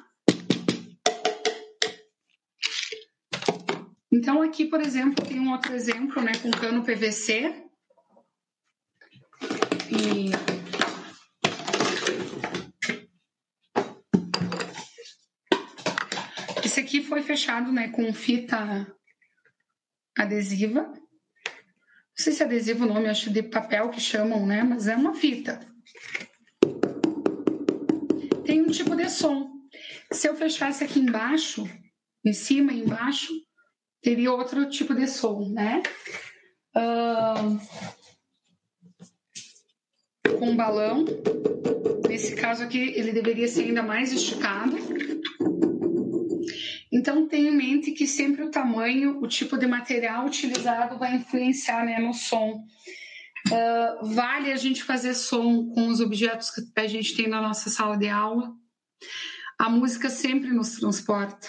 Então 4.10 4.40
aqui, 4.40 4.64
por 4.64 4.80
exemplo, 4.80 5.26
tem 5.26 5.38
um 5.38 5.52
outro 5.52 5.74
exemplo, 5.74 6.22
né, 6.22 6.32
com 6.40 6.50
cano 6.50 6.82
PVC. 6.82 7.62
E 9.90 10.30
esse 16.64 16.80
aqui 16.80 17.02
foi 17.02 17.20
fechado, 17.22 17.70
né, 17.70 17.88
com 17.88 18.10
fita 18.14 18.86
adesiva 20.16 21.03
sei 22.16 22.32
se 22.32 22.42
é 22.42 22.46
adesivo 22.46 22.84
o 22.84 22.88
nome, 22.88 23.08
acho 23.08 23.30
de 23.30 23.42
papel 23.42 23.90
que 23.90 24.00
chamam, 24.00 24.46
né? 24.46 24.62
Mas 24.62 24.86
é 24.86 24.96
uma 24.96 25.14
fita. 25.14 25.60
Tem 28.44 28.60
um 28.62 28.68
tipo 28.68 28.94
de 28.94 29.08
som. 29.08 29.50
Se 30.12 30.28
eu 30.28 30.36
fechasse 30.36 30.84
aqui 30.84 31.00
embaixo, 31.00 31.68
em 32.24 32.32
cima 32.32 32.72
e 32.72 32.80
embaixo, 32.80 33.32
teria 34.00 34.32
outro 34.32 34.68
tipo 34.68 34.94
de 34.94 35.06
som, 35.08 35.48
né? 35.48 35.82
Uh, 36.76 37.58
com 40.38 40.50
um 40.50 40.56
balão. 40.56 41.04
Nesse 42.08 42.36
caso 42.36 42.62
aqui, 42.62 42.92
ele 42.96 43.12
deveria 43.12 43.48
ser 43.48 43.64
ainda 43.64 43.82
mais 43.82 44.12
esticado. 44.12 44.76
Então, 47.04 47.28
tenha 47.28 47.50
em 47.50 47.54
mente 47.54 47.92
que 47.92 48.06
sempre 48.06 48.42
o 48.42 48.50
tamanho, 48.50 49.22
o 49.22 49.28
tipo 49.28 49.58
de 49.58 49.66
material 49.66 50.24
utilizado 50.24 50.98
vai 50.98 51.16
influenciar 51.16 51.84
né, 51.84 51.98
no 51.98 52.14
som. 52.14 52.64
Uh, 53.46 54.06
vale 54.14 54.50
a 54.50 54.56
gente 54.56 54.82
fazer 54.82 55.12
som 55.12 55.66
com 55.74 55.88
os 55.88 56.00
objetos 56.00 56.48
que 56.48 56.62
a 56.80 56.86
gente 56.86 57.14
tem 57.14 57.28
na 57.28 57.42
nossa 57.42 57.68
sala 57.68 57.98
de 57.98 58.08
aula. 58.08 58.54
A 59.58 59.68
música 59.68 60.08
sempre 60.08 60.48
nos 60.48 60.76
transporta, 60.76 61.46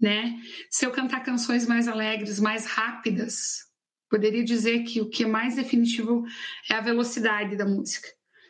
né? 0.00 0.36
Se 0.68 0.84
eu 0.84 0.90
cantar 0.90 1.22
canções 1.22 1.64
mais 1.64 1.86
alegres, 1.86 2.40
mais 2.40 2.66
rápidas, 2.66 3.68
poderia 4.10 4.42
dizer 4.42 4.82
que 4.82 5.00
o 5.00 5.08
que 5.08 5.22
é 5.22 5.28
mais 5.28 5.54
definitivo 5.54 6.24
é 6.68 6.74
a 6.74 6.80
velocidade 6.80 7.54
da 7.54 7.64
música. 7.64 8.08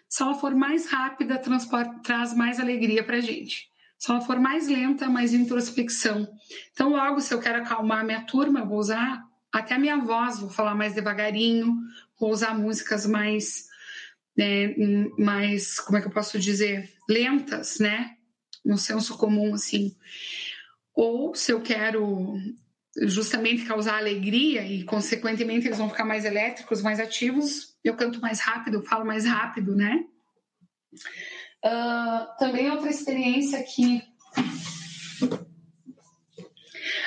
Se 0.09 0.23
ela 0.23 0.33
for 0.33 0.55
mais 0.55 0.87
rápida, 0.87 1.37
transporta, 1.37 2.01
traz 2.03 2.33
mais 2.33 2.59
alegria 2.59 3.05
para 3.05 3.19
a 3.19 3.21
gente. 3.21 3.69
Se 3.99 4.11
ela 4.11 4.21
for 4.21 4.39
mais 4.39 4.69
lenta, 4.69 5.09
mais 5.09 5.35
introspecção. 5.35 6.29
Então, 6.73 6.91
logo, 6.91 7.21
se 7.21 7.35
eu 7.35 7.41
quero 7.41 7.59
acalmar 7.59 8.05
minha 8.05 8.23
turma, 8.23 8.65
vou 8.65 8.79
usar 8.79 9.25
até 9.53 9.75
a 9.75 9.79
minha 9.79 9.99
voz, 9.99 10.39
vou 10.39 10.49
falar 10.49 10.75
mais 10.75 10.95
devagarinho, 10.95 11.75
vou 12.19 12.31
usar 12.31 12.57
músicas 12.57 13.07
mais, 13.07 13.67
né, 14.37 14.75
mais, 15.19 15.81
como 15.81 15.99
é 15.99 16.01
que 16.01 16.07
eu 16.07 16.13
posso 16.13 16.39
dizer, 16.39 16.93
lentas, 17.09 17.81
né? 17.81 18.17
No 18.65 18.79
senso 18.79 19.19
comum, 19.19 19.53
assim. 19.55 19.97
Ou 20.95 21.35
se 21.35 21.53
eu 21.53 21.61
quero 21.61 22.37
justamente 23.03 23.65
causar 23.65 23.99
alegria 23.99 24.63
e, 24.63 24.85
consequentemente, 24.85 25.67
eles 25.67 25.79
vão 25.79 25.89
ficar 25.89 26.05
mais 26.05 26.25
elétricos, 26.25 26.83
mais 26.83 27.01
ativos, 27.01 27.77
eu 27.83 27.97
canto 27.97 28.21
mais 28.21 28.41
rápido, 28.41 28.83
falo 28.83 29.05
mais 29.05 29.25
rápido, 29.25 29.75
né? 29.75 30.05
Uh, 31.65 32.39
também 32.39 32.71
outra 32.71 32.89
experiência 32.89 33.63
que. 33.63 34.03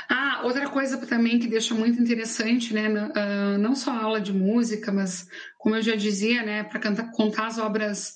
Ah, 0.09 0.41
outra 0.43 0.69
coisa 0.69 0.97
também 1.05 1.39
que 1.39 1.47
deixa 1.47 1.73
muito 1.73 2.01
interessante, 2.01 2.73
né? 2.73 2.89
Uh, 2.89 3.57
não 3.57 3.75
só 3.75 3.91
a 3.91 4.03
aula 4.03 4.19
de 4.19 4.33
música, 4.33 4.91
mas, 4.91 5.27
como 5.57 5.75
eu 5.75 5.81
já 5.81 5.95
dizia, 5.95 6.43
né, 6.43 6.63
para 6.63 7.09
contar 7.11 7.47
as 7.47 7.57
obras 7.57 8.15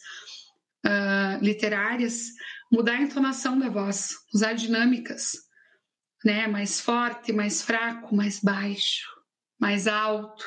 uh, 0.86 1.42
literárias, 1.42 2.32
mudar 2.70 2.94
a 2.94 3.02
entonação 3.02 3.58
da 3.58 3.70
voz, 3.70 4.10
usar 4.34 4.54
dinâmicas, 4.54 5.38
né? 6.26 6.48
Mais 6.48 6.82
forte, 6.82 7.32
mais 7.32 7.62
fraco, 7.62 8.14
mais 8.14 8.42
baixo, 8.42 9.08
mais 9.58 9.88
alto, 9.88 10.46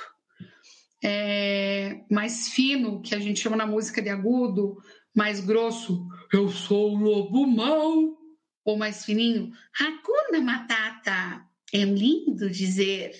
é, 1.02 2.00
mais 2.10 2.48
fino, 2.48 3.00
que 3.00 3.14
a 3.14 3.18
gente 3.18 3.40
chama 3.40 3.56
na 3.56 3.66
música 3.66 4.02
de 4.02 4.08
agudo, 4.08 4.76
mais 5.14 5.40
grosso, 5.40 6.06
eu 6.32 6.48
sou 6.48 6.92
o 6.92 6.98
lobo 6.98 7.46
mau, 7.46 8.18
ou 8.64 8.76
mais 8.76 9.04
fininho, 9.04 9.52
Hakuna 9.78 10.40
Matata, 10.42 11.44
é 11.72 11.84
lindo 11.84 12.50
dizer. 12.50 13.12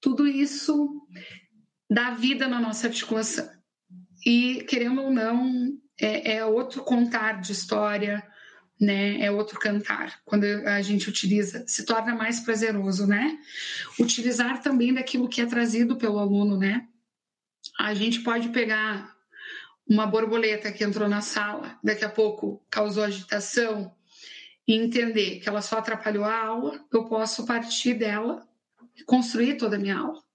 Tudo 0.00 0.26
isso 0.26 1.06
dá 1.90 2.10
vida 2.10 2.46
na 2.46 2.60
nossa 2.60 2.86
articulação. 2.86 3.48
E, 4.24 4.64
querendo 4.68 5.02
ou 5.02 5.10
não, 5.10 5.78
é, 6.00 6.36
é 6.36 6.44
outro 6.44 6.82
contar 6.82 7.40
de 7.40 7.52
história, 7.52 8.22
né? 8.80 9.20
É 9.22 9.30
outro 9.30 9.58
cantar. 9.58 10.20
Quando 10.24 10.44
a 10.44 10.82
gente 10.82 11.08
utiliza, 11.08 11.64
se 11.66 11.84
torna 11.84 12.14
mais 12.14 12.40
prazeroso, 12.40 13.06
né? 13.06 13.38
Utilizar 13.98 14.60
também 14.60 14.92
daquilo 14.92 15.28
que 15.28 15.40
é 15.40 15.46
trazido 15.46 15.96
pelo 15.96 16.18
aluno, 16.18 16.58
né? 16.58 16.86
A 17.78 17.94
gente 17.94 18.20
pode 18.20 18.50
pegar 18.50 19.15
uma 19.88 20.06
borboleta 20.06 20.72
que 20.72 20.84
entrou 20.84 21.08
na 21.08 21.20
sala, 21.20 21.78
daqui 21.82 22.04
a 22.04 22.10
pouco 22.10 22.62
causou 22.70 23.04
agitação, 23.04 23.94
e 24.66 24.74
entender 24.74 25.38
que 25.38 25.48
ela 25.48 25.62
só 25.62 25.78
atrapalhou 25.78 26.24
a 26.24 26.36
aula, 26.36 26.84
eu 26.92 27.04
posso 27.04 27.46
partir 27.46 27.94
dela 27.94 28.46
e 28.96 29.04
construir 29.04 29.56
toda 29.56 29.76
a 29.76 29.78
minha 29.78 29.96
aula 29.96 30.26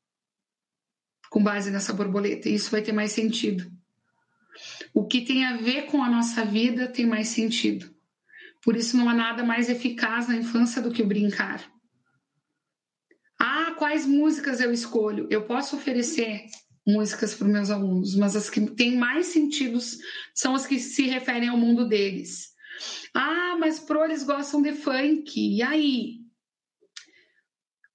com 1.30 1.43
base 1.43 1.72
nessa 1.72 1.93
borboleta. 1.93 2.49
E 2.49 2.56
isso 2.56 2.72
vai 2.72 2.82
ter 2.82 2.91
mais 2.91 3.12
sentido. 3.12 3.72
O 4.93 5.06
que 5.06 5.22
tem 5.22 5.45
a 5.45 5.58
ver 5.58 5.84
com 5.84 6.04
a 6.04 6.10
nossa 6.10 6.43
vida 6.45 6.88
tem 6.88 7.06
mais 7.06 7.30
sentido. 7.30 7.93
Por 8.62 8.76
isso 8.76 8.95
não 8.95 9.10
há 9.10 9.14
nada 9.14 9.43
mais 9.43 9.70
eficaz 9.70 10.28
na 10.28 10.36
infância 10.36 10.82
do 10.82 10.91
que 10.91 11.02
o 11.02 11.08
brincar. 11.08 11.64
Ah, 13.39 13.74
quais 13.78 14.06
músicas 14.06 14.60
eu 14.60 14.72
escolho? 14.72 15.28
Eu 15.32 15.45
posso 15.45 15.76
oferecer 15.76 16.45
músicas 16.86 17.36
para 17.36 17.47
meus 17.47 17.69
alunos, 17.69 18.15
mas 18.15 18.36
as 18.36 18.49
que 18.49 18.61
têm 18.71 18.97
mais 18.97 19.27
sentidos 19.27 19.97
são 20.34 20.55
as 20.55 20.65
que 20.65 20.79
se 20.79 21.03
referem 21.03 21.49
ao 21.49 21.57
mundo 21.57 21.88
deles. 21.88 22.51
Ah, 23.13 23.55
mas 23.59 23.79
pro 23.79 24.03
eles 24.03 24.23
gostam 24.23 24.61
de 24.61 24.73
funk. 24.73 25.39
E 25.39 25.61
aí? 25.61 26.21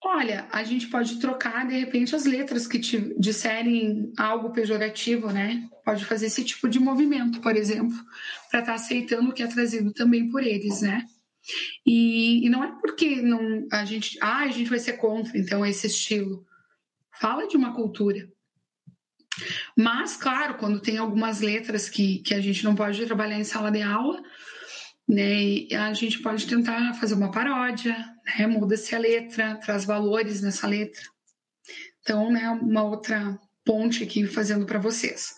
Olha, 0.04 0.46
a 0.52 0.62
gente 0.62 0.86
pode 0.86 1.18
trocar 1.18 1.66
de 1.66 1.76
repente 1.76 2.14
as 2.14 2.24
letras 2.24 2.66
que 2.66 2.78
te 2.78 3.12
disserem 3.18 4.12
algo 4.16 4.52
pejorativo, 4.52 5.32
né? 5.32 5.68
Pode 5.84 6.04
fazer 6.04 6.26
esse 6.26 6.44
tipo 6.44 6.68
de 6.68 6.78
movimento, 6.78 7.40
por 7.40 7.56
exemplo, 7.56 7.96
para 8.50 8.60
estar 8.60 8.72
tá 8.72 8.74
aceitando 8.74 9.30
o 9.30 9.32
que 9.32 9.42
é 9.42 9.48
trazido 9.48 9.92
também 9.92 10.28
por 10.30 10.42
eles, 10.44 10.80
né? 10.80 11.04
E, 11.84 12.46
e, 12.46 12.48
não 12.48 12.62
é 12.62 12.72
porque 12.80 13.22
não 13.22 13.66
a 13.72 13.84
gente, 13.84 14.18
ah, 14.20 14.40
a 14.40 14.48
gente 14.48 14.68
vai 14.68 14.78
ser 14.78 14.94
contra 14.94 15.36
então 15.38 15.64
esse 15.64 15.86
estilo. 15.86 16.44
Fala 17.20 17.48
de 17.48 17.56
uma 17.56 17.74
cultura. 17.74 18.28
Mas, 19.76 20.16
claro, 20.16 20.54
quando 20.54 20.80
tem 20.80 20.96
algumas 20.96 21.40
letras 21.40 21.88
que, 21.88 22.20
que 22.20 22.32
a 22.32 22.40
gente 22.40 22.64
não 22.64 22.74
pode 22.74 23.04
trabalhar 23.04 23.38
em 23.38 23.44
sala 23.44 23.70
de 23.70 23.82
aula, 23.82 24.22
né? 25.06 25.66
a 25.76 25.92
gente 25.92 26.20
pode 26.20 26.46
tentar 26.46 26.94
fazer 26.94 27.14
uma 27.14 27.30
paródia, 27.30 27.94
né? 28.24 28.46
Muda-se 28.46 28.94
a 28.94 28.98
letra, 28.98 29.56
traz 29.56 29.84
valores 29.84 30.40
nessa 30.40 30.66
letra. 30.66 31.02
Então, 32.00 32.30
né, 32.30 32.48
uma 32.50 32.84
outra 32.84 33.38
ponte 33.64 34.02
aqui 34.02 34.26
fazendo 34.26 34.64
para 34.64 34.78
vocês. 34.78 35.34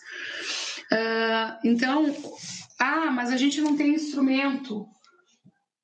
Uh, 0.91 1.67
então, 1.67 2.15
ah, 2.79 3.11
mas 3.11 3.31
a 3.31 3.37
gente 3.37 3.59
não 3.59 3.75
tem 3.75 3.95
instrumento. 3.95 4.87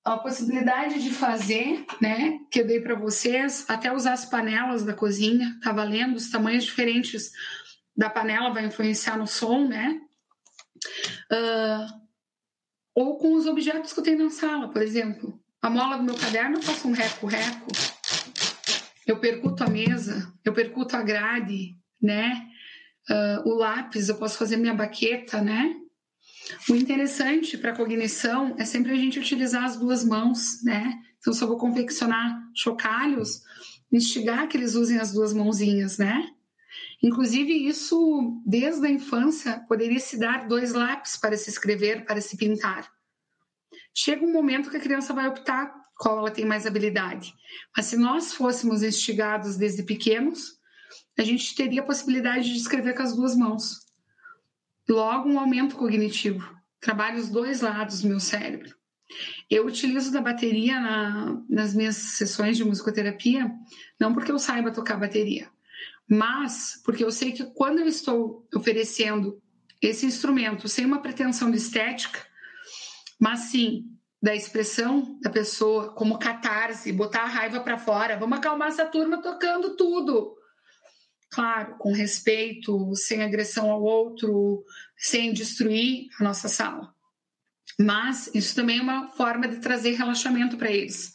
A 0.03 0.17
possibilidade 0.17 1.01
de 1.01 1.09
fazer, 1.09 1.83
né, 1.99 2.37
que 2.51 2.61
eu 2.61 2.67
dei 2.67 2.79
para 2.79 2.93
vocês, 2.93 3.65
até 3.67 3.91
usar 3.91 4.13
as 4.13 4.25
panelas 4.25 4.83
da 4.83 4.93
cozinha, 4.93 5.57
tá 5.63 5.71
valendo? 5.71 6.15
Os 6.15 6.29
tamanhos 6.29 6.63
diferentes 6.63 7.31
da 7.95 8.09
panela 8.09 8.53
vai 8.53 8.65
influenciar 8.65 9.17
no 9.17 9.27
som, 9.27 9.67
né? 9.67 10.01
Uh, 11.31 12.05
ou 12.93 13.17
com 13.17 13.33
os 13.33 13.45
objetos 13.45 13.93
que 13.93 13.99
eu 13.99 14.03
tenho 14.03 14.23
na 14.23 14.29
sala, 14.29 14.69
por 14.69 14.81
exemplo. 14.81 15.39
A 15.61 15.69
mola 15.69 15.97
do 15.97 16.03
meu 16.03 16.15
caderno 16.15 16.57
eu 16.57 16.61
faço 16.61 16.87
um 16.87 16.91
reco-reco. 16.91 17.67
Eu 19.07 19.19
percuto 19.19 19.63
a 19.63 19.67
mesa, 19.67 20.33
eu 20.43 20.53
percuto 20.53 20.95
a 20.95 21.01
grade, 21.01 21.75
né? 22.01 22.47
Uh, 23.09 23.49
o 23.49 23.55
lápis, 23.55 24.09
eu 24.09 24.15
posso 24.15 24.37
fazer 24.37 24.57
minha 24.57 24.73
baqueta, 24.73 25.41
né? 25.41 25.75
O 26.69 26.75
interessante 26.75 27.57
para 27.57 27.71
a 27.71 27.75
cognição 27.75 28.55
é 28.57 28.65
sempre 28.65 28.91
a 28.91 28.95
gente 28.95 29.19
utilizar 29.19 29.63
as 29.63 29.77
duas 29.77 30.03
mãos, 30.03 30.63
né? 30.63 31.01
Então, 31.19 31.33
se 31.33 31.43
eu 31.43 31.47
vou 31.47 31.57
confeccionar 31.57 32.39
chocalhos, 32.53 33.41
instigar 33.91 34.47
que 34.47 34.57
eles 34.57 34.75
usem 34.75 34.99
as 34.99 35.11
duas 35.11 35.33
mãozinhas, 35.33 35.97
né? 35.97 36.29
Inclusive, 37.01 37.51
isso, 37.51 38.41
desde 38.45 38.85
a 38.85 38.89
infância, 38.89 39.59
poderia 39.67 39.99
se 39.99 40.17
dar 40.17 40.47
dois 40.47 40.73
lápis 40.73 41.17
para 41.17 41.37
se 41.37 41.49
escrever, 41.49 42.05
para 42.05 42.21
se 42.21 42.37
pintar. 42.37 42.89
Chega 43.93 44.25
um 44.25 44.31
momento 44.31 44.69
que 44.69 44.77
a 44.77 44.81
criança 44.81 45.13
vai 45.13 45.27
optar 45.27 45.73
qual 45.97 46.19
ela 46.19 46.31
tem 46.31 46.45
mais 46.45 46.65
habilidade. 46.65 47.33
Mas 47.75 47.85
se 47.87 47.97
nós 47.97 48.33
fôssemos 48.33 48.83
instigados 48.83 49.55
desde 49.55 49.83
pequenos, 49.83 50.59
a 51.17 51.23
gente 51.23 51.55
teria 51.55 51.81
a 51.81 51.85
possibilidade 51.85 52.51
de 52.51 52.57
escrever 52.57 52.95
com 52.95 53.03
as 53.03 53.15
duas 53.15 53.35
mãos. 53.35 53.85
Logo, 54.87 55.29
um 55.29 55.39
aumento 55.39 55.75
cognitivo. 55.75 56.55
Trabalho 56.79 57.19
os 57.19 57.29
dois 57.29 57.61
lados 57.61 58.01
do 58.01 58.09
meu 58.09 58.19
cérebro. 58.19 58.75
Eu 59.49 59.65
utilizo 59.65 60.11
da 60.11 60.21
bateria 60.21 60.79
na, 60.79 61.41
nas 61.49 61.73
minhas 61.73 61.95
sessões 61.95 62.57
de 62.57 62.63
musicoterapia, 62.63 63.51
não 63.99 64.13
porque 64.13 64.31
eu 64.31 64.39
saiba 64.39 64.71
tocar 64.71 64.97
bateria, 64.97 65.49
mas 66.09 66.81
porque 66.83 67.03
eu 67.03 67.11
sei 67.11 67.31
que 67.31 67.43
quando 67.53 67.79
eu 67.79 67.87
estou 67.87 68.47
oferecendo 68.53 69.41
esse 69.81 70.05
instrumento 70.05 70.67
sem 70.67 70.85
uma 70.85 71.01
pretensão 71.01 71.49
de 71.49 71.57
estética, 71.57 72.25
mas 73.19 73.39
sim 73.51 73.85
da 74.21 74.35
expressão 74.35 75.19
da 75.21 75.29
pessoa 75.29 75.93
como 75.93 76.17
catarse, 76.17 76.91
botar 76.91 77.23
a 77.23 77.27
raiva 77.27 77.59
para 77.59 77.77
fora, 77.77 78.17
vamos 78.17 78.37
acalmar 78.37 78.69
essa 78.69 78.85
turma 78.85 79.21
tocando 79.21 79.75
tudo. 79.75 80.35
Claro, 81.29 81.75
com 81.77 81.91
respeito, 81.91 82.95
sem 82.95 83.21
agressão 83.21 83.69
ao 83.69 83.83
outro, 83.83 84.63
sem 84.97 85.33
destruir 85.33 86.07
a 86.19 86.23
nossa 86.23 86.47
sala. 86.47 86.93
Mas 87.79 88.31
isso 88.33 88.55
também 88.55 88.79
é 88.79 88.81
uma 88.81 89.09
forma 89.09 89.47
de 89.47 89.57
trazer 89.57 89.91
relaxamento 89.91 90.57
para 90.57 90.71
eles 90.71 91.13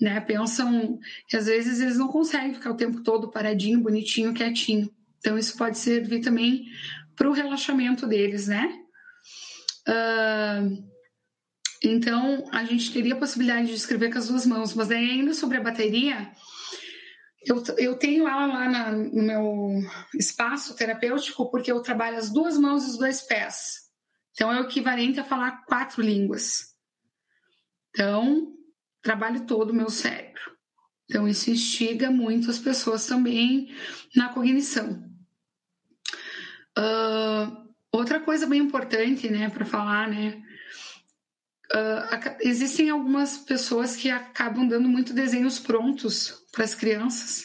né? 0.00 0.20
Pensam 0.20 0.98
que 1.28 1.36
às 1.36 1.46
vezes 1.46 1.80
eles 1.80 1.96
não 1.96 2.08
conseguem 2.08 2.54
ficar 2.54 2.70
o 2.70 2.76
tempo 2.76 3.02
todo 3.02 3.30
paradinho, 3.30 3.80
bonitinho, 3.80 4.34
quietinho. 4.34 4.90
Então 5.18 5.38
isso 5.38 5.56
pode 5.56 5.78
servir 5.78 6.20
também 6.20 6.66
para 7.14 7.28
o 7.28 7.32
relaxamento 7.32 8.06
deles, 8.06 8.46
né? 8.46 8.82
Uh, 9.88 10.84
então 11.82 12.48
a 12.52 12.64
gente 12.64 12.92
teria 12.92 13.14
a 13.14 13.18
possibilidade 13.18 13.68
de 13.68 13.74
escrever 13.74 14.12
com 14.12 14.18
as 14.18 14.28
duas 14.28 14.46
mãos, 14.46 14.74
mas 14.74 14.88
daí 14.88 15.10
ainda 15.10 15.32
sobre 15.32 15.56
a 15.56 15.62
bateria, 15.62 16.30
eu, 17.44 17.62
eu 17.78 17.96
tenho 17.96 18.26
ela 18.26 18.46
lá 18.46 18.68
na, 18.68 18.92
no 18.92 19.22
meu 19.22 19.80
espaço 20.14 20.74
terapêutico 20.74 21.50
porque 21.50 21.70
eu 21.70 21.80
trabalho 21.80 22.18
as 22.18 22.30
duas 22.30 22.58
mãos 22.58 22.84
e 22.84 22.90
os 22.90 22.98
dois 22.98 23.22
pés. 23.22 23.86
Então 24.32 24.52
é 24.52 24.60
o 24.60 24.64
equivalente 24.64 25.20
a 25.20 25.24
falar 25.24 25.64
quatro 25.64 26.02
línguas. 26.02 26.74
Então, 27.90 28.52
trabalho 29.06 29.46
todo 29.46 29.70
o 29.70 29.74
meu 29.74 29.88
cérebro. 29.88 30.42
Então, 31.04 31.28
isso 31.28 31.48
instiga 31.48 32.10
muito 32.10 32.50
as 32.50 32.58
pessoas 32.58 33.06
também 33.06 33.72
na 34.16 34.30
cognição. 34.30 35.08
Uh, 36.76 37.70
outra 37.92 38.18
coisa 38.18 38.48
bem 38.48 38.60
importante, 38.60 39.30
né, 39.30 39.48
para 39.48 39.64
falar, 39.64 40.08
né, 40.08 40.42
uh, 41.72 42.36
existem 42.40 42.90
algumas 42.90 43.38
pessoas 43.38 43.94
que 43.94 44.10
acabam 44.10 44.66
dando 44.66 44.88
muito 44.88 45.14
desenhos 45.14 45.60
prontos 45.60 46.44
para 46.50 46.64
as 46.64 46.74
crianças. 46.74 47.44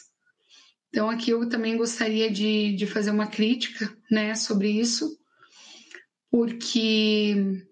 Então, 0.90 1.12
aqui 1.12 1.30
eu 1.30 1.48
também 1.48 1.78
gostaria 1.78 2.32
de, 2.32 2.76
de 2.76 2.88
fazer 2.88 3.12
uma 3.12 3.28
crítica, 3.28 3.96
né, 4.10 4.34
sobre 4.34 4.72
isso, 4.72 5.16
porque 6.32 7.64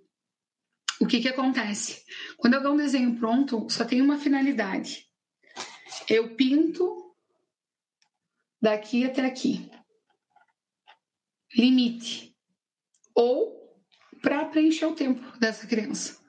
o 0.99 1.07
que, 1.07 1.21
que 1.21 1.29
acontece? 1.29 2.03
Quando 2.37 2.55
eu 2.55 2.63
dou 2.63 2.73
um 2.73 2.77
desenho 2.77 3.17
pronto, 3.17 3.67
só 3.69 3.85
tem 3.85 4.01
uma 4.01 4.17
finalidade. 4.17 5.05
Eu 6.09 6.35
pinto 6.35 7.15
daqui 8.61 9.05
até 9.05 9.25
aqui. 9.25 9.69
Limite. 11.55 12.35
Ou 13.15 13.59
para 14.21 14.45
preencher 14.45 14.85
o 14.85 14.95
tempo 14.95 15.37
dessa 15.39 15.65
criança. 15.65 16.19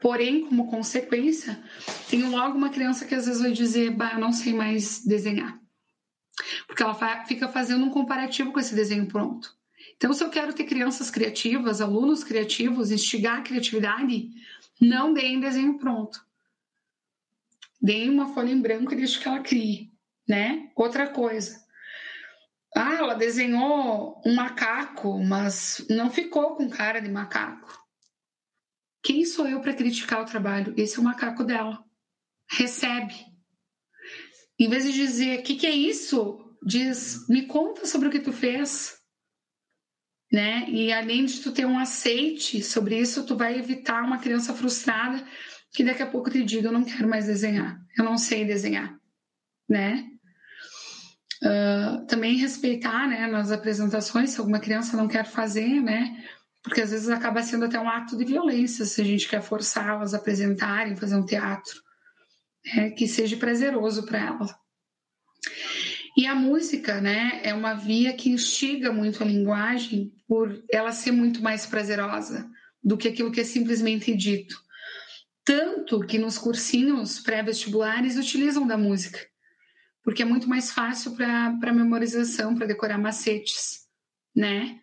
Porém, 0.00 0.46
como 0.46 0.70
consequência, 0.70 1.62
tenho 2.08 2.30
logo 2.30 2.56
uma 2.56 2.70
criança 2.70 3.06
que 3.06 3.14
às 3.14 3.26
vezes 3.26 3.40
vai 3.40 3.52
dizer, 3.52 3.90
bah, 3.90 4.12
eu 4.12 4.20
não 4.20 4.32
sei 4.32 4.52
mais 4.52 5.04
desenhar. 5.04 5.58
Porque 6.66 6.82
ela 6.82 7.24
fica 7.24 7.48
fazendo 7.48 7.84
um 7.84 7.90
comparativo 7.90 8.52
com 8.52 8.60
esse 8.60 8.74
desenho 8.74 9.06
pronto. 9.06 9.56
Então, 9.96 10.12
se 10.12 10.22
eu 10.22 10.30
quero 10.30 10.52
ter 10.52 10.64
crianças 10.64 11.10
criativas, 11.10 11.80
alunos 11.80 12.24
criativos, 12.24 12.90
instigar 12.90 13.38
a 13.38 13.42
criatividade, 13.42 14.28
não 14.80 15.12
deem 15.12 15.40
desenho 15.40 15.78
pronto. 15.78 16.24
Deem 17.80 18.10
uma 18.10 18.32
folha 18.32 18.50
em 18.50 18.60
branco 18.60 18.92
e 18.92 18.96
deixe 18.96 19.20
que 19.20 19.28
ela 19.28 19.40
crie, 19.40 19.92
né? 20.28 20.70
Outra 20.74 21.08
coisa. 21.08 21.62
Ah, 22.76 22.94
ela 22.94 23.14
desenhou 23.14 24.20
um 24.26 24.34
macaco, 24.34 25.22
mas 25.22 25.84
não 25.88 26.10
ficou 26.10 26.56
com 26.56 26.68
cara 26.68 27.00
de 27.00 27.08
macaco. 27.08 27.84
Quem 29.02 29.24
sou 29.24 29.46
eu 29.46 29.60
para 29.60 29.74
criticar 29.74 30.22
o 30.22 30.26
trabalho? 30.26 30.74
Esse 30.76 30.96
é 30.96 31.00
o 31.00 31.04
macaco 31.04 31.44
dela. 31.44 31.84
Recebe. 32.50 33.14
Em 34.58 34.68
vez 34.68 34.84
de 34.84 34.92
dizer, 34.92 35.40
o 35.40 35.42
que, 35.42 35.56
que 35.56 35.66
é 35.66 35.70
isso? 35.70 36.40
Diz, 36.64 37.28
me 37.28 37.46
conta 37.46 37.86
sobre 37.86 38.08
o 38.08 38.10
que 38.10 38.20
tu 38.20 38.32
fez 38.32 39.03
né? 40.32 40.66
E 40.68 40.92
além 40.92 41.24
de 41.24 41.40
tu 41.40 41.52
ter 41.52 41.64
um 41.64 41.78
aceite 41.78 42.62
sobre 42.62 42.98
isso, 42.98 43.24
tu 43.24 43.36
vai 43.36 43.58
evitar 43.58 44.02
uma 44.02 44.18
criança 44.18 44.52
frustrada 44.54 45.24
que 45.72 45.84
daqui 45.84 46.02
a 46.02 46.06
pouco 46.06 46.30
te 46.30 46.42
diga 46.42 46.68
eu 46.68 46.72
não 46.72 46.84
quero 46.84 47.08
mais 47.08 47.26
desenhar, 47.26 47.78
eu 47.98 48.04
não 48.04 48.16
sei 48.16 48.44
desenhar, 48.44 48.96
né? 49.68 50.08
Uh, 51.42 52.06
também 52.06 52.36
respeitar, 52.36 53.06
né, 53.06 53.26
nas 53.26 53.50
apresentações, 53.50 54.30
se 54.30 54.40
alguma 54.40 54.60
criança 54.60 54.96
não 54.96 55.08
quer 55.08 55.26
fazer, 55.26 55.80
né? 55.82 56.24
Porque 56.62 56.80
às 56.80 56.90
vezes 56.90 57.10
acaba 57.10 57.42
sendo 57.42 57.66
até 57.66 57.78
um 57.78 57.88
ato 57.88 58.16
de 58.16 58.24
violência 58.24 58.86
se 58.86 59.00
a 59.02 59.04
gente 59.04 59.28
quer 59.28 59.42
forçá-las 59.42 60.14
a 60.14 60.16
apresentarem, 60.16 60.96
fazer 60.96 61.16
um 61.16 61.26
teatro, 61.26 61.74
né, 62.74 62.90
que 62.90 63.06
seja 63.06 63.36
prazeroso 63.36 64.06
para 64.06 64.18
elas. 64.18 64.54
E 66.16 66.26
a 66.26 66.34
música, 66.34 67.00
né, 67.00 67.40
é 67.42 67.52
uma 67.52 67.74
via 67.74 68.12
que 68.12 68.30
instiga 68.30 68.92
muito 68.92 69.22
a 69.22 69.26
linguagem 69.26 70.12
por 70.28 70.62
ela 70.70 70.92
ser 70.92 71.10
muito 71.10 71.42
mais 71.42 71.66
prazerosa 71.66 72.48
do 72.82 72.96
que 72.96 73.08
aquilo 73.08 73.32
que 73.32 73.40
é 73.40 73.44
simplesmente 73.44 74.14
dito. 74.14 74.62
Tanto 75.44 76.00
que 76.00 76.18
nos 76.18 76.38
cursinhos 76.38 77.18
pré-vestibulares 77.18 78.16
utilizam 78.16 78.66
da 78.66 78.78
música, 78.78 79.18
porque 80.02 80.22
é 80.22 80.24
muito 80.24 80.48
mais 80.48 80.70
fácil 80.70 81.16
para 81.16 81.72
memorização, 81.72 82.54
para 82.54 82.66
decorar 82.66 82.98
macetes, 82.98 83.86
né? 84.34 84.80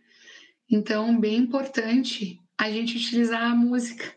Então, 0.70 1.20
bem 1.20 1.38
importante 1.38 2.40
a 2.58 2.70
gente 2.70 2.98
utilizar 2.98 3.44
a 3.44 3.56
música, 3.56 4.16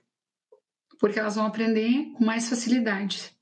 porque 0.99 1.19
elas 1.19 1.37
vão 1.37 1.47
aprender 1.47 2.13
com 2.13 2.25
mais 2.25 2.49
facilidade, 2.49 3.34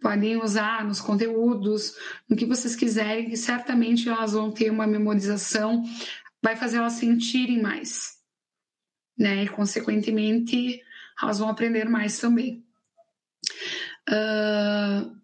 podem 0.00 0.36
usar 0.36 0.84
nos 0.84 1.00
conteúdos, 1.00 1.94
no 2.28 2.36
que 2.36 2.46
vocês 2.46 2.74
quiserem, 2.74 3.28
que 3.28 3.36
certamente 3.36 4.08
elas 4.08 4.32
vão 4.32 4.50
ter 4.50 4.70
uma 4.70 4.86
memorização, 4.86 5.84
vai 6.42 6.56
fazer 6.56 6.78
elas 6.78 6.94
sentirem 6.94 7.60
mais, 7.60 8.16
né? 9.16 9.44
E, 9.44 9.48
consequentemente, 9.48 10.80
elas 11.22 11.38
vão 11.38 11.48
aprender 11.48 11.88
mais 11.88 12.18
também. 12.18 12.64
Uh, 14.08 15.16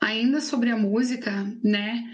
ainda 0.00 0.40
sobre 0.40 0.70
a 0.70 0.76
música, 0.76 1.32
né? 1.64 2.04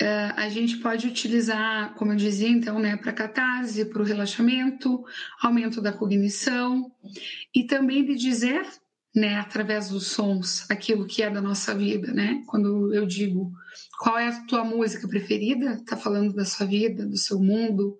Uh, 0.00 0.32
a 0.36 0.48
gente 0.48 0.76
pode 0.78 1.08
utilizar, 1.08 1.94
como 1.94 2.12
eu 2.12 2.16
dizia, 2.16 2.48
então, 2.48 2.78
né, 2.78 2.96
para 2.96 3.12
catarse, 3.12 3.84
para 3.84 4.00
o 4.00 4.04
relaxamento, 4.04 5.04
aumento 5.40 5.80
da 5.80 5.92
cognição 5.92 6.92
e 7.52 7.64
também 7.64 8.04
de 8.04 8.14
dizer 8.14 8.64
né, 9.18 9.36
através 9.36 9.90
dos 9.90 10.06
sons, 10.06 10.70
aquilo 10.70 11.06
que 11.06 11.22
é 11.22 11.28
da 11.28 11.40
nossa 11.40 11.74
vida, 11.74 12.12
né? 12.12 12.42
Quando 12.46 12.94
eu 12.94 13.04
digo 13.04 13.52
qual 13.98 14.18
é 14.18 14.28
a 14.28 14.44
tua 14.46 14.64
música 14.64 15.06
preferida, 15.08 15.82
tá 15.84 15.96
falando 15.96 16.32
da 16.32 16.44
sua 16.44 16.66
vida, 16.66 17.04
do 17.04 17.16
seu 17.16 17.38
mundo, 17.38 17.98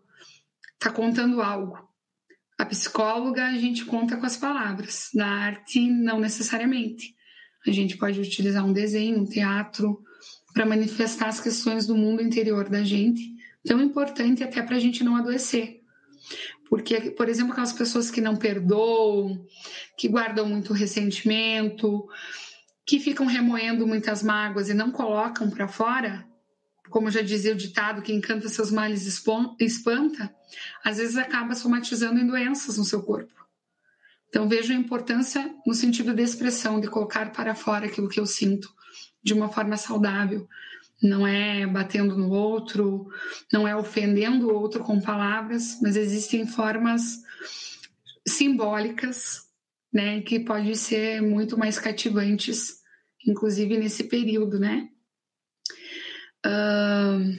tá 0.78 0.90
contando 0.90 1.42
algo. 1.42 1.76
A 2.56 2.64
psicóloga 2.64 3.46
a 3.46 3.58
gente 3.58 3.84
conta 3.84 4.16
com 4.16 4.26
as 4.26 4.36
palavras, 4.36 5.10
na 5.14 5.26
arte 5.26 5.80
não 5.90 6.20
necessariamente. 6.20 7.14
A 7.66 7.70
gente 7.70 7.96
pode 7.96 8.20
utilizar 8.20 8.64
um 8.64 8.72
desenho, 8.72 9.20
um 9.20 9.26
teatro 9.26 10.02
para 10.54 10.66
manifestar 10.66 11.28
as 11.28 11.40
questões 11.40 11.86
do 11.86 11.96
mundo 11.96 12.22
interior 12.22 12.68
da 12.68 12.82
gente, 12.82 13.22
tão 13.64 13.80
importante 13.80 14.42
até 14.42 14.62
para 14.62 14.76
a 14.76 14.80
gente 14.80 15.04
não 15.04 15.16
adoecer. 15.16 15.77
Porque, 16.68 17.10
por 17.12 17.28
exemplo, 17.28 17.52
aquelas 17.52 17.72
pessoas 17.72 18.10
que 18.10 18.20
não 18.20 18.36
perdoam, 18.36 19.46
que 19.96 20.08
guardam 20.08 20.46
muito 20.46 20.72
ressentimento, 20.72 22.06
que 22.86 23.00
ficam 23.00 23.26
remoendo 23.26 23.86
muitas 23.86 24.22
mágoas 24.22 24.68
e 24.68 24.74
não 24.74 24.90
colocam 24.90 25.50
para 25.50 25.68
fora, 25.68 26.26
como 26.90 27.10
já 27.10 27.20
dizia 27.20 27.52
o 27.52 27.56
ditado, 27.56 28.02
quem 28.02 28.20
canta 28.20 28.48
seus 28.48 28.70
males 28.70 29.06
espanta, 29.06 30.34
às 30.84 30.96
vezes 30.96 31.16
acaba 31.16 31.54
somatizando 31.54 32.18
em 32.18 32.26
doenças 32.26 32.78
no 32.78 32.84
seu 32.84 33.02
corpo. 33.02 33.32
Então 34.28 34.48
vejo 34.48 34.72
a 34.72 34.76
importância 34.76 35.54
no 35.66 35.74
sentido 35.74 36.14
de 36.14 36.22
expressão, 36.22 36.80
de 36.80 36.88
colocar 36.88 37.32
para 37.32 37.54
fora 37.54 37.86
aquilo 37.86 38.08
que 38.08 38.20
eu 38.20 38.26
sinto 38.26 38.68
de 39.22 39.34
uma 39.34 39.48
forma 39.48 39.76
saudável, 39.76 40.48
não 41.02 41.26
é 41.26 41.66
batendo 41.66 42.16
no 42.16 42.30
outro, 42.30 43.08
não 43.52 43.66
é 43.66 43.76
ofendendo 43.76 44.48
o 44.48 44.54
outro 44.54 44.82
com 44.82 45.00
palavras, 45.00 45.78
mas 45.80 45.96
existem 45.96 46.46
formas 46.46 47.22
simbólicas, 48.26 49.46
né, 49.92 50.20
que 50.20 50.40
podem 50.40 50.74
ser 50.74 51.22
muito 51.22 51.56
mais 51.56 51.78
cativantes, 51.78 52.78
inclusive 53.26 53.78
nesse 53.78 54.04
período, 54.04 54.58
né? 54.58 54.88
Uh, 56.46 57.38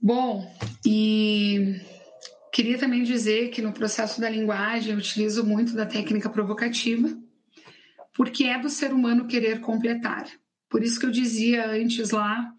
bom, 0.00 0.54
e 0.84 1.80
queria 2.52 2.78
também 2.78 3.02
dizer 3.02 3.50
que 3.50 3.62
no 3.62 3.72
processo 3.72 4.20
da 4.20 4.28
linguagem 4.28 4.92
eu 4.92 4.98
utilizo 4.98 5.44
muito 5.44 5.74
da 5.74 5.86
técnica 5.86 6.28
provocativa, 6.28 7.08
porque 8.14 8.44
é 8.44 8.58
do 8.58 8.68
ser 8.68 8.92
humano 8.92 9.26
querer 9.26 9.60
completar. 9.60 10.28
Por 10.74 10.82
isso 10.82 10.98
que 10.98 11.06
eu 11.06 11.12
dizia 11.12 11.70
antes 11.70 12.10
lá 12.10 12.52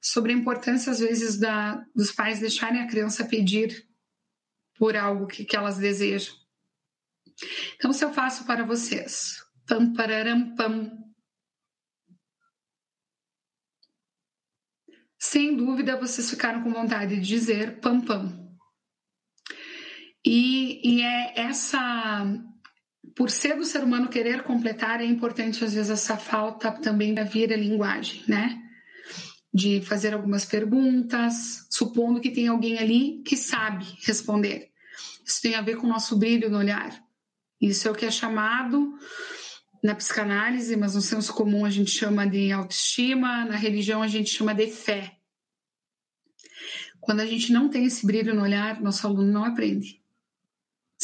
sobre 0.00 0.32
a 0.32 0.36
importância, 0.36 0.92
às 0.92 1.00
vezes, 1.00 1.40
da, 1.40 1.84
dos 1.92 2.12
pais 2.12 2.38
deixarem 2.38 2.80
a 2.80 2.86
criança 2.86 3.24
pedir 3.24 3.84
por 4.76 4.96
algo 4.96 5.26
que, 5.26 5.44
que 5.44 5.56
elas 5.56 5.76
desejam. 5.76 6.36
Então, 7.74 7.92
se 7.92 8.04
eu 8.04 8.12
faço 8.12 8.44
para 8.44 8.64
vocês, 8.64 9.42
pam, 9.66 9.92
pararam, 9.92 10.54
pam. 10.54 10.88
Sem 15.18 15.56
dúvida, 15.56 15.98
vocês 15.98 16.30
ficaram 16.30 16.62
com 16.62 16.72
vontade 16.72 17.16
de 17.16 17.26
dizer 17.26 17.80
pam, 17.80 18.00
pam. 18.00 18.56
E, 20.24 20.98
e 20.98 21.02
é 21.02 21.40
essa 21.40 22.24
por 23.18 23.32
ser 23.32 23.56
do 23.56 23.64
ser 23.64 23.82
humano 23.82 24.08
querer 24.08 24.44
completar, 24.44 25.00
é 25.00 25.04
importante 25.04 25.64
às 25.64 25.74
vezes 25.74 25.90
essa 25.90 26.16
falta 26.16 26.70
também 26.70 27.12
da 27.12 27.24
vir 27.24 27.52
a 27.52 27.56
linguagem, 27.56 28.22
né? 28.28 28.62
De 29.52 29.80
fazer 29.80 30.14
algumas 30.14 30.44
perguntas, 30.44 31.66
supondo 31.68 32.20
que 32.20 32.30
tem 32.30 32.46
alguém 32.46 32.78
ali 32.78 33.20
que 33.24 33.36
sabe 33.36 33.84
responder. 34.06 34.70
Isso 35.26 35.42
tem 35.42 35.56
a 35.56 35.60
ver 35.60 35.78
com 35.78 35.88
o 35.88 35.90
nosso 35.90 36.16
brilho 36.16 36.48
no 36.48 36.58
olhar. 36.58 36.96
Isso 37.60 37.88
é 37.88 37.90
o 37.90 37.94
que 37.94 38.06
é 38.06 38.10
chamado 38.10 38.96
na 39.82 39.96
psicanálise, 39.96 40.76
mas 40.76 40.94
no 40.94 41.00
senso 41.00 41.34
comum 41.34 41.64
a 41.64 41.70
gente 41.70 41.90
chama 41.90 42.24
de 42.24 42.52
autoestima, 42.52 43.44
na 43.44 43.56
religião 43.56 44.00
a 44.00 44.06
gente 44.06 44.30
chama 44.30 44.54
de 44.54 44.68
fé. 44.68 45.18
Quando 47.00 47.18
a 47.18 47.26
gente 47.26 47.52
não 47.52 47.68
tem 47.68 47.84
esse 47.84 48.06
brilho 48.06 48.32
no 48.32 48.42
olhar, 48.42 48.80
nosso 48.80 49.04
aluno 49.08 49.32
não 49.32 49.44
aprende. 49.44 50.00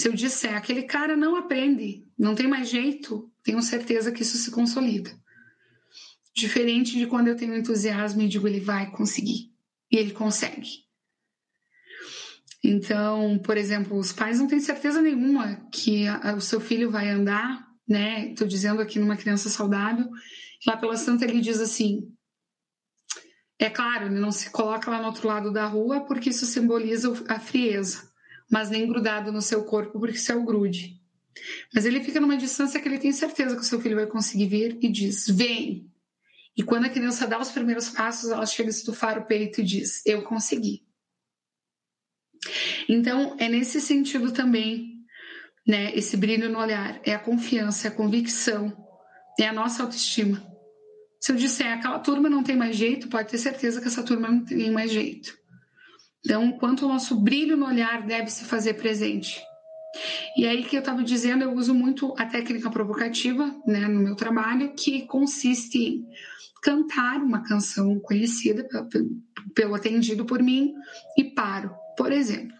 Se 0.04 0.10
eu 0.10 0.12
disser, 0.12 0.54
aquele 0.54 0.82
cara 0.82 1.16
não 1.16 1.34
aprende, 1.34 2.06
não 2.18 2.34
tem 2.34 2.46
mais 2.46 2.68
jeito, 2.68 3.32
tenho 3.42 3.62
certeza 3.62 4.12
que 4.12 4.20
isso 4.20 4.36
se 4.36 4.50
consolida. 4.50 5.10
Diferente 6.36 6.98
de 6.98 7.06
quando 7.06 7.28
eu 7.28 7.36
tenho 7.36 7.56
entusiasmo 7.56 8.20
e 8.20 8.28
digo, 8.28 8.46
ele 8.46 8.60
vai 8.60 8.90
conseguir. 8.90 9.50
E 9.90 9.96
ele 9.96 10.10
consegue. 10.10 10.68
Então, 12.62 13.38
por 13.38 13.56
exemplo, 13.56 13.96
os 13.96 14.12
pais 14.12 14.38
não 14.38 14.46
têm 14.46 14.60
certeza 14.60 15.00
nenhuma 15.00 15.66
que 15.72 16.06
a, 16.06 16.34
o 16.34 16.40
seu 16.42 16.60
filho 16.60 16.90
vai 16.90 17.08
andar, 17.08 17.66
né? 17.88 18.28
Estou 18.28 18.46
dizendo 18.46 18.82
aqui 18.82 18.98
numa 18.98 19.16
criança 19.16 19.48
saudável. 19.48 20.10
Lá 20.66 20.76
pela 20.76 20.98
Santa 20.98 21.24
ele 21.24 21.40
diz 21.40 21.60
assim: 21.60 22.14
é 23.58 23.70
claro, 23.70 24.08
ele 24.08 24.20
não 24.20 24.30
se 24.30 24.50
coloca 24.50 24.90
lá 24.90 24.98
no 24.98 25.06
outro 25.06 25.26
lado 25.26 25.50
da 25.50 25.64
rua 25.64 26.04
porque 26.04 26.28
isso 26.28 26.44
simboliza 26.44 27.10
a 27.26 27.40
frieza 27.40 28.12
mas 28.50 28.70
nem 28.70 28.86
grudado 28.86 29.32
no 29.32 29.42
seu 29.42 29.64
corpo, 29.64 29.98
porque 29.98 30.16
isso 30.16 30.32
é 30.32 30.36
o 30.36 30.44
grude. 30.44 31.00
Mas 31.74 31.84
ele 31.84 32.02
fica 32.02 32.20
numa 32.20 32.36
distância 32.36 32.80
que 32.80 32.88
ele 32.88 32.98
tem 32.98 33.12
certeza 33.12 33.56
que 33.56 33.62
o 33.62 33.64
seu 33.64 33.80
filho 33.80 33.96
vai 33.96 34.06
conseguir 34.06 34.46
vir 34.46 34.78
e 34.80 34.88
diz: 34.88 35.26
Vem! 35.28 35.90
E 36.56 36.62
quando 36.62 36.84
a 36.84 36.90
criança 36.90 37.26
dá 37.26 37.38
os 37.38 37.50
primeiros 37.50 37.88
passos, 37.90 38.30
ela 38.30 38.46
chega 38.46 38.68
a 38.68 38.70
estufar 38.70 39.18
o 39.18 39.26
peito 39.26 39.60
e 39.60 39.64
diz: 39.64 40.04
Eu 40.06 40.22
consegui. 40.22 40.84
Então, 42.88 43.36
é 43.38 43.48
nesse 43.48 43.80
sentido 43.80 44.32
também, 44.32 45.04
né? 45.66 45.94
Esse 45.96 46.16
brilho 46.16 46.48
no 46.48 46.58
olhar, 46.58 47.00
é 47.04 47.14
a 47.14 47.18
confiança, 47.18 47.88
é 47.88 47.90
a 47.90 47.94
convicção, 47.94 48.76
é 49.38 49.48
a 49.48 49.52
nossa 49.52 49.82
autoestima. 49.82 50.54
Se 51.20 51.32
eu 51.32 51.36
disser 51.36 51.72
aquela 51.72 51.98
turma 51.98 52.28
não 52.28 52.42
tem 52.42 52.54
mais 52.54 52.76
jeito, 52.76 53.08
pode 53.08 53.30
ter 53.30 53.38
certeza 53.38 53.80
que 53.80 53.88
essa 53.88 54.02
turma 54.02 54.28
não 54.28 54.44
tem 54.44 54.70
mais 54.70 54.92
jeito. 54.92 55.36
Então, 56.24 56.52
quanto 56.52 56.86
o 56.86 56.88
nosso 56.88 57.20
brilho 57.20 57.56
no 57.56 57.66
olhar 57.66 58.06
deve 58.06 58.30
se 58.30 58.44
fazer 58.44 58.74
presente. 58.74 59.42
E 60.36 60.46
aí 60.46 60.64
que 60.64 60.74
eu 60.74 60.80
estava 60.80 61.04
dizendo, 61.04 61.44
eu 61.44 61.52
uso 61.52 61.74
muito 61.74 62.14
a 62.18 62.24
técnica 62.24 62.70
provocativa 62.70 63.54
né, 63.66 63.86
no 63.86 64.00
meu 64.00 64.16
trabalho, 64.16 64.74
que 64.74 65.06
consiste 65.06 65.78
em 65.78 66.08
cantar 66.62 67.18
uma 67.18 67.42
canção 67.42 68.00
conhecida 68.00 68.66
pelo 69.54 69.74
atendido 69.74 70.24
por 70.24 70.42
mim 70.42 70.74
e 71.16 71.24
paro. 71.24 71.74
Por 71.96 72.10
exemplo, 72.10 72.56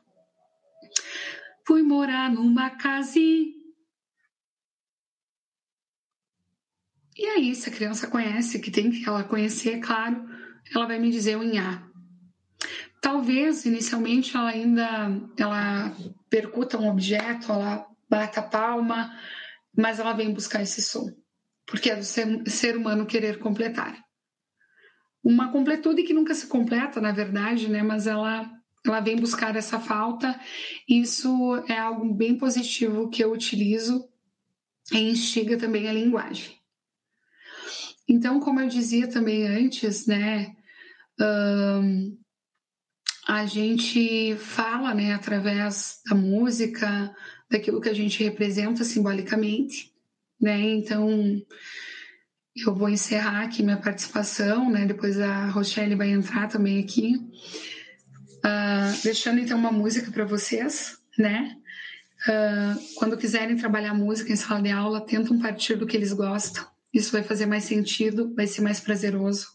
fui 1.66 1.82
morar 1.82 2.30
numa 2.30 2.70
casinha. 2.70 3.52
E 7.16 7.26
aí, 7.26 7.54
se 7.54 7.68
a 7.70 7.72
criança 7.72 8.08
conhece, 8.08 8.58
que 8.58 8.70
tem 8.70 8.90
que 8.90 9.08
ela 9.08 9.24
conhecer, 9.24 9.76
é 9.76 9.80
claro, 9.80 10.28
ela 10.74 10.86
vai 10.86 10.98
me 10.98 11.10
dizer 11.10 11.36
o 11.38 11.42
Inhá. 11.42 11.88
Talvez 13.04 13.66
inicialmente 13.66 14.34
ela 14.34 14.48
ainda 14.48 15.10
ela 15.36 15.94
percuta 16.30 16.78
um 16.78 16.88
objeto, 16.88 17.52
ela 17.52 17.86
bata 18.08 18.40
a 18.40 18.42
palma, 18.42 19.14
mas 19.76 19.98
ela 20.00 20.14
vem 20.14 20.32
buscar 20.32 20.62
esse 20.62 20.80
som, 20.80 21.14
porque 21.66 21.90
é 21.90 21.96
do 21.96 22.02
ser, 22.02 22.42
ser 22.48 22.78
humano 22.78 23.04
querer 23.04 23.38
completar. 23.40 24.02
Uma 25.22 25.52
completude 25.52 26.02
que 26.02 26.14
nunca 26.14 26.34
se 26.34 26.46
completa, 26.46 26.98
na 26.98 27.12
verdade, 27.12 27.68
né? 27.68 27.82
Mas 27.82 28.06
ela 28.06 28.50
ela 28.86 29.00
vem 29.00 29.16
buscar 29.16 29.54
essa 29.54 29.78
falta. 29.78 30.40
Isso 30.88 31.62
é 31.68 31.78
algo 31.78 32.10
bem 32.14 32.38
positivo 32.38 33.10
que 33.10 33.22
eu 33.22 33.32
utilizo 33.32 34.08
e 34.90 35.10
instiga 35.10 35.58
também 35.58 35.88
a 35.88 35.92
linguagem. 35.92 36.58
Então, 38.08 38.40
como 38.40 38.60
eu 38.60 38.68
dizia 38.68 39.06
também 39.08 39.46
antes, 39.46 40.06
né? 40.06 40.56
Um, 41.20 42.23
a 43.26 43.46
gente 43.46 44.36
fala, 44.36 44.94
né, 44.94 45.14
através 45.14 46.00
da 46.08 46.14
música, 46.14 47.14
daquilo 47.50 47.80
que 47.80 47.88
a 47.88 47.94
gente 47.94 48.22
representa 48.22 48.84
simbolicamente, 48.84 49.92
né? 50.40 50.60
Então, 50.60 51.40
eu 52.56 52.74
vou 52.74 52.88
encerrar 52.88 53.44
aqui 53.44 53.62
minha 53.62 53.76
participação, 53.76 54.70
né? 54.70 54.86
Depois 54.86 55.18
a 55.18 55.46
Rochelle 55.46 55.94
vai 55.94 56.10
entrar 56.10 56.48
também 56.48 56.80
aqui, 56.80 57.16
uh, 57.16 59.02
deixando 59.02 59.40
então 59.40 59.58
uma 59.58 59.72
música 59.72 60.10
para 60.10 60.24
vocês, 60.24 60.98
né? 61.18 61.56
Uh, 62.28 62.94
quando 62.96 63.16
quiserem 63.16 63.56
trabalhar 63.56 63.94
música 63.94 64.32
em 64.32 64.36
sala 64.36 64.62
de 64.62 64.70
aula, 64.70 65.04
tentam 65.04 65.38
partir 65.38 65.76
do 65.76 65.86
que 65.86 65.96
eles 65.96 66.12
gostam 66.12 66.64
isso 66.94 67.10
vai 67.10 67.24
fazer 67.24 67.44
mais 67.44 67.64
sentido, 67.64 68.32
vai 68.36 68.46
ser 68.46 68.62
mais 68.62 68.78
prazeroso. 68.78 69.48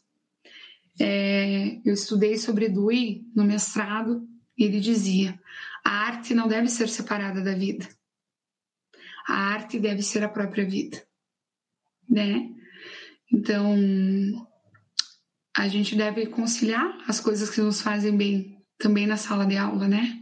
É, 1.00 1.80
eu 1.86 1.94
estudei 1.94 2.38
sobre 2.38 2.68
Dewey 2.68 3.26
no 3.34 3.44
mestrado 3.44 4.28
e 4.58 4.66
ele 4.66 4.80
dizia: 4.80 5.40
a 5.84 5.92
arte 5.92 6.34
não 6.34 6.48
deve 6.48 6.68
ser 6.68 6.90
separada 6.90 7.42
da 7.42 7.54
vida. 7.54 7.88
A 9.28 9.34
arte 9.34 9.80
deve 9.80 10.02
ser 10.02 10.24
a 10.24 10.30
própria 10.30 10.66
vida, 10.66 11.02
né? 12.10 12.50
Então, 13.32 13.78
a 15.56 15.68
gente 15.68 15.96
deve 15.96 16.26
conciliar 16.28 16.98
as 17.08 17.20
coisas 17.20 17.50
que 17.50 17.62
nos 17.62 17.82
fazem 17.82 18.16
bem 18.16 18.58
também 18.78 19.06
na 19.06 19.18
sala 19.18 19.46
de 19.46 19.56
aula, 19.56 19.88
né? 19.88 20.20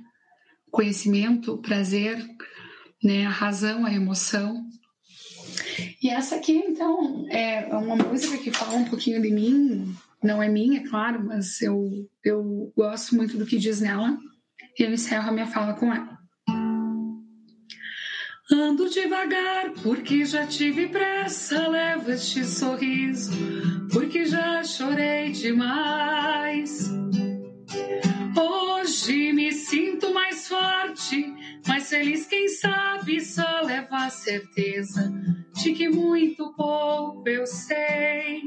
Conhecimento, 0.70 1.58
prazer, 1.60 2.24
né? 3.02 3.26
A 3.26 3.30
razão, 3.30 3.86
a 3.86 3.94
emoção. 3.94 4.68
E 6.04 6.10
essa 6.10 6.36
aqui, 6.36 6.54
então, 6.54 7.28
é 7.30 7.66
uma 7.76 7.96
música 7.96 8.38
que 8.38 8.52
fala 8.52 8.76
um 8.76 8.86
pouquinho 8.86 9.22
de 9.22 9.32
mim. 9.32 9.96
Não 10.24 10.42
é 10.42 10.50
minha, 10.50 10.82
é 10.82 10.88
claro, 10.88 11.24
mas 11.26 11.62
eu, 11.62 12.08
eu 12.24 12.74
gosto 12.76 13.16
muito 13.16 13.38
do 13.38 13.46
que 13.46 13.58
diz 13.58 13.82
nela. 13.82 14.18
E 14.78 14.84
eu 14.84 14.92
encerro 14.92 15.30
a 15.30 15.32
minha 15.32 15.48
fala 15.48 15.74
com 15.74 15.94
ela. 15.94 16.18
Ando 18.50 18.90
devagar 18.90 19.72
porque 19.84 20.26
já 20.26 20.48
tive 20.48 20.88
pressa, 20.88 21.68
levo 21.68 22.12
este 22.12 22.46
sorriso 22.46 23.32
porque 23.92 24.26
já 24.26 24.64
chorei 24.64 25.32
demais. 25.32 26.90
Hoje 28.36 29.34
me 29.34 29.52
sinto 29.52 30.14
mais 30.14 30.48
forte, 30.48 31.34
mais 31.68 31.90
feliz, 31.90 32.28
quem 32.28 32.48
sabe 32.48 33.20
só 33.20 33.62
leva 33.64 34.06
a 34.06 34.10
certeza 34.10 35.12
de 35.56 35.74
que 35.74 35.90
muito 35.90 36.54
pouco 36.54 37.28
eu 37.28 37.46
sei, 37.48 38.42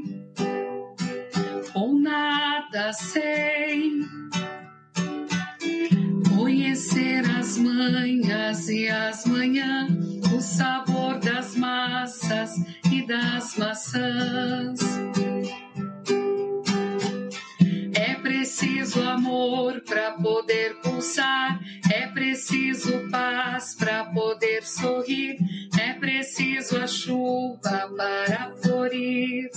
ou 1.75 1.99
nada 1.99 2.93
sei. 2.93 4.01
Conhecer 6.37 7.25
as 7.39 7.57
manhas 7.59 8.69
e 8.69 8.89
as 8.89 9.25
manhãs, 9.27 9.91
o 10.35 10.41
sabor 10.41 11.19
das 11.19 11.55
massas 11.57 12.51
e 12.91 13.07
das 13.07 13.57
maçãs. 13.57 14.81
É 17.95 18.15
preciso 18.17 19.03
amor 19.03 19.81
para 19.83 20.13
poder 20.13 20.77
pulsar, 20.83 21.61
é 21.93 22.07
preciso 22.09 23.09
paz 23.11 23.75
para 23.75 24.05
poder 24.07 24.63
sorrir, 24.63 25.37
é 25.79 25.93
preciso 25.95 26.77
a 26.79 26.87
chuva 26.87 27.93
para 27.97 28.53
florir. 28.63 29.51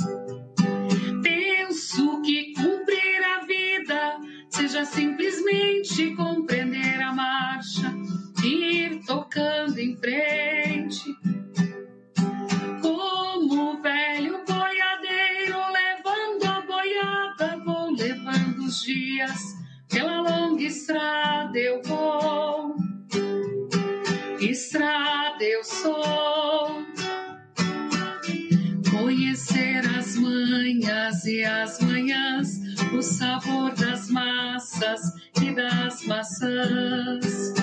Penso 1.94 2.22
que 2.24 2.54
cumprir 2.56 3.24
a 3.24 3.46
vida 3.46 4.20
seja 4.50 4.84
simplesmente 4.84 6.16
compreender 6.16 7.00
a 7.00 7.14
marcha, 7.14 7.94
ir 8.44 9.00
tocando 9.06 9.78
em 9.78 9.96
frente. 9.98 11.16
Como 12.82 13.80
velho 13.80 14.44
boiadeiro 14.44 15.60
levando 15.72 16.46
a 16.46 16.62
boiada, 16.62 17.64
vou 17.64 17.92
levando 17.92 18.66
os 18.66 18.82
dias, 18.82 19.40
pela 19.88 20.22
longa 20.22 20.64
estrada 20.64 21.60
eu 21.60 21.80
vou. 21.84 22.76
Estrada 24.40 25.44
eu 25.44 25.64
sou. 25.64 26.84
Conhecer 28.90 29.53
as 30.64 30.70
manhas 30.70 31.26
e 31.26 31.44
as 31.44 31.80
manhãs, 31.82 32.48
o 32.94 33.02
sabor 33.02 33.74
das 33.76 34.10
massas 34.10 35.02
e 35.42 35.54
das 35.54 36.06
maçãs. 36.06 37.54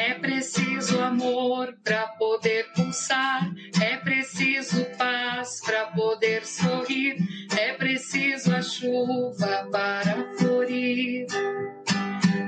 É 0.00 0.14
preciso 0.14 0.98
amor 1.02 1.76
para 1.84 2.06
poder 2.18 2.72
pulsar, 2.74 3.52
é 3.82 3.98
preciso 3.98 4.82
paz 4.96 5.60
para 5.60 5.88
poder 5.88 6.46
sorrir, 6.46 7.18
é 7.58 7.74
preciso 7.74 8.54
a 8.54 8.62
chuva 8.62 9.68
para 9.70 10.24
florir. 10.38 11.26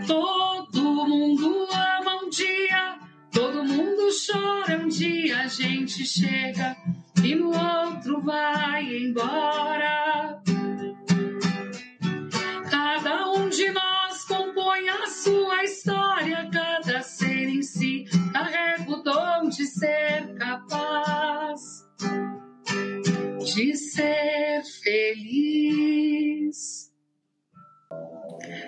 Todo 0.07 1.07
mundo 1.07 1.68
ama 1.70 2.24
um 2.24 2.31
dia, 2.31 2.96
todo 3.57 3.65
mundo 3.65 4.09
chora 4.11 4.79
um 4.79 4.89
dia, 4.89 5.39
a 5.41 5.47
gente 5.47 6.05
chega 6.05 6.77
e 7.25 7.35
no 7.35 7.49
outro 7.49 8.21
vai 8.21 8.85
embora. 8.85 10.43
Cada 12.71 13.31
um 13.33 13.49
de 13.49 13.71
nós 13.71 14.25
compõe 14.25 14.91
a 14.91 15.07
sua 15.07 15.65
história, 15.65 16.51
cada 16.53 17.01
ser 17.01 17.49
em 17.49 17.63
si 17.63 18.05
carrega 18.31 18.91
o 18.91 19.03
dom 19.03 19.49
de 19.49 19.65
ser 19.65 20.35
capaz 20.35 21.87
de 23.55 23.75
ser 23.75 24.63
feliz. 24.83 25.87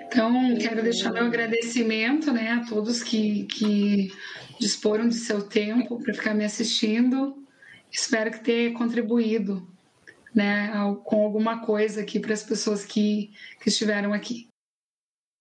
Então, 0.07 0.57
quero 0.57 0.83
deixar 0.83 1.13
meu 1.13 1.27
agradecimento 1.27 2.33
né, 2.33 2.53
a 2.53 2.65
todos 2.65 3.03
que, 3.03 3.45
que 3.45 4.11
disporam 4.59 5.09
de 5.09 5.15
seu 5.15 5.49
tempo 5.49 5.99
para 6.03 6.15
ficar 6.15 6.35
me 6.35 6.45
assistindo. 6.45 7.43
Espero 7.91 8.31
que 8.31 8.41
tenha 8.41 8.73
contribuído 8.75 9.67
né, 10.35 10.71
com 11.05 11.25
alguma 11.25 11.65
coisa 11.65 12.01
aqui 12.01 12.21
para 12.21 12.35
as 12.35 12.43
pessoas 12.43 12.85
que, 12.85 13.31
que 13.61 13.69
estiveram 13.69 14.13
aqui. 14.13 14.49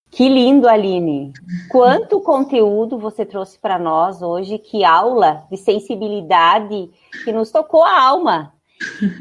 Que 0.10 0.30
lindo, 0.30 0.70
Aline! 0.70 1.34
Quanto 1.70 2.22
conteúdo 2.22 2.98
você 2.98 3.26
trouxe 3.26 3.60
para 3.60 3.78
nós 3.78 4.22
hoje, 4.22 4.58
que 4.58 4.84
aula 4.86 5.46
de 5.52 5.58
sensibilidade 5.58 6.90
que 7.26 7.32
nos 7.32 7.52
tocou 7.52 7.84
a 7.84 8.02
alma. 8.02 8.54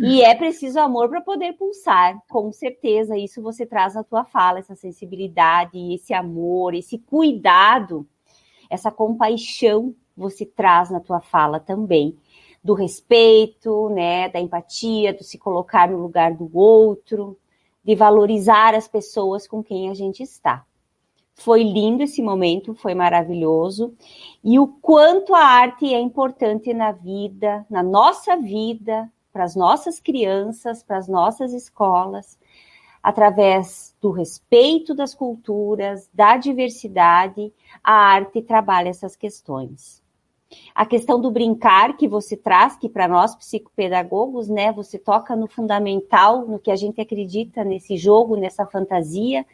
E 0.00 0.22
é 0.22 0.34
preciso 0.34 0.78
amor 0.78 1.08
para 1.08 1.20
poder 1.20 1.54
pulsar, 1.54 2.16
com 2.28 2.52
certeza. 2.52 3.16
Isso 3.16 3.42
você 3.42 3.66
traz 3.66 3.94
na 3.94 4.04
tua 4.04 4.24
fala, 4.24 4.58
essa 4.58 4.74
sensibilidade, 4.74 5.78
esse 5.94 6.14
amor, 6.14 6.74
esse 6.74 6.98
cuidado, 6.98 8.06
essa 8.70 8.90
compaixão 8.90 9.94
você 10.16 10.46
traz 10.46 10.90
na 10.90 11.00
tua 11.00 11.20
fala 11.20 11.60
também. 11.60 12.16
Do 12.62 12.74
respeito, 12.74 13.88
né, 13.90 14.28
da 14.28 14.40
empatia, 14.40 15.14
do 15.14 15.22
se 15.22 15.38
colocar 15.38 15.88
no 15.88 15.98
lugar 15.98 16.34
do 16.34 16.50
outro, 16.56 17.38
de 17.84 17.94
valorizar 17.94 18.74
as 18.74 18.88
pessoas 18.88 19.46
com 19.46 19.62
quem 19.62 19.88
a 19.88 19.94
gente 19.94 20.22
está. 20.22 20.64
Foi 21.34 21.62
lindo 21.62 22.02
esse 22.02 22.22
momento, 22.22 22.74
foi 22.74 22.94
maravilhoso. 22.94 23.94
E 24.42 24.58
o 24.58 24.66
quanto 24.66 25.34
a 25.34 25.44
arte 25.44 25.94
é 25.94 26.00
importante 26.00 26.72
na 26.72 26.92
vida, 26.92 27.64
na 27.70 27.82
nossa 27.82 28.36
vida, 28.36 29.08
para 29.32 29.44
as 29.44 29.54
nossas 29.54 30.00
crianças, 30.00 30.82
para 30.82 30.96
as 30.96 31.06
nossas 31.06 31.52
escolas, 31.52 32.38
através 33.06 33.94
do 34.02 34.10
respeito 34.10 34.92
das 34.92 35.14
culturas, 35.14 36.10
da 36.12 36.36
diversidade, 36.36 37.52
a 37.80 37.92
arte 37.92 38.42
trabalha 38.42 38.88
essas 38.88 39.14
questões. 39.14 40.02
A 40.74 40.84
questão 40.84 41.20
do 41.20 41.30
brincar 41.30 41.96
que 41.96 42.08
você 42.08 42.36
traz, 42.36 42.74
que 42.74 42.88
para 42.88 43.06
nós 43.06 43.36
psicopedagogos, 43.36 44.48
né, 44.48 44.72
você 44.72 44.98
toca 44.98 45.36
no 45.36 45.46
fundamental, 45.46 46.48
no 46.48 46.58
que 46.58 46.68
a 46.68 46.74
gente 46.74 47.00
acredita 47.00 47.62
nesse 47.62 47.96
jogo, 47.96 48.34
nessa 48.34 48.66
fantasia, 48.66 49.46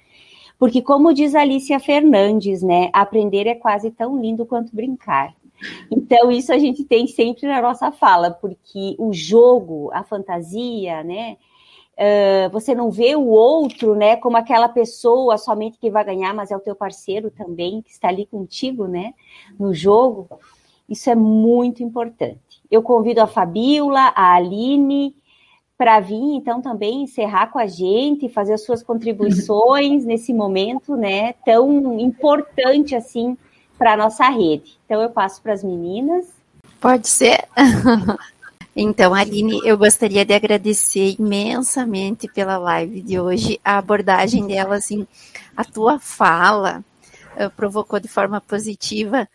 porque 0.58 0.80
como 0.80 1.12
diz 1.12 1.34
Alicia 1.34 1.78
Fernandes, 1.78 2.62
né, 2.62 2.88
aprender 2.90 3.46
é 3.46 3.54
quase 3.54 3.90
tão 3.90 4.18
lindo 4.18 4.46
quanto 4.46 4.74
brincar. 4.74 5.34
Então, 5.90 6.32
isso 6.32 6.54
a 6.54 6.58
gente 6.58 6.84
tem 6.84 7.06
sempre 7.06 7.46
na 7.46 7.60
nossa 7.60 7.92
fala, 7.92 8.30
porque 8.30 8.96
o 8.98 9.12
jogo, 9.12 9.90
a 9.92 10.02
fantasia, 10.02 11.04
né? 11.04 11.36
Uh, 11.94 12.48
você 12.50 12.74
não 12.74 12.90
vê 12.90 13.14
o 13.14 13.26
outro, 13.26 13.94
né, 13.94 14.16
como 14.16 14.36
aquela 14.36 14.68
pessoa 14.68 15.36
somente 15.36 15.78
que 15.78 15.90
vai 15.90 16.04
ganhar, 16.04 16.34
mas 16.34 16.50
é 16.50 16.56
o 16.56 16.60
teu 16.60 16.74
parceiro 16.74 17.30
também, 17.30 17.82
que 17.82 17.90
está 17.90 18.08
ali 18.08 18.26
contigo, 18.26 18.86
né, 18.86 19.12
no 19.58 19.74
jogo. 19.74 20.28
Isso 20.88 21.10
é 21.10 21.14
muito 21.14 21.82
importante. 21.82 22.62
Eu 22.70 22.82
convido 22.82 23.20
a 23.20 23.26
Fabiola, 23.26 24.12
a 24.16 24.34
Aline, 24.34 25.14
para 25.76 26.00
vir, 26.00 26.34
então, 26.34 26.62
também 26.62 27.02
encerrar 27.02 27.48
com 27.48 27.58
a 27.58 27.66
gente, 27.66 28.28
fazer 28.28 28.54
as 28.54 28.64
suas 28.64 28.82
contribuições 28.82 30.04
nesse 30.06 30.32
momento, 30.32 30.96
né, 30.96 31.34
tão 31.44 31.98
importante 31.98 32.94
assim 32.94 33.36
para 33.76 33.92
a 33.92 33.96
nossa 33.96 34.28
rede. 34.28 34.78
Então, 34.86 35.02
eu 35.02 35.10
passo 35.10 35.42
para 35.42 35.52
as 35.52 35.62
meninas. 35.62 36.26
Pode 36.80 37.08
ser. 37.08 37.44
Então, 38.74 39.12
Aline, 39.14 39.60
eu 39.64 39.76
gostaria 39.76 40.24
de 40.24 40.32
agradecer 40.32 41.16
imensamente 41.18 42.26
pela 42.26 42.56
live 42.56 43.02
de 43.02 43.20
hoje, 43.20 43.60
a 43.62 43.76
abordagem 43.76 44.46
dela, 44.46 44.76
assim, 44.76 45.06
a 45.54 45.62
tua 45.62 45.98
fala 45.98 46.82
uh, 47.36 47.50
provocou 47.50 48.00
de 48.00 48.08
forma 48.08 48.40
positiva 48.40 49.28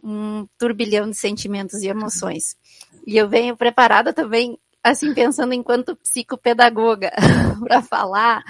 um 0.00 0.46
turbilhão 0.56 1.10
de 1.10 1.16
sentimentos 1.16 1.82
e 1.82 1.88
emoções. 1.88 2.56
E 3.04 3.16
eu 3.16 3.28
venho 3.28 3.56
preparada 3.56 4.12
também, 4.12 4.56
assim, 4.82 5.12
pensando 5.12 5.54
enquanto 5.54 5.96
psicopedagoga 5.96 7.10
para 7.66 7.82
falar, 7.82 8.44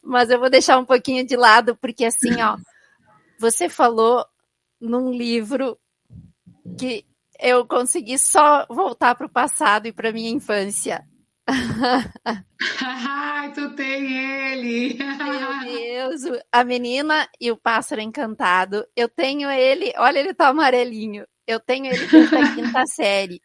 mas 0.00 0.30
eu 0.30 0.38
vou 0.38 0.48
deixar 0.48 0.78
um 0.78 0.84
pouquinho 0.84 1.26
de 1.26 1.34
lado, 1.34 1.74
porque 1.74 2.04
assim, 2.04 2.40
ó, 2.40 2.56
você 3.38 3.68
falou 3.68 4.24
num 4.80 5.10
livro 5.10 5.76
que 6.78 7.04
eu 7.38 7.66
consegui 7.66 8.18
só 8.18 8.66
voltar 8.68 9.14
para 9.14 9.26
o 9.26 9.30
passado 9.30 9.86
e 9.86 9.92
para 9.92 10.12
minha 10.12 10.30
infância. 10.30 11.04
Ai, 12.84 13.52
tu 13.52 13.74
tem 13.74 14.52
ele! 14.52 14.98
Meu 14.98 15.62
Deus, 15.64 16.42
a 16.52 16.64
menina 16.64 17.28
e 17.40 17.50
o 17.50 17.56
pássaro 17.56 18.00
encantado. 18.00 18.84
Eu 18.94 19.08
tenho 19.08 19.48
ele, 19.50 19.92
olha, 19.96 20.18
ele 20.18 20.34
tá 20.34 20.48
amarelinho. 20.48 21.26
Eu 21.46 21.58
tenho 21.58 21.86
ele 21.86 22.06
desde 22.06 22.36
a 22.36 22.40
quinta 22.54 22.86
série. 22.86 23.40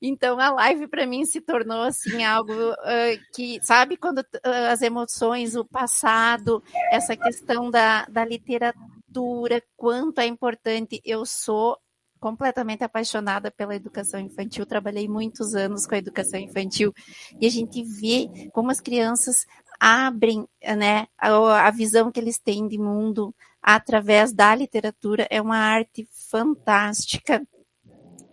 Então 0.00 0.38
a 0.38 0.50
live 0.50 0.88
para 0.88 1.06
mim 1.06 1.24
se 1.24 1.40
tornou 1.40 1.82
assim 1.82 2.24
algo 2.24 2.52
uh, 2.52 3.34
que, 3.34 3.58
sabe, 3.62 3.96
quando 3.96 4.18
uh, 4.18 4.70
as 4.70 4.82
emoções, 4.82 5.54
o 5.54 5.64
passado, 5.64 6.62
essa 6.90 7.16
questão 7.16 7.70
da, 7.70 8.04
da 8.06 8.24
literatura, 8.24 9.62
quanto 9.76 10.20
é 10.20 10.26
importante. 10.26 11.00
Eu 11.04 11.24
sou 11.24 11.78
completamente 12.20 12.84
apaixonada 12.84 13.50
pela 13.50 13.74
educação 13.74 14.18
infantil, 14.20 14.66
trabalhei 14.66 15.08
muitos 15.08 15.54
anos 15.54 15.86
com 15.86 15.94
a 15.94 15.98
educação 15.98 16.38
infantil 16.40 16.92
e 17.40 17.46
a 17.46 17.50
gente 17.50 17.82
vê 17.82 18.50
como 18.52 18.70
as 18.70 18.80
crianças 18.80 19.46
abrem 19.78 20.46
né, 20.76 21.06
a, 21.18 21.66
a 21.66 21.70
visão 21.70 22.10
que 22.10 22.18
eles 22.18 22.38
têm 22.38 22.66
de 22.66 22.78
mundo 22.78 23.34
através 23.62 24.32
da 24.32 24.54
literatura. 24.54 25.26
É 25.30 25.40
uma 25.40 25.58
arte 25.58 26.08
fantástica 26.30 27.46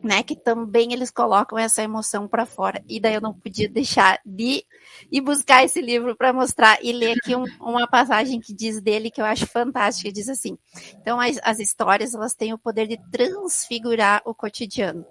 né, 0.03 0.21
que 0.21 0.35
também 0.35 0.91
eles 0.91 1.09
colocam 1.09 1.57
essa 1.57 1.81
emoção 1.81 2.27
para 2.27 2.45
fora. 2.45 2.83
E 2.89 2.99
daí 2.99 3.15
eu 3.15 3.21
não 3.21 3.33
podia 3.33 3.69
deixar 3.69 4.19
de 4.25 4.65
ir 5.09 5.21
buscar 5.21 5.63
esse 5.63 5.81
livro 5.81 6.15
para 6.15 6.33
mostrar 6.33 6.77
e 6.83 6.91
ler 6.91 7.17
aqui 7.17 7.33
um, 7.35 7.45
uma 7.61 7.87
passagem 7.87 8.41
que 8.41 8.53
diz 8.53 8.81
dele 8.81 9.09
que 9.09 9.21
eu 9.21 9.25
acho 9.25 9.47
fantástica. 9.47 10.11
Diz 10.11 10.27
assim: 10.27 10.57
então 11.01 11.19
as, 11.19 11.39
as 11.41 11.59
histórias 11.59 12.13
elas 12.13 12.35
têm 12.35 12.53
o 12.53 12.57
poder 12.57 12.85
de 12.85 12.99
transfigurar 13.09 14.21
o 14.25 14.35
cotidiano. 14.35 15.05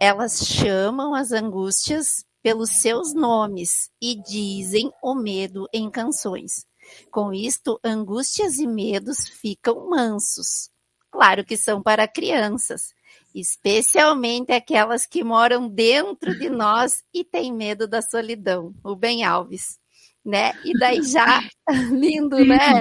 Elas 0.00 0.38
chamam 0.38 1.14
as 1.14 1.30
angústias 1.30 2.24
pelos 2.42 2.70
seus 2.70 3.12
nomes 3.12 3.90
e 4.00 4.14
dizem 4.22 4.90
o 5.02 5.14
medo 5.14 5.68
em 5.72 5.90
canções. 5.90 6.66
Com 7.10 7.34
isto, 7.34 7.78
angústias 7.84 8.58
e 8.58 8.66
medos 8.66 9.28
ficam 9.28 9.90
mansos. 9.90 10.70
Claro 11.10 11.44
que 11.44 11.56
são 11.56 11.82
para 11.82 12.08
crianças 12.08 12.94
especialmente 13.34 14.52
aquelas 14.52 15.06
que 15.06 15.22
moram 15.22 15.68
dentro 15.68 16.38
de 16.38 16.48
nós 16.48 17.02
e 17.12 17.24
têm 17.24 17.52
medo 17.52 17.86
da 17.86 18.02
solidão. 18.02 18.74
O 18.82 18.96
Ben 18.96 19.24
Alves, 19.24 19.78
né? 20.24 20.52
E 20.64 20.72
daí 20.78 21.02
já 21.02 21.40
lindo, 21.90 22.44
né? 22.44 22.80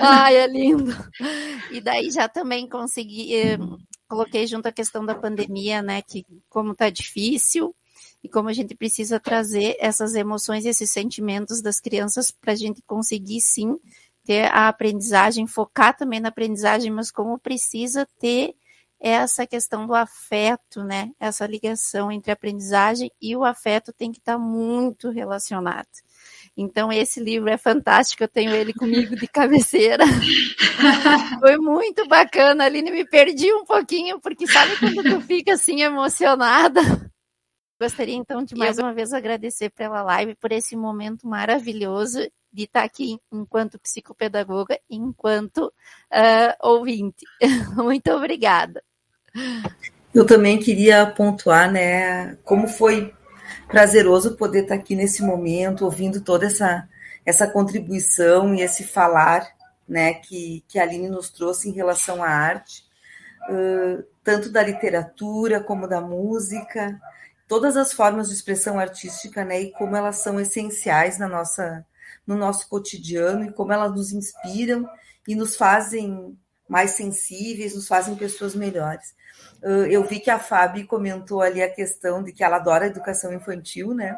Ai, 0.00 0.36
é 0.36 0.46
lindo. 0.46 0.92
E 1.70 1.80
daí 1.80 2.10
já 2.10 2.28
também 2.28 2.68
consegui 2.68 3.34
eh, 3.34 3.58
coloquei 4.08 4.46
junto 4.46 4.66
a 4.66 4.72
questão 4.72 5.04
da 5.04 5.14
pandemia, 5.14 5.82
né, 5.82 6.00
que 6.00 6.24
como 6.48 6.74
tá 6.74 6.88
difícil 6.88 7.76
e 8.24 8.28
como 8.28 8.48
a 8.48 8.52
gente 8.52 8.74
precisa 8.74 9.20
trazer 9.20 9.76
essas 9.78 10.14
emoções 10.14 10.64
e 10.64 10.68
esses 10.68 10.90
sentimentos 10.90 11.60
das 11.60 11.78
crianças 11.78 12.30
para 12.30 12.52
a 12.52 12.56
gente 12.56 12.82
conseguir 12.82 13.40
sim 13.40 13.78
ter 14.24 14.50
a 14.52 14.68
aprendizagem, 14.68 15.46
focar 15.46 15.96
também 15.96 16.20
na 16.20 16.28
aprendizagem, 16.28 16.90
mas 16.90 17.10
como 17.10 17.38
precisa 17.38 18.08
ter 18.18 18.54
essa 19.00 19.46
questão 19.46 19.86
do 19.86 19.94
afeto, 19.94 20.82
né? 20.82 21.10
Essa 21.20 21.46
ligação 21.46 22.10
entre 22.10 22.30
a 22.30 22.34
aprendizagem 22.34 23.10
e 23.20 23.36
o 23.36 23.44
afeto 23.44 23.92
tem 23.92 24.10
que 24.10 24.18
estar 24.18 24.34
tá 24.34 24.38
muito 24.38 25.10
relacionado. 25.10 25.86
Então, 26.56 26.92
esse 26.92 27.20
livro 27.20 27.48
é 27.48 27.56
fantástico, 27.56 28.24
eu 28.24 28.28
tenho 28.28 28.52
ele 28.52 28.72
comigo 28.72 29.14
de 29.14 29.26
cabeceira. 29.28 30.04
Foi 31.40 31.56
muito 31.56 32.06
bacana, 32.08 32.64
Aline, 32.64 32.90
me 32.90 33.04
perdi 33.04 33.52
um 33.52 33.64
pouquinho, 33.64 34.20
porque 34.20 34.46
sabe 34.46 34.76
quando 34.78 35.02
tu 35.04 35.20
fica 35.20 35.54
assim 35.54 35.82
emocionada? 35.82 36.80
Gostaria 37.80 38.16
então 38.16 38.42
de 38.42 38.56
mais 38.56 38.76
uma 38.76 38.92
vez 38.92 39.12
agradecer 39.12 39.70
pela 39.70 40.02
live, 40.02 40.34
por 40.34 40.50
esse 40.50 40.74
momento 40.74 41.28
maravilhoso 41.28 42.18
de 42.52 42.64
estar 42.64 42.82
aqui 42.82 43.20
enquanto 43.30 43.78
psicopedagoga, 43.78 44.80
enquanto 44.90 45.66
uh, 45.66 46.68
ouvinte. 46.68 47.24
Muito 47.76 48.10
obrigada. 48.10 48.82
Eu 50.14 50.26
também 50.26 50.58
queria 50.58 51.06
pontuar, 51.06 51.70
né, 51.70 52.36
como 52.44 52.66
foi 52.66 53.14
prazeroso 53.68 54.36
poder 54.36 54.62
estar 54.62 54.74
aqui 54.74 54.96
nesse 54.96 55.22
momento, 55.22 55.84
ouvindo 55.84 56.20
toda 56.20 56.46
essa, 56.46 56.88
essa 57.24 57.46
contribuição 57.46 58.54
e 58.54 58.62
esse 58.62 58.84
falar, 58.84 59.46
né, 59.86 60.14
que, 60.14 60.64
que 60.66 60.78
a 60.78 60.82
Aline 60.82 61.08
nos 61.08 61.30
trouxe 61.30 61.68
em 61.68 61.72
relação 61.72 62.22
à 62.22 62.28
arte, 62.28 62.84
uh, 63.50 64.02
tanto 64.24 64.50
da 64.50 64.62
literatura 64.62 65.62
como 65.62 65.86
da 65.86 66.00
música, 66.00 66.98
todas 67.46 67.76
as 67.76 67.92
formas 67.92 68.28
de 68.28 68.34
expressão 68.34 68.78
artística, 68.78 69.44
né, 69.44 69.60
e 69.60 69.72
como 69.72 69.94
elas 69.94 70.16
são 70.16 70.40
essenciais 70.40 71.18
na 71.18 71.28
nossa, 71.28 71.86
no 72.26 72.36
nosso 72.36 72.68
cotidiano 72.68 73.44
e 73.44 73.52
como 73.52 73.72
elas 73.72 73.92
nos 73.92 74.12
inspiram 74.12 74.88
e 75.26 75.34
nos 75.34 75.56
fazem 75.56 76.36
mais 76.68 76.92
sensíveis, 76.92 77.74
nos 77.74 77.88
fazem 77.88 78.14
pessoas 78.14 78.54
melhores. 78.54 79.14
Eu 79.90 80.04
vi 80.04 80.20
que 80.20 80.30
a 80.30 80.38
Fábio 80.38 80.86
comentou 80.86 81.40
ali 81.40 81.62
a 81.62 81.72
questão 81.72 82.22
de 82.22 82.32
que 82.32 82.44
ela 82.44 82.56
adora 82.56 82.86
educação 82.86 83.32
infantil, 83.32 83.94
né? 83.94 84.16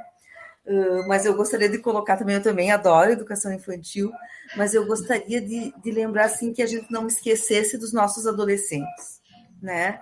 Mas 1.07 1.25
eu 1.25 1.35
gostaria 1.35 1.69
de 1.69 1.79
colocar 1.79 2.17
também, 2.17 2.37
eu 2.37 2.43
também 2.43 2.71
adoro 2.71 3.11
educação 3.11 3.53
infantil, 3.53 4.13
mas 4.57 4.75
eu 4.75 4.87
gostaria 4.87 5.41
de, 5.41 5.73
de 5.83 5.91
lembrar, 5.91 6.27
assim, 6.27 6.53
que 6.53 6.63
a 6.63 6.67
gente 6.67 6.91
não 6.91 7.07
esquecesse 7.07 7.79
dos 7.79 7.93
nossos 7.93 8.27
adolescentes, 8.27 9.21
né? 9.63 9.99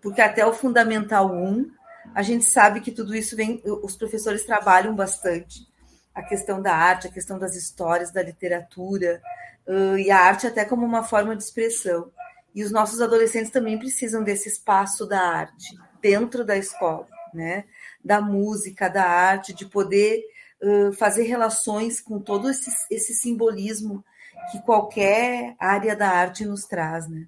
Porque 0.00 0.22
até 0.22 0.46
o 0.46 0.54
Fundamental 0.54 1.30
1, 1.34 1.70
a 2.14 2.22
gente 2.22 2.44
sabe 2.44 2.80
que 2.80 2.90
tudo 2.90 3.14
isso 3.14 3.36
vem, 3.36 3.62
os 3.64 3.96
professores 3.96 4.44
trabalham 4.44 4.94
bastante, 4.94 5.66
a 6.14 6.22
questão 6.22 6.60
da 6.60 6.74
arte, 6.74 7.06
a 7.06 7.12
questão 7.12 7.38
das 7.38 7.54
histórias, 7.54 8.10
da 8.10 8.22
literatura, 8.22 9.20
uh, 9.66 9.98
e 9.98 10.10
a 10.10 10.18
arte 10.18 10.46
até 10.46 10.64
como 10.64 10.84
uma 10.84 11.02
forma 11.02 11.36
de 11.36 11.42
expressão. 11.42 12.10
E 12.54 12.62
os 12.62 12.70
nossos 12.70 13.00
adolescentes 13.00 13.50
também 13.50 13.78
precisam 13.78 14.22
desse 14.22 14.48
espaço 14.48 15.06
da 15.06 15.20
arte 15.20 15.76
dentro 16.00 16.44
da 16.44 16.56
escola, 16.56 17.08
né? 17.32 17.64
Da 18.04 18.20
música, 18.20 18.88
da 18.88 19.04
arte, 19.04 19.54
de 19.54 19.66
poder 19.66 20.22
uh, 20.62 20.92
fazer 20.92 21.22
relações 21.22 22.00
com 22.00 22.18
todo 22.20 22.50
esse, 22.50 22.70
esse 22.90 23.14
simbolismo 23.14 24.04
que 24.50 24.60
qualquer 24.62 25.54
área 25.58 25.94
da 25.94 26.08
arte 26.08 26.44
nos 26.44 26.64
traz, 26.64 27.08
né? 27.08 27.26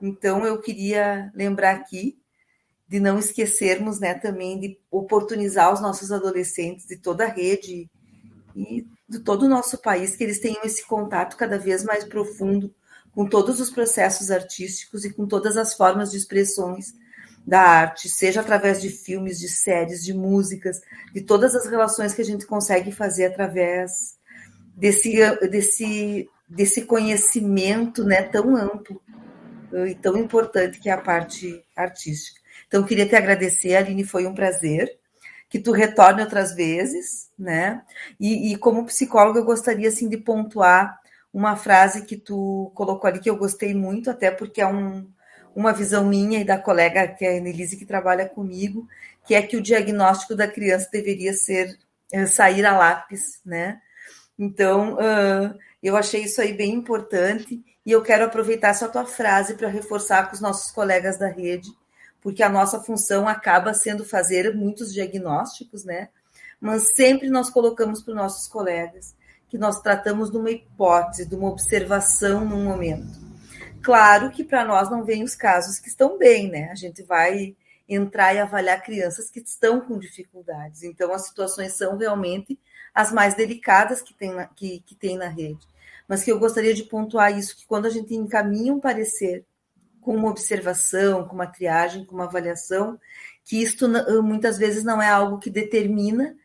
Então 0.00 0.46
eu 0.46 0.60
queria 0.60 1.30
lembrar 1.34 1.72
aqui 1.72 2.18
de 2.88 2.98
não 2.98 3.18
esquecermos, 3.18 4.00
né, 4.00 4.14
também 4.14 4.58
de 4.58 4.76
oportunizar 4.90 5.72
os 5.72 5.80
nossos 5.80 6.10
adolescentes 6.10 6.86
de 6.86 6.96
toda 6.96 7.24
a 7.24 7.28
rede 7.28 7.88
e 8.54 8.86
de 9.08 9.18
todo 9.20 9.44
o 9.44 9.48
nosso 9.48 9.78
país, 9.78 10.16
que 10.16 10.24
eles 10.24 10.40
tenham 10.40 10.62
esse 10.64 10.86
contato 10.86 11.36
cada 11.36 11.58
vez 11.58 11.84
mais 11.84 12.04
profundo 12.04 12.72
com 13.12 13.26
todos 13.26 13.60
os 13.60 13.70
processos 13.70 14.30
artísticos 14.30 15.04
e 15.04 15.12
com 15.12 15.26
todas 15.26 15.56
as 15.56 15.74
formas 15.74 16.10
de 16.10 16.16
expressões 16.16 16.94
da 17.46 17.60
arte, 17.60 18.08
seja 18.08 18.40
através 18.40 18.80
de 18.80 18.90
filmes, 18.90 19.38
de 19.38 19.48
séries, 19.48 20.04
de 20.04 20.14
músicas, 20.14 20.80
de 21.12 21.22
todas 21.22 21.54
as 21.54 21.66
relações 21.66 22.14
que 22.14 22.22
a 22.22 22.24
gente 22.24 22.46
consegue 22.46 22.92
fazer 22.92 23.26
através 23.26 24.16
desse, 24.76 25.18
desse, 25.50 26.28
desse 26.48 26.82
conhecimento 26.82 28.04
né, 28.04 28.22
tão 28.22 28.56
amplo 28.56 29.00
e 29.88 29.94
tão 29.94 30.16
importante 30.16 30.78
que 30.78 30.88
é 30.88 30.92
a 30.92 31.00
parte 31.00 31.64
artística. 31.74 32.40
Então, 32.68 32.84
queria 32.84 33.08
te 33.08 33.16
agradecer, 33.16 33.74
Aline, 33.74 34.04
foi 34.04 34.26
um 34.26 34.34
prazer 34.34 34.99
que 35.50 35.58
tu 35.58 35.72
retorne 35.72 36.22
outras 36.22 36.54
vezes, 36.54 37.28
né? 37.36 37.82
E, 38.20 38.52
e 38.52 38.56
como 38.56 38.86
psicóloga, 38.86 39.40
eu 39.40 39.44
gostaria 39.44 39.88
assim 39.88 40.08
de 40.08 40.16
pontuar 40.16 41.00
uma 41.34 41.56
frase 41.56 42.06
que 42.06 42.16
tu 42.16 42.70
colocou 42.72 43.08
ali 43.08 43.18
que 43.18 43.28
eu 43.28 43.36
gostei 43.36 43.74
muito, 43.74 44.08
até 44.08 44.30
porque 44.30 44.60
é 44.60 44.66
um, 44.66 45.10
uma 45.54 45.72
visão 45.72 46.06
minha 46.06 46.38
e 46.38 46.44
da 46.44 46.56
colega 46.56 47.08
que 47.08 47.24
é 47.24 47.34
a 47.34 47.38
Annelise 47.38 47.76
que 47.76 47.84
trabalha 47.84 48.28
comigo, 48.28 48.86
que 49.26 49.34
é 49.34 49.42
que 49.42 49.56
o 49.56 49.62
diagnóstico 49.62 50.36
da 50.36 50.46
criança 50.46 50.88
deveria 50.92 51.34
ser 51.34 51.76
uh, 52.14 52.26
sair 52.28 52.64
a 52.64 52.76
lápis, 52.76 53.40
né? 53.44 53.80
Então, 54.38 54.94
uh, 54.94 55.58
eu 55.82 55.96
achei 55.96 56.22
isso 56.22 56.40
aí 56.40 56.52
bem 56.52 56.72
importante 56.74 57.60
e 57.84 57.90
eu 57.90 58.02
quero 58.02 58.24
aproveitar 58.24 58.68
essa 58.68 58.88
tua 58.88 59.04
frase 59.04 59.54
para 59.54 59.68
reforçar 59.68 60.28
com 60.28 60.34
os 60.34 60.40
nossos 60.40 60.70
colegas 60.70 61.18
da 61.18 61.28
rede 61.28 61.70
porque 62.20 62.42
a 62.42 62.48
nossa 62.48 62.80
função 62.80 63.26
acaba 63.26 63.72
sendo 63.74 64.04
fazer 64.04 64.54
muitos 64.54 64.92
diagnósticos, 64.92 65.84
né? 65.84 66.08
Mas 66.60 66.94
sempre 66.94 67.30
nós 67.30 67.48
colocamos 67.48 68.02
para 68.02 68.12
os 68.12 68.16
nossos 68.16 68.46
colegas 68.46 69.14
que 69.48 69.58
nós 69.58 69.80
tratamos 69.80 70.30
de 70.30 70.36
uma 70.36 70.50
hipótese, 70.50 71.26
de 71.26 71.34
uma 71.34 71.48
observação 71.48 72.44
num 72.44 72.64
momento. 72.64 73.18
Claro 73.82 74.30
que 74.30 74.44
para 74.44 74.64
nós 74.64 74.90
não 74.90 75.04
vem 75.04 75.24
os 75.24 75.34
casos 75.34 75.78
que 75.78 75.88
estão 75.88 76.16
bem, 76.18 76.50
né? 76.50 76.68
A 76.70 76.74
gente 76.74 77.02
vai 77.02 77.56
entrar 77.88 78.32
e 78.32 78.38
avaliar 78.38 78.82
crianças 78.82 79.28
que 79.28 79.40
estão 79.40 79.80
com 79.80 79.98
dificuldades. 79.98 80.84
Então, 80.84 81.12
as 81.12 81.26
situações 81.26 81.72
são 81.72 81.96
realmente 81.96 82.58
as 82.94 83.10
mais 83.10 83.34
delicadas 83.34 84.00
que 84.00 84.14
tem 84.14 84.32
na, 84.32 84.46
que, 84.46 84.80
que 84.86 84.94
tem 84.94 85.16
na 85.16 85.26
rede. 85.26 85.66
Mas 86.06 86.22
que 86.22 86.30
eu 86.30 86.38
gostaria 86.38 86.74
de 86.74 86.84
pontuar 86.84 87.36
isso, 87.36 87.56
que 87.56 87.66
quando 87.66 87.86
a 87.86 87.90
gente 87.90 88.14
encaminha 88.14 88.72
um 88.72 88.80
parecer 88.80 89.44
com 90.00 90.14
uma 90.14 90.30
observação, 90.30 91.26
com 91.26 91.34
uma 91.34 91.46
triagem, 91.46 92.04
com 92.04 92.14
uma 92.14 92.24
avaliação, 92.24 92.98
que 93.44 93.62
isto 93.62 93.88
muitas 94.22 94.58
vezes 94.58 94.84
não 94.84 95.00
é 95.00 95.08
algo 95.08 95.38
que 95.38 95.50
determina 95.50 96.36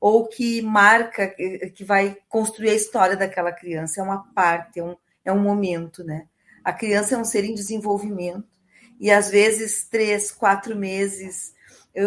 ou 0.00 0.26
que 0.26 0.60
marca, 0.60 1.28
que 1.74 1.84
vai 1.84 2.16
construir 2.28 2.70
a 2.70 2.74
história 2.74 3.16
daquela 3.16 3.52
criança, 3.52 4.00
é 4.00 4.04
uma 4.04 4.24
parte, 4.34 4.80
é 4.80 4.84
um, 4.84 4.96
é 5.24 5.32
um 5.32 5.40
momento, 5.40 6.04
né? 6.04 6.26
A 6.62 6.72
criança 6.72 7.14
é 7.14 7.18
um 7.18 7.24
ser 7.24 7.44
em 7.44 7.54
desenvolvimento 7.54 8.48
e 9.00 9.10
às 9.10 9.30
vezes 9.30 9.86
três, 9.88 10.30
quatro 10.30 10.76
meses, 10.76 11.54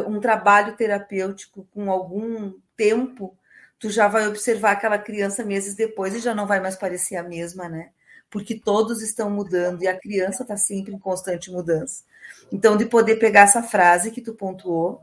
um 0.08 0.20
trabalho 0.20 0.76
terapêutico 0.76 1.68
com 1.74 1.92
algum 1.92 2.54
tempo, 2.76 3.38
tu 3.80 3.90
já 3.90 4.08
vai 4.08 4.28
observar 4.28 4.72
aquela 4.72 4.98
criança 4.98 5.44
meses 5.44 5.76
depois 5.76 6.14
e 6.16 6.20
já 6.20 6.36
não 6.36 6.46
vai 6.48 6.60
mais 6.60 6.76
parecer 6.76 7.16
a 7.16 7.24
mesma, 7.24 7.70
né? 7.70 7.92
Porque 8.30 8.60
todos 8.60 9.02
estão 9.02 9.30
mudando 9.30 9.84
e 9.84 9.88
a 9.88 9.98
criança 9.98 10.44
está 10.44 10.58
sempre 10.58 10.94
em 10.94 11.00
constante 11.00 11.52
mudança. 11.52 12.04
Então, 12.52 12.76
de 12.76 12.86
poder 12.86 13.18
pegar 13.18 13.42
essa 13.42 13.64
frase 13.64 14.12
que 14.12 14.22
tu 14.22 14.34
pontuou, 14.34 15.02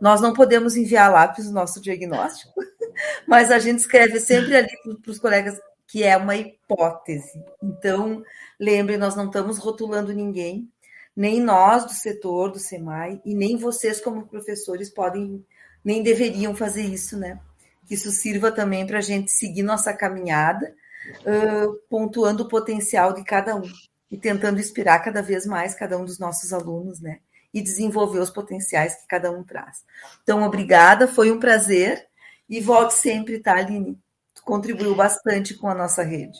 nós 0.00 0.20
não 0.20 0.32
podemos 0.32 0.76
enviar 0.76 1.12
lápis 1.12 1.46
o 1.46 1.52
nosso 1.52 1.80
diagnóstico, 1.80 2.52
mas 3.26 3.50
a 3.50 3.58
gente 3.58 3.78
escreve 3.78 4.18
sempre 4.18 4.56
ali 4.56 4.76
para 5.02 5.10
os 5.10 5.18
colegas 5.18 5.60
que 5.86 6.02
é 6.02 6.16
uma 6.16 6.34
hipótese. 6.34 7.44
Então, 7.62 8.22
lembre, 8.58 8.96
nós 8.96 9.14
não 9.14 9.26
estamos 9.26 9.58
rotulando 9.58 10.12
ninguém, 10.12 10.68
nem 11.14 11.38
nós 11.38 11.84
do 11.84 11.92
setor 11.92 12.50
do 12.50 12.58
SEMAI, 12.58 13.20
e 13.24 13.34
nem 13.34 13.58
vocês, 13.58 14.00
como 14.00 14.26
professores, 14.26 14.88
podem, 14.88 15.44
nem 15.84 16.02
deveriam 16.02 16.56
fazer 16.56 16.82
isso, 16.82 17.18
né? 17.18 17.38
Que 17.86 17.94
isso 17.94 18.10
sirva 18.10 18.50
também 18.50 18.86
para 18.86 18.98
a 18.98 19.02
gente 19.02 19.30
seguir 19.30 19.62
nossa 19.62 19.92
caminhada, 19.92 20.74
uh, 21.20 21.74
pontuando 21.88 22.44
o 22.44 22.48
potencial 22.48 23.12
de 23.12 23.24
cada 23.24 23.56
um 23.56 23.62
e 24.10 24.18
tentando 24.18 24.60
inspirar 24.60 25.00
cada 25.00 25.22
vez 25.22 25.46
mais 25.46 25.74
cada 25.74 25.98
um 25.98 26.04
dos 26.04 26.18
nossos 26.18 26.52
alunos, 26.52 27.00
né? 27.00 27.20
E 27.52 27.62
desenvolver 27.62 28.18
os 28.18 28.30
potenciais 28.30 28.94
que 28.94 29.06
cada 29.06 29.30
um 29.30 29.44
traz. 29.44 29.84
Então, 30.22 30.42
obrigada, 30.42 31.06
foi 31.06 31.30
um 31.30 31.38
prazer 31.38 32.06
e 32.48 32.60
volte 32.60 32.94
sempre, 32.94 33.38
tá, 33.38 33.56
Aline? 33.56 33.98
contribuiu 34.44 34.94
bastante 34.94 35.54
com 35.54 35.68
a 35.68 35.74
nossa 35.74 36.02
rede. 36.02 36.38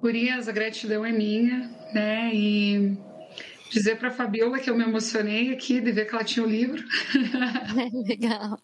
Gurias, 0.00 0.48
a 0.48 0.52
gratidão 0.52 1.04
é 1.04 1.12
minha, 1.12 1.70
né? 1.92 2.30
E 2.34 2.98
dizer 3.70 3.98
para 3.98 4.08
a 4.08 4.12
Fabiola 4.12 4.58
que 4.58 4.70
eu 4.70 4.76
me 4.76 4.84
emocionei 4.84 5.52
aqui 5.52 5.80
de 5.80 5.92
ver 5.92 6.06
que 6.06 6.14
ela 6.14 6.24
tinha 6.24 6.44
o 6.44 6.48
livro. 6.48 6.82
Legal. 8.06 8.58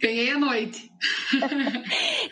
Ganhei 0.00 0.30
a 0.30 0.38
noite. 0.38 0.90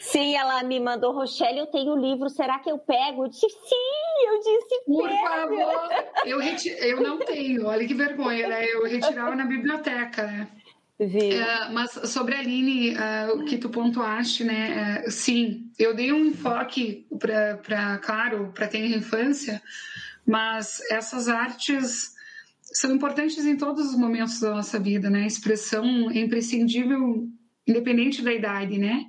Sim, 0.01 0.37
ela 0.37 0.63
me 0.63 0.79
mandou, 0.81 1.13
Rochelle, 1.13 1.59
eu 1.59 1.67
tenho 1.67 1.93
o 1.93 2.01
livro, 2.01 2.29
será 2.29 2.59
que 2.59 2.71
eu 2.71 2.79
pego? 2.79 3.25
Eu 3.25 3.29
disse, 3.29 3.49
sim, 3.49 4.27
eu 4.27 4.39
disse, 4.39 4.85
Por 4.87 5.09
pega. 5.09 5.29
favor, 5.29 5.91
eu, 6.25 6.39
reti... 6.39 6.69
eu 6.69 7.01
não 7.01 7.19
tenho, 7.19 7.67
olha 7.67 7.87
que 7.87 7.95
vergonha, 7.95 8.49
né? 8.49 8.67
Eu 8.67 8.85
retirava 8.85 9.35
na 9.35 9.45
biblioteca, 9.45 10.27
né? 10.27 10.49
Uh, 11.01 11.73
mas 11.73 11.93
sobre 12.11 12.35
a 12.35 12.41
Aline, 12.41 12.91
uh, 12.91 13.39
o 13.39 13.45
que 13.47 13.57
tu 13.57 13.71
pontuaste, 13.71 14.45
né? 14.45 15.03
Uh, 15.07 15.11
sim, 15.11 15.73
eu 15.79 15.95
dei 15.95 16.13
um 16.13 16.27
enfoque 16.27 17.07
para, 17.19 17.99
claro, 17.99 18.53
para 18.55 18.69
ter 18.69 18.85
infância, 18.85 19.63
mas 20.27 20.79
essas 20.91 21.27
artes 21.27 22.15
são 22.73 22.95
importantes 22.95 23.45
em 23.45 23.57
todos 23.57 23.91
os 23.91 23.97
momentos 23.97 24.41
da 24.41 24.51
nossa 24.51 24.79
vida, 24.79 25.11
né? 25.11 25.23
A 25.23 25.27
expressão 25.27 26.11
é 26.11 26.21
imprescindível, 26.21 27.29
independente 27.67 28.23
da 28.23 28.33
idade, 28.33 28.79
né? 28.79 29.07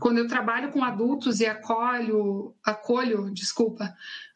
Quando 0.00 0.18
eu 0.18 0.28
trabalho 0.28 0.70
com 0.70 0.82
adultos 0.82 1.40
e 1.40 1.46
acolho, 1.46 2.54
acolho, 2.64 3.30
desculpa, 3.32 3.94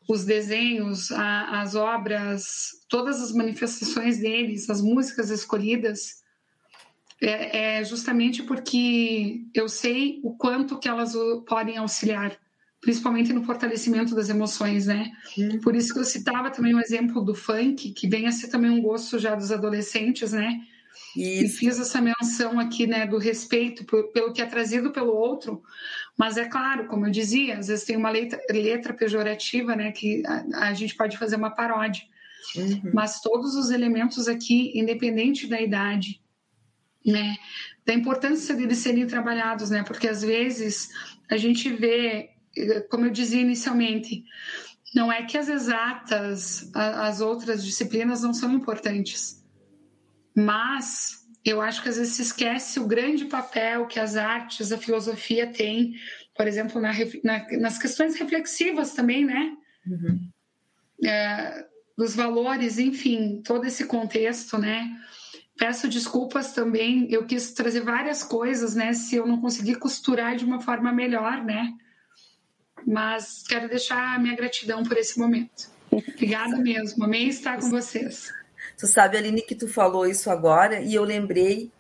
os 0.09 0.25
desenhos, 0.25 1.13
a, 1.13 1.61
as 1.61 1.75
obras, 1.75 2.71
todas 2.89 3.23
as 3.23 3.33
manifestações 3.33 4.19
deles, 4.19 4.69
as 4.69 4.83
músicas 4.83 5.31
escolhidas, 5.31 6.21
é, 7.23 7.79
é 7.79 7.85
justamente 7.85 8.43
porque 8.43 9.45
eu 9.55 9.69
sei 9.69 10.21
o 10.25 10.35
quanto 10.37 10.79
que 10.79 10.89
elas 10.89 11.15
podem 11.47 11.77
auxiliar, 11.77 12.37
principalmente 12.81 13.33
no 13.33 13.45
fortalecimento 13.45 14.15
das 14.15 14.29
emoções, 14.29 14.87
né? 14.87 15.13
Hum. 15.39 15.59
Por 15.61 15.77
isso 15.77 15.93
que 15.93 16.01
eu 16.01 16.05
citava 16.05 16.51
também 16.51 16.75
o 16.75 16.81
exemplo 16.81 17.23
do 17.23 17.35
funk, 17.35 17.93
que 17.93 18.09
vem 18.09 18.27
a 18.27 18.33
ser 18.33 18.49
também 18.49 18.71
um 18.71 18.81
gosto 18.81 19.19
já 19.19 19.35
dos 19.35 19.53
adolescentes, 19.53 20.33
né? 20.33 20.61
Isso. 21.17 21.45
E 21.45 21.49
fiz 21.49 21.79
essa 21.79 22.01
menção 22.01 22.59
aqui, 22.59 22.87
né, 22.87 23.07
do 23.07 23.19
respeito 23.19 23.85
pelo 24.13 24.33
que 24.33 24.43
é 24.43 24.47
trazido 24.47 24.93
pelo 24.93 25.13
outro, 25.13 25.63
mas 26.17 26.37
é 26.37 26.45
claro, 26.45 26.87
como 26.87 27.07
eu 27.07 27.11
dizia, 27.11 27.59
às 27.59 27.69
vezes 27.69 27.85
tem 27.85 27.97
uma 27.97 28.11
letra, 28.11 28.41
letra 28.51 28.95
pejorativa, 28.95 29.75
né, 29.75 29.91
que 29.93 30.23
a, 30.27 30.69
a, 30.69 30.75
gente 30.75 30.95
pode 30.95 31.17
fazer 31.17 31.37
uma 31.37 31.51
paródia. 31.51 32.03
Uhum. 32.57 32.91
Mas 32.95 33.21
todos 33.21 33.55
os 33.55 33.71
elementos 33.71 34.29
aqui, 34.29 34.73
independente 34.79 35.47
da 35.47 35.61
idade, 35.61 36.21
né? 37.05 37.37
Da 37.87 37.95
importância 37.95 38.55
deles 38.55 38.79
serem 38.79 39.07
trabalhados, 39.07 39.71
né? 39.71 39.83
Porque 39.83 40.09
às 40.09 40.23
vezes 40.23 40.89
a 41.31 41.37
gente 41.37 41.69
vê, 41.71 42.31
como 42.91 43.07
eu 43.07 43.11
dizia 43.11 43.41
inicialmente, 43.41 44.25
não 44.95 45.13
é 45.13 45.25
que 45.25 45.39
as 45.39 45.49
exatas, 45.49 46.71
as 46.75 47.21
outras 47.21 47.65
disciplinas 47.65 48.23
não 48.23 48.35
são 48.35 48.53
importantes, 48.53 49.45
mas 50.37 51.21
eu 51.45 51.61
acho 51.61 51.83
que 51.83 51.89
às 51.89 51.97
vezes 51.97 52.15
se 52.15 52.23
esquece 52.23 52.79
o 52.79 52.87
grande 52.87 53.25
papel 53.25 53.87
que 53.87 53.99
as 53.99 54.17
artes, 54.17 54.73
a 54.73 54.79
filosofia 54.79 55.47
tem, 55.47 55.95
por 56.37 56.47
exemplo, 56.47 56.81
na, 56.81 56.93
na, 57.25 57.47
nas 57.59 57.79
questões 57.79 58.17
reflexivas 58.17 58.93
também, 58.93 59.25
né? 59.25 59.57
Uhum. 59.87 60.31
É, 61.05 61.67
dos 61.97 62.15
valores, 62.15 62.79
enfim, 62.79 63.43
todo 63.45 63.65
esse 63.65 63.85
contexto, 63.85 64.59
né? 64.59 64.91
Peço 65.57 65.89
desculpas 65.89 66.53
também, 66.53 67.07
eu 67.11 67.27
quis 67.27 67.53
trazer 67.53 67.81
várias 67.81 68.23
coisas, 68.23 68.75
né? 68.75 68.93
Se 68.93 69.17
eu 69.17 69.27
não 69.27 69.41
conseguir 69.41 69.77
costurar 69.77 70.37
de 70.37 70.45
uma 70.45 70.61
forma 70.61 70.93
melhor, 70.93 71.45
né? 71.45 71.73
Mas 72.87 73.45
quero 73.49 73.69
deixar 73.69 74.17
a 74.17 74.19
minha 74.19 74.37
gratidão 74.37 74.83
por 74.83 74.97
esse 74.97 75.19
momento. 75.19 75.71
Obrigada 75.91 76.57
mesmo, 76.59 77.05
amei 77.05 77.29
estar 77.29 77.59
com 77.59 77.71
vocês. 77.71 78.33
Tu 78.79 78.87
sabe, 78.87 79.17
Aline, 79.17 79.43
que 79.43 79.55
tu 79.55 79.69
falou 79.69 80.07
isso 80.07 80.31
agora 80.31 80.81
e 80.81 80.95
eu 80.95 81.05
lembrei 81.05 81.71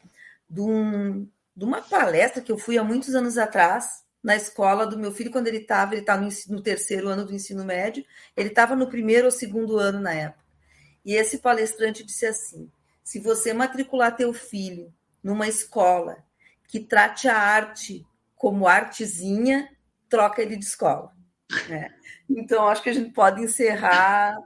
de, 0.48 0.60
um, 0.60 1.26
de 1.56 1.64
uma 1.64 1.80
palestra 1.80 2.42
que 2.42 2.50
eu 2.50 2.58
fui 2.58 2.76
há 2.76 2.84
muitos 2.84 3.14
anos 3.14 3.38
atrás 3.38 4.02
na 4.22 4.36
escola 4.36 4.86
do 4.86 4.98
meu 4.98 5.12
filho, 5.12 5.30
quando 5.30 5.48
ele 5.48 5.58
estava, 5.58 5.94
ele 5.94 6.02
estava 6.02 6.20
no, 6.22 6.28
no 6.48 6.60
terceiro 6.60 7.08
ano 7.08 7.24
do 7.24 7.34
ensino 7.34 7.64
médio, 7.64 8.04
ele 8.36 8.50
estava 8.50 8.76
no 8.76 8.88
primeiro 8.88 9.26
ou 9.26 9.30
segundo 9.30 9.78
ano 9.78 9.98
na 9.98 10.12
época. 10.12 10.44
E 11.04 11.14
esse 11.14 11.38
palestrante 11.38 12.04
disse 12.04 12.26
assim: 12.26 12.70
se 13.02 13.18
você 13.18 13.52
matricular 13.52 14.14
teu 14.14 14.32
filho 14.32 14.92
numa 15.22 15.48
escola 15.48 16.18
que 16.68 16.80
trate 16.80 17.28
a 17.28 17.36
arte 17.36 18.06
como 18.36 18.68
artezinha, 18.68 19.68
troca 20.10 20.42
ele 20.42 20.56
de 20.56 20.64
escola. 20.64 21.12
Né? 21.68 21.90
Então, 22.28 22.68
acho 22.68 22.82
que 22.82 22.90
a 22.90 22.92
gente 22.92 23.10
pode 23.12 23.42
encerrar 23.42 24.36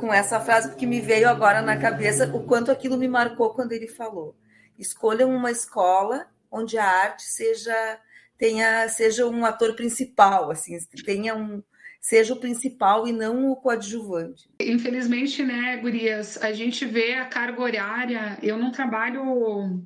com 0.00 0.12
essa 0.12 0.40
frase, 0.40 0.70
porque 0.70 0.86
me 0.86 1.00
veio 1.00 1.28
agora 1.28 1.62
na 1.62 1.76
cabeça 1.76 2.26
o 2.34 2.44
quanto 2.44 2.72
aquilo 2.72 2.96
me 2.96 3.06
marcou 3.06 3.54
quando 3.54 3.70
ele 3.70 3.86
falou. 3.86 4.36
Escolham 4.76 5.30
uma 5.30 5.52
escola 5.52 6.26
onde 6.50 6.76
a 6.76 6.84
arte 6.84 7.22
seja 7.22 8.00
tenha 8.36 8.88
seja 8.88 9.26
um 9.26 9.44
ator 9.44 9.74
principal, 9.74 10.50
assim, 10.50 10.76
tenha 11.04 11.34
um, 11.34 11.62
seja 12.00 12.34
o 12.34 12.40
principal 12.40 13.06
e 13.06 13.12
não 13.12 13.50
o 13.50 13.56
coadjuvante. 13.56 14.48
Infelizmente, 14.60 15.42
né, 15.44 15.76
Gurias, 15.76 16.42
a 16.42 16.52
gente 16.52 16.86
vê 16.86 17.14
a 17.14 17.26
carga 17.26 17.60
horária. 17.60 18.38
Eu 18.42 18.56
não 18.56 18.70
trabalho. 18.70 19.84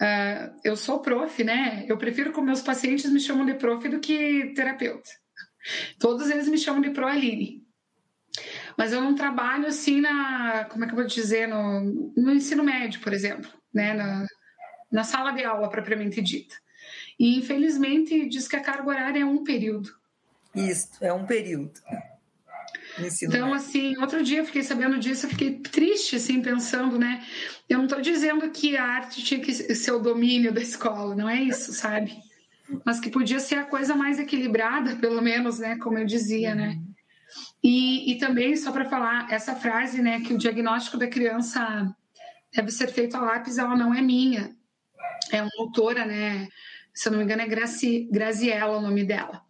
Uh, 0.00 0.60
eu 0.62 0.76
sou 0.76 1.00
prof, 1.00 1.42
né? 1.42 1.84
Eu 1.88 1.96
prefiro 1.96 2.32
que 2.32 2.40
meus 2.40 2.60
pacientes 2.60 3.10
me 3.10 3.20
chamam 3.20 3.46
de 3.46 3.54
prof 3.54 3.88
do 3.88 4.00
que 4.00 4.52
terapeuta. 4.54 5.08
Todos 5.98 6.30
eles 6.30 6.48
me 6.48 6.58
chamam 6.58 6.80
de 6.80 6.90
pro 6.90 7.06
Aline. 7.06 7.64
Mas 8.76 8.92
eu 8.92 9.00
não 9.00 9.14
trabalho 9.14 9.66
assim 9.66 10.00
na. 10.00 10.66
Como 10.66 10.84
é 10.84 10.86
que 10.86 10.92
eu 10.92 10.96
vou 10.96 11.06
dizer? 11.06 11.48
No, 11.48 12.12
no 12.16 12.32
ensino 12.32 12.62
médio, 12.62 13.00
por 13.00 13.12
exemplo, 13.12 13.50
né? 13.72 13.94
Na, 13.94 14.26
na 14.92 15.04
sala 15.04 15.30
de 15.32 15.44
aula 15.44 15.70
propriamente 15.70 16.20
dita. 16.20 16.54
E 17.18 17.38
infelizmente 17.38 18.28
diz 18.28 18.46
que 18.46 18.56
a 18.56 18.62
carga 18.62 18.88
horária 18.88 19.20
é 19.20 19.24
um 19.24 19.42
período. 19.42 19.90
Isso, 20.54 20.90
é 21.00 21.12
um 21.12 21.26
período. 21.26 21.72
Então, 23.22 23.52
assim, 23.52 23.96
outro 23.98 24.22
dia 24.22 24.38
eu 24.38 24.44
fiquei 24.44 24.62
sabendo 24.62 24.98
disso, 24.98 25.26
eu 25.26 25.30
fiquei 25.30 25.58
triste, 25.58 26.16
assim, 26.16 26.40
pensando, 26.40 26.98
né? 26.98 27.24
Eu 27.68 27.78
não 27.78 27.84
estou 27.84 28.00
dizendo 28.00 28.50
que 28.50 28.76
a 28.76 28.84
arte 28.84 29.22
tinha 29.22 29.40
que 29.40 29.52
ser 29.52 29.92
o 29.92 29.98
domínio 29.98 30.52
da 30.52 30.60
escola, 30.60 31.14
não 31.14 31.28
é 31.28 31.40
isso, 31.42 31.72
sabe? 31.72 32.16
mas 32.84 33.00
que 33.00 33.10
podia 33.10 33.38
ser 33.38 33.56
a 33.56 33.64
coisa 33.64 33.94
mais 33.94 34.18
equilibrada, 34.18 34.96
pelo 34.96 35.22
menos, 35.22 35.58
né? 35.58 35.76
Como 35.78 35.98
eu 35.98 36.04
dizia, 36.04 36.54
né? 36.54 36.78
E, 37.62 38.12
e 38.12 38.18
também, 38.18 38.56
só 38.56 38.72
para 38.72 38.88
falar, 38.88 39.30
essa 39.30 39.54
frase, 39.54 40.00
né, 40.00 40.20
que 40.20 40.32
o 40.32 40.38
diagnóstico 40.38 40.96
da 40.96 41.08
criança 41.08 41.94
deve 42.54 42.70
ser 42.70 42.88
feito 42.88 43.16
a 43.16 43.20
lápis, 43.20 43.58
ela 43.58 43.76
não 43.76 43.92
é 43.92 44.00
minha. 44.00 44.56
É 45.32 45.42
uma 45.42 45.50
autora, 45.58 46.04
né? 46.04 46.48
Se 46.94 47.08
eu 47.08 47.12
não 47.12 47.18
me 47.18 47.24
engano, 47.24 47.42
é 47.42 47.46
Graci, 47.46 48.08
Graziella 48.10 48.78
o 48.78 48.80
nome 48.80 49.04
dela. 49.04 49.42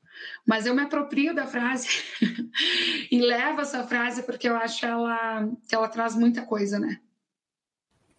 Mas 0.46 0.66
eu 0.66 0.74
me 0.74 0.82
aproprio 0.82 1.34
da 1.34 1.46
frase 1.46 1.88
e 3.10 3.20
levo 3.20 3.60
essa 3.60 3.84
frase 3.86 4.22
porque 4.22 4.48
eu 4.48 4.56
acho 4.56 4.86
ela, 4.86 5.48
que 5.68 5.74
ela 5.74 5.88
traz 5.88 6.14
muita 6.14 6.42
coisa, 6.42 6.78
né? 6.78 7.00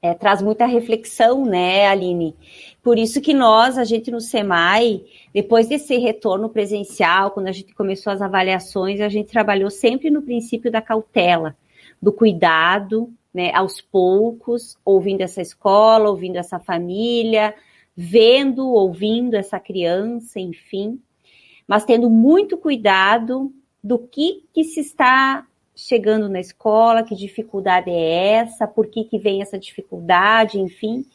É, 0.02 0.14
traz 0.14 0.41
muita 0.41 0.65
reflexão, 0.68 1.44
né, 1.44 1.88
Aline? 1.88 2.36
Por 2.84 2.99
isso 2.99 3.19
que 3.19 3.34
nós, 3.34 3.78
a 3.80 3.84
gente 3.84 4.11
no 4.11 4.22
SEMAI, 4.22 5.03
depois 5.34 5.68
desse 5.68 5.98
retorno 5.98 6.49
presencial, 6.49 7.32
quando 7.32 7.48
a 7.48 7.52
gente 7.52 7.74
começou 7.74 8.14
as 8.14 8.22
avaliações, 8.22 9.02
a 9.02 9.10
gente 9.10 9.32
trabalhou 9.32 9.72
sempre 9.72 10.11
no 10.11 10.22
princípio 10.22 10.72
da 10.72 10.82
cautela, 10.82 11.57
do 11.99 12.14
cuidado, 12.14 13.11
né, 13.34 13.52
aos 13.53 13.82
poucos, 13.82 14.78
ouvindo 14.86 15.22
essa 15.22 15.41
escola, 15.41 16.10
ouvindo 16.10 16.38
essa 16.38 16.60
família, 16.60 17.56
vendo, 17.95 18.68
ouvindo 18.68 19.36
essa 19.36 19.60
criança, 19.60 20.40
enfim, 20.40 21.02
mas 21.68 21.84
tendo 21.84 22.10
muito 22.10 22.57
cuidado 22.57 23.52
do 23.84 23.99
que, 23.99 24.44
que 24.53 24.64
se 24.64 24.80
está 24.80 25.45
chegando 25.76 26.27
na 26.27 26.39
escola, 26.39 27.03
que 27.03 27.15
dificuldade 27.15 27.89
é 27.89 28.34
essa, 28.34 28.68
por 28.68 28.88
que, 28.88 29.03
que 29.03 29.19
vem 29.19 29.41
essa 29.41 29.60
dificuldade, 29.60 30.60
enfim, 30.60 31.06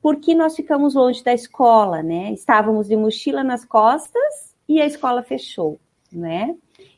porque 0.00 0.34
nós 0.34 0.54
ficamos 0.54 0.94
longe 0.94 1.24
da 1.24 1.34
escola, 1.34 2.02
né? 2.02 2.32
Estávamos 2.32 2.86
de 2.86 2.96
mochila 2.96 3.42
nas 3.42 3.64
costas 3.64 4.54
e 4.68 4.80
a 4.80 4.86
escola 4.86 5.22
fechou, 5.22 5.80
né? 6.12 6.54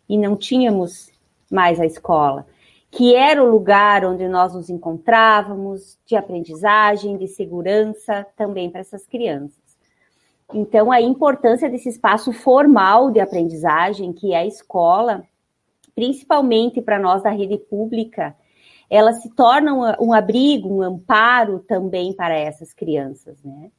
E 0.06 0.18
não 0.18 0.36
tínhamos 0.36 1.10
mais 1.50 1.80
a 1.80 1.86
escola, 1.86 2.46
que 2.90 3.14
era 3.14 3.42
o 3.42 3.50
lugar 3.50 4.04
onde 4.04 4.28
nós 4.28 4.52
nos 4.52 4.68
encontrávamos, 4.68 5.98
de 6.04 6.16
aprendizagem, 6.16 7.16
de 7.16 7.26
segurança 7.28 8.26
também 8.36 8.70
para 8.70 8.80
essas 8.80 9.06
crianças. 9.06 9.67
Então, 10.52 10.90
a 10.90 11.00
importância 11.00 11.68
desse 11.68 11.88
espaço 11.88 12.32
formal 12.32 13.10
de 13.10 13.20
aprendizagem, 13.20 14.12
que 14.12 14.32
é 14.32 14.38
a 14.38 14.46
escola, 14.46 15.22
principalmente 15.94 16.80
para 16.80 16.98
nós 16.98 17.22
da 17.22 17.30
rede 17.30 17.58
pública, 17.58 18.34
ela 18.90 19.12
se 19.12 19.28
torna 19.34 19.98
um, 20.00 20.12
abrigo, 20.12 20.68
um 20.68 20.82
amparo 20.82 21.58
também 21.60 22.14
para 22.14 22.34
essas 22.34 22.72
crianças, 22.72 23.42
né? 23.44 23.70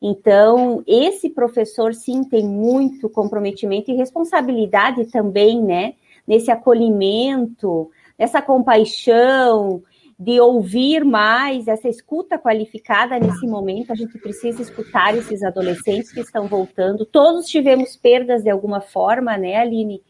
Então, 0.00 0.84
esse 0.86 1.30
professor, 1.30 1.94
sim, 1.94 2.22
tem 2.24 2.46
muito 2.46 3.08
comprometimento 3.08 3.90
e 3.90 3.96
responsabilidade 3.96 5.06
também, 5.06 5.60
né? 5.60 5.94
Nesse 6.26 6.50
acolhimento, 6.50 7.90
nessa 8.18 8.40
compaixão, 8.40 9.82
de 10.18 10.40
ouvir 10.40 11.04
mais, 11.04 11.66
essa 11.66 11.88
escuta 11.88 12.38
qualificada 12.38 13.18
nesse 13.18 13.46
momento. 13.46 13.92
A 13.92 13.96
gente 13.96 14.18
precisa 14.18 14.62
escutar 14.62 15.16
esses 15.16 15.42
adolescentes 15.42 16.12
que 16.12 16.20
estão 16.20 16.46
voltando. 16.46 17.04
Todos 17.04 17.46
tivemos 17.46 17.96
perdas 17.96 18.42
de 18.42 18.50
alguma 18.50 18.80
forma, 18.80 19.36
né, 19.36 19.56
Aline? 19.56 20.02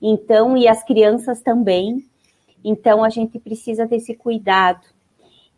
Então, 0.00 0.56
e 0.56 0.68
as 0.68 0.84
crianças 0.84 1.40
também. 1.40 2.04
Então, 2.64 3.02
a 3.02 3.08
gente 3.08 3.38
precisa 3.38 3.86
desse 3.86 4.14
cuidado. 4.14 4.86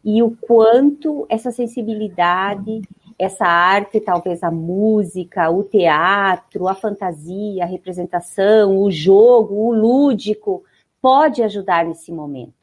E 0.02 0.22
o 0.22 0.34
quanto 0.40 1.26
essa 1.28 1.50
sensibilidade, 1.50 2.80
essa 3.18 3.44
arte, 3.44 4.00
talvez 4.00 4.42
a 4.42 4.50
música, 4.50 5.50
o 5.50 5.62
teatro, 5.62 6.66
a 6.66 6.74
fantasia, 6.74 7.64
a 7.64 7.66
representação, 7.66 8.78
o 8.78 8.90
jogo, 8.90 9.56
o 9.56 9.74
lúdico, 9.74 10.64
pode 11.02 11.42
ajudar 11.42 11.84
nesse 11.84 12.10
momento. 12.10 12.59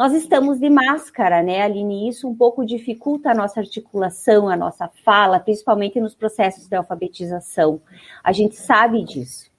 Nós 0.00 0.14
estamos 0.14 0.58
de 0.58 0.70
máscara, 0.70 1.42
né, 1.42 1.60
Aline? 1.60 2.08
Isso 2.08 2.26
um 2.26 2.34
pouco 2.34 2.64
dificulta 2.64 3.32
a 3.32 3.34
nossa 3.34 3.60
articulação, 3.60 4.48
a 4.48 4.56
nossa 4.56 4.88
fala, 5.04 5.38
principalmente 5.38 6.00
nos 6.00 6.14
processos 6.14 6.66
de 6.66 6.74
alfabetização. 6.74 7.82
A 8.24 8.32
gente 8.32 8.56
sabe 8.56 9.04
disso 9.04 9.50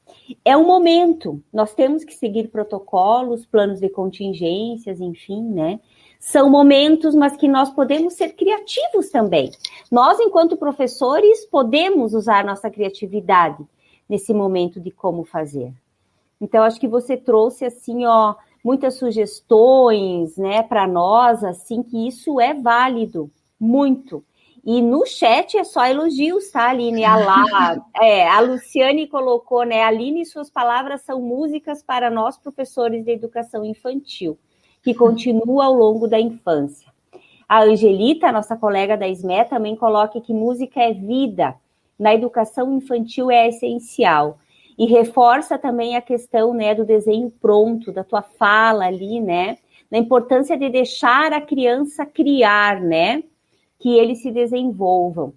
é 0.44 0.58
um 0.58 0.66
momento, 0.66 1.44
nós 1.54 1.76
temos 1.76 2.04
que 2.04 2.14
seguir 2.14 2.48
protocolos, 2.48 3.46
planos 3.46 3.80
de 3.80 3.90
contingências, 3.90 5.00
enfim, 5.00 5.44
né? 5.44 5.80
São 6.20 6.50
momentos, 6.50 7.14
mas 7.14 7.38
que 7.38 7.48
nós 7.48 7.70
podemos 7.70 8.14
ser 8.14 8.30
criativos 8.30 9.12
também. 9.12 9.52
Nós, 9.92 10.20
enquanto 10.20 10.58
professores, 10.58 11.46
podemos 11.46 12.16
usar 12.16 12.44
nossa 12.44 12.70
criatividade 12.72 13.64
nesse 14.10 14.34
momento 14.34 14.80
de 14.80 14.90
como 14.90 15.24
fazer. 15.24 15.72
Então, 16.40 16.64
acho 16.64 16.80
que 16.80 16.88
você 16.88 17.16
trouxe, 17.16 17.64
assim, 17.64 18.06
ó, 18.08 18.34
muitas 18.64 18.96
sugestões, 18.96 20.38
né, 20.38 20.64
para 20.64 20.88
nós, 20.88 21.44
assim, 21.44 21.82
que 21.84 22.08
isso 22.08 22.40
é 22.40 22.54
válido, 22.54 23.30
muito. 23.60 24.24
E 24.64 24.80
no 24.80 25.06
chat 25.08 25.58
é 25.58 25.64
só 25.64 25.86
elogios, 25.86 26.52
tá, 26.52 26.70
Aline? 26.70 27.04
A, 27.04 27.16
lá, 27.16 27.86
é, 28.00 28.28
a 28.28 28.40
Luciane 28.42 29.08
colocou, 29.08 29.64
né? 29.64 29.82
Aline, 29.82 30.24
suas 30.24 30.52
palavras 30.52 31.02
são 31.02 31.20
músicas 31.20 31.82
para 31.82 32.12
nós, 32.12 32.38
professores 32.38 33.04
de 33.04 33.12
educação 33.12 33.66
infantil, 33.66 34.38
que 34.84 34.94
continua 34.94 35.66
ao 35.66 35.74
longo 35.74 36.08
da 36.08 36.20
infância. 36.20 36.92
A 37.50 37.64
Angelita, 37.64 38.32
nossa 38.32 38.56
colega 38.56 38.96
da 38.96 39.10
SME, 39.10 39.46
também 39.50 39.76
coloca 39.76 40.22
que 40.22 40.32
música 40.32 40.80
é 40.80 40.94
vida, 40.94 41.56
na 41.98 42.14
educação 42.14 42.72
infantil 42.72 43.32
é 43.32 43.50
essencial. 43.50 44.38
E 44.82 44.86
reforça 44.88 45.60
também 45.60 45.96
a 45.96 46.02
questão 46.02 46.54
né, 46.54 46.74
do 46.74 46.84
desenho 46.84 47.30
pronto, 47.30 47.92
da 47.92 48.04
tua 48.04 48.22
fala 48.22 48.86
ali, 48.86 49.20
né? 49.20 49.58
Da 49.92 49.98
importância 49.98 50.58
de 50.58 50.70
deixar 50.70 51.34
a 51.34 51.42
criança 51.42 52.06
criar, 52.06 52.82
né? 52.82 53.24
que 53.82 53.98
eles 53.98 54.22
se 54.22 54.32
desenvolvam. 54.32 55.34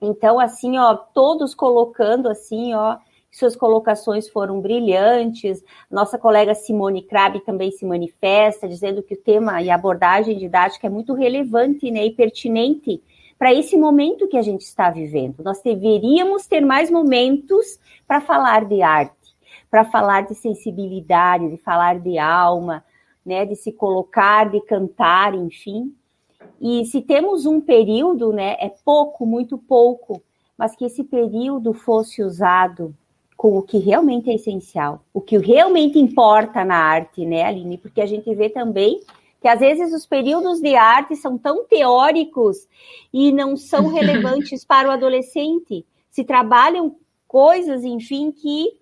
Então, 0.00 0.38
assim, 0.38 0.78
ó, 0.78 0.94
todos 0.94 1.54
colocando 1.54 2.28
assim, 2.28 2.74
ó, 2.74 2.98
suas 3.32 3.56
colocações 3.56 4.28
foram 4.28 4.60
brilhantes. 4.60 5.64
Nossa 5.90 6.18
colega 6.18 6.54
Simone 6.54 7.02
Crabe 7.02 7.40
também 7.40 7.70
se 7.70 7.84
manifesta, 7.84 8.68
dizendo 8.68 9.02
que 9.02 9.14
o 9.14 9.20
tema 9.20 9.62
e 9.62 9.70
a 9.70 9.74
abordagem 9.74 10.36
didática 10.36 10.86
é 10.86 10.90
muito 10.90 11.14
relevante 11.14 11.90
né, 11.90 12.04
e 12.04 12.12
pertinente 12.12 13.02
para 13.40 13.54
esse 13.54 13.74
momento 13.74 14.28
que 14.28 14.36
a 14.36 14.42
gente 14.42 14.60
está 14.60 14.90
vivendo. 14.90 15.42
Nós 15.42 15.62
deveríamos 15.62 16.46
ter 16.46 16.60
mais 16.60 16.90
momentos 16.90 17.80
para 18.06 18.20
falar 18.20 18.66
de 18.66 18.82
arte, 18.82 19.34
para 19.70 19.82
falar 19.82 20.26
de 20.26 20.34
sensibilidade, 20.34 21.48
de 21.48 21.56
falar 21.56 21.98
de 21.98 22.18
alma, 22.18 22.84
né, 23.24 23.46
de 23.46 23.56
se 23.56 23.72
colocar, 23.72 24.50
de 24.50 24.60
cantar, 24.60 25.34
enfim. 25.34 25.90
E 26.60 26.84
se 26.84 27.00
temos 27.00 27.46
um 27.46 27.62
período, 27.62 28.30
né, 28.30 28.56
é 28.60 28.70
pouco, 28.84 29.24
muito 29.24 29.56
pouco, 29.56 30.22
mas 30.58 30.76
que 30.76 30.84
esse 30.84 31.02
período 31.02 31.72
fosse 31.72 32.22
usado 32.22 32.94
com 33.38 33.56
o 33.56 33.62
que 33.62 33.78
realmente 33.78 34.28
é 34.28 34.34
essencial, 34.34 35.00
o 35.14 35.20
que 35.22 35.38
realmente 35.38 35.98
importa 35.98 36.62
na 36.62 36.76
arte, 36.76 37.24
né, 37.24 37.44
Aline? 37.44 37.78
Porque 37.78 38.02
a 38.02 38.06
gente 38.06 38.34
vê 38.34 38.50
também 38.50 39.00
que 39.40 39.48
às 39.48 39.60
vezes 39.60 39.92
os 39.92 40.06
períodos 40.06 40.60
de 40.60 40.74
arte 40.74 41.16
são 41.16 41.38
tão 41.38 41.64
teóricos 41.64 42.68
e 43.12 43.32
não 43.32 43.56
são 43.56 43.88
relevantes 43.92 44.64
para 44.64 44.88
o 44.88 44.92
adolescente. 44.92 45.86
Se 46.10 46.24
trabalham 46.24 46.96
coisas, 47.26 47.84
enfim, 47.84 48.30
que 48.30 48.78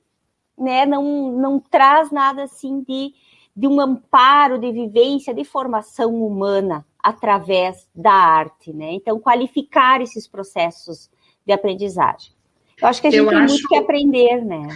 né, 0.56 0.84
não, 0.84 1.32
não 1.32 1.60
traz 1.60 2.10
nada 2.10 2.44
assim 2.44 2.80
de, 2.80 3.14
de 3.54 3.68
um 3.68 3.80
amparo 3.80 4.58
de 4.58 4.72
vivência, 4.72 5.32
de 5.32 5.44
formação 5.44 6.14
humana 6.14 6.84
através 6.98 7.88
da 7.94 8.12
arte, 8.12 8.72
né? 8.72 8.92
Então, 8.92 9.20
qualificar 9.20 10.00
esses 10.00 10.26
processos 10.26 11.08
de 11.46 11.52
aprendizagem. 11.52 12.32
Eu 12.80 12.88
acho 12.88 13.00
que 13.00 13.06
a 13.06 13.10
gente 13.10 13.20
Eu 13.20 13.28
tem 13.28 13.38
acho... 13.38 13.54
muito 13.54 13.68
que 13.68 13.76
aprender, 13.76 14.44
né? 14.44 14.68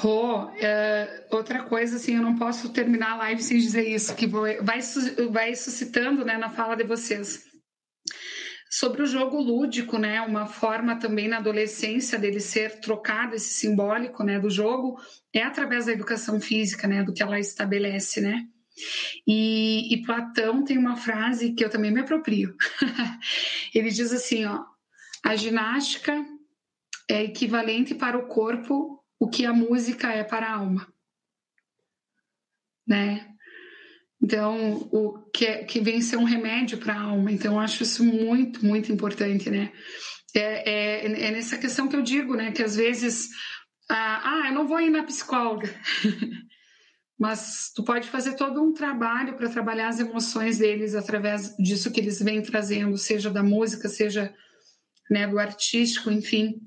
Rô, 0.00 0.48
é, 0.56 1.26
outra 1.30 1.62
coisa, 1.64 1.96
assim, 1.96 2.16
eu 2.16 2.22
não 2.22 2.34
posso 2.34 2.70
terminar 2.70 3.12
a 3.12 3.16
live 3.16 3.42
sem 3.42 3.58
dizer 3.58 3.86
isso, 3.86 4.16
que 4.16 4.26
vai, 4.26 4.58
vai 5.30 5.54
suscitando, 5.54 6.24
né, 6.24 6.38
na 6.38 6.48
fala 6.48 6.74
de 6.74 6.84
vocês. 6.84 7.44
Sobre 8.70 9.02
o 9.02 9.06
jogo 9.06 9.38
lúdico, 9.38 9.98
né, 9.98 10.22
uma 10.22 10.46
forma 10.46 10.98
também 10.98 11.28
na 11.28 11.36
adolescência 11.36 12.18
dele 12.18 12.40
ser 12.40 12.80
trocado, 12.80 13.34
esse 13.34 13.52
simbólico, 13.52 14.24
né, 14.24 14.40
do 14.40 14.48
jogo, 14.48 14.98
é 15.34 15.42
através 15.42 15.84
da 15.84 15.92
educação 15.92 16.40
física, 16.40 16.88
né, 16.88 17.04
do 17.04 17.12
que 17.12 17.22
ela 17.22 17.38
estabelece, 17.38 18.22
né. 18.22 18.46
E, 19.26 19.92
e 19.92 20.02
Platão 20.02 20.64
tem 20.64 20.78
uma 20.78 20.96
frase 20.96 21.52
que 21.52 21.62
eu 21.62 21.68
também 21.68 21.90
me 21.90 22.00
aproprio. 22.00 22.56
Ele 23.74 23.90
diz 23.90 24.14
assim, 24.14 24.46
ó, 24.46 24.64
a 25.22 25.36
ginástica 25.36 26.24
é 27.06 27.22
equivalente 27.22 27.94
para 27.94 28.16
o 28.16 28.26
corpo 28.26 28.99
o 29.20 29.28
que 29.28 29.44
a 29.44 29.52
música 29.52 30.10
é 30.10 30.24
para 30.24 30.48
a 30.48 30.54
alma, 30.54 30.90
né? 32.88 33.30
Então, 34.22 34.88
o 34.92 35.30
que, 35.30 35.46
é, 35.46 35.64
que 35.64 35.80
vem 35.80 36.00
ser 36.00 36.16
um 36.16 36.24
remédio 36.24 36.78
para 36.78 36.94
a 36.94 37.00
alma. 37.00 37.30
Então, 37.30 37.54
eu 37.54 37.60
acho 37.60 37.82
isso 37.82 38.04
muito, 38.04 38.64
muito 38.64 38.90
importante, 38.90 39.48
né? 39.48 39.72
É, 40.34 40.70
é, 40.70 41.26
é, 41.26 41.30
nessa 41.30 41.56
questão 41.56 41.88
que 41.88 41.96
eu 41.96 42.02
digo, 42.02 42.34
né? 42.34 42.50
Que 42.52 42.62
às 42.62 42.76
vezes, 42.76 43.28
ah, 43.88 44.20
ah 44.24 44.48
eu 44.48 44.54
não 44.54 44.66
vou 44.66 44.80
ir 44.80 44.90
na 44.90 45.04
psicóloga. 45.04 45.68
Mas 47.18 47.70
tu 47.74 47.84
pode 47.84 48.08
fazer 48.08 48.34
todo 48.34 48.62
um 48.62 48.72
trabalho 48.72 49.36
para 49.36 49.50
trabalhar 49.50 49.88
as 49.88 50.00
emoções 50.00 50.58
deles 50.58 50.94
através 50.94 51.54
disso 51.56 51.90
que 51.90 52.00
eles 52.00 52.20
vêm 52.20 52.42
trazendo, 52.42 52.96
seja 52.96 53.30
da 53.30 53.42
música, 53.42 53.88
seja 53.88 54.34
né, 55.10 55.26
do 55.26 55.38
artístico, 55.38 56.10
enfim. 56.10 56.60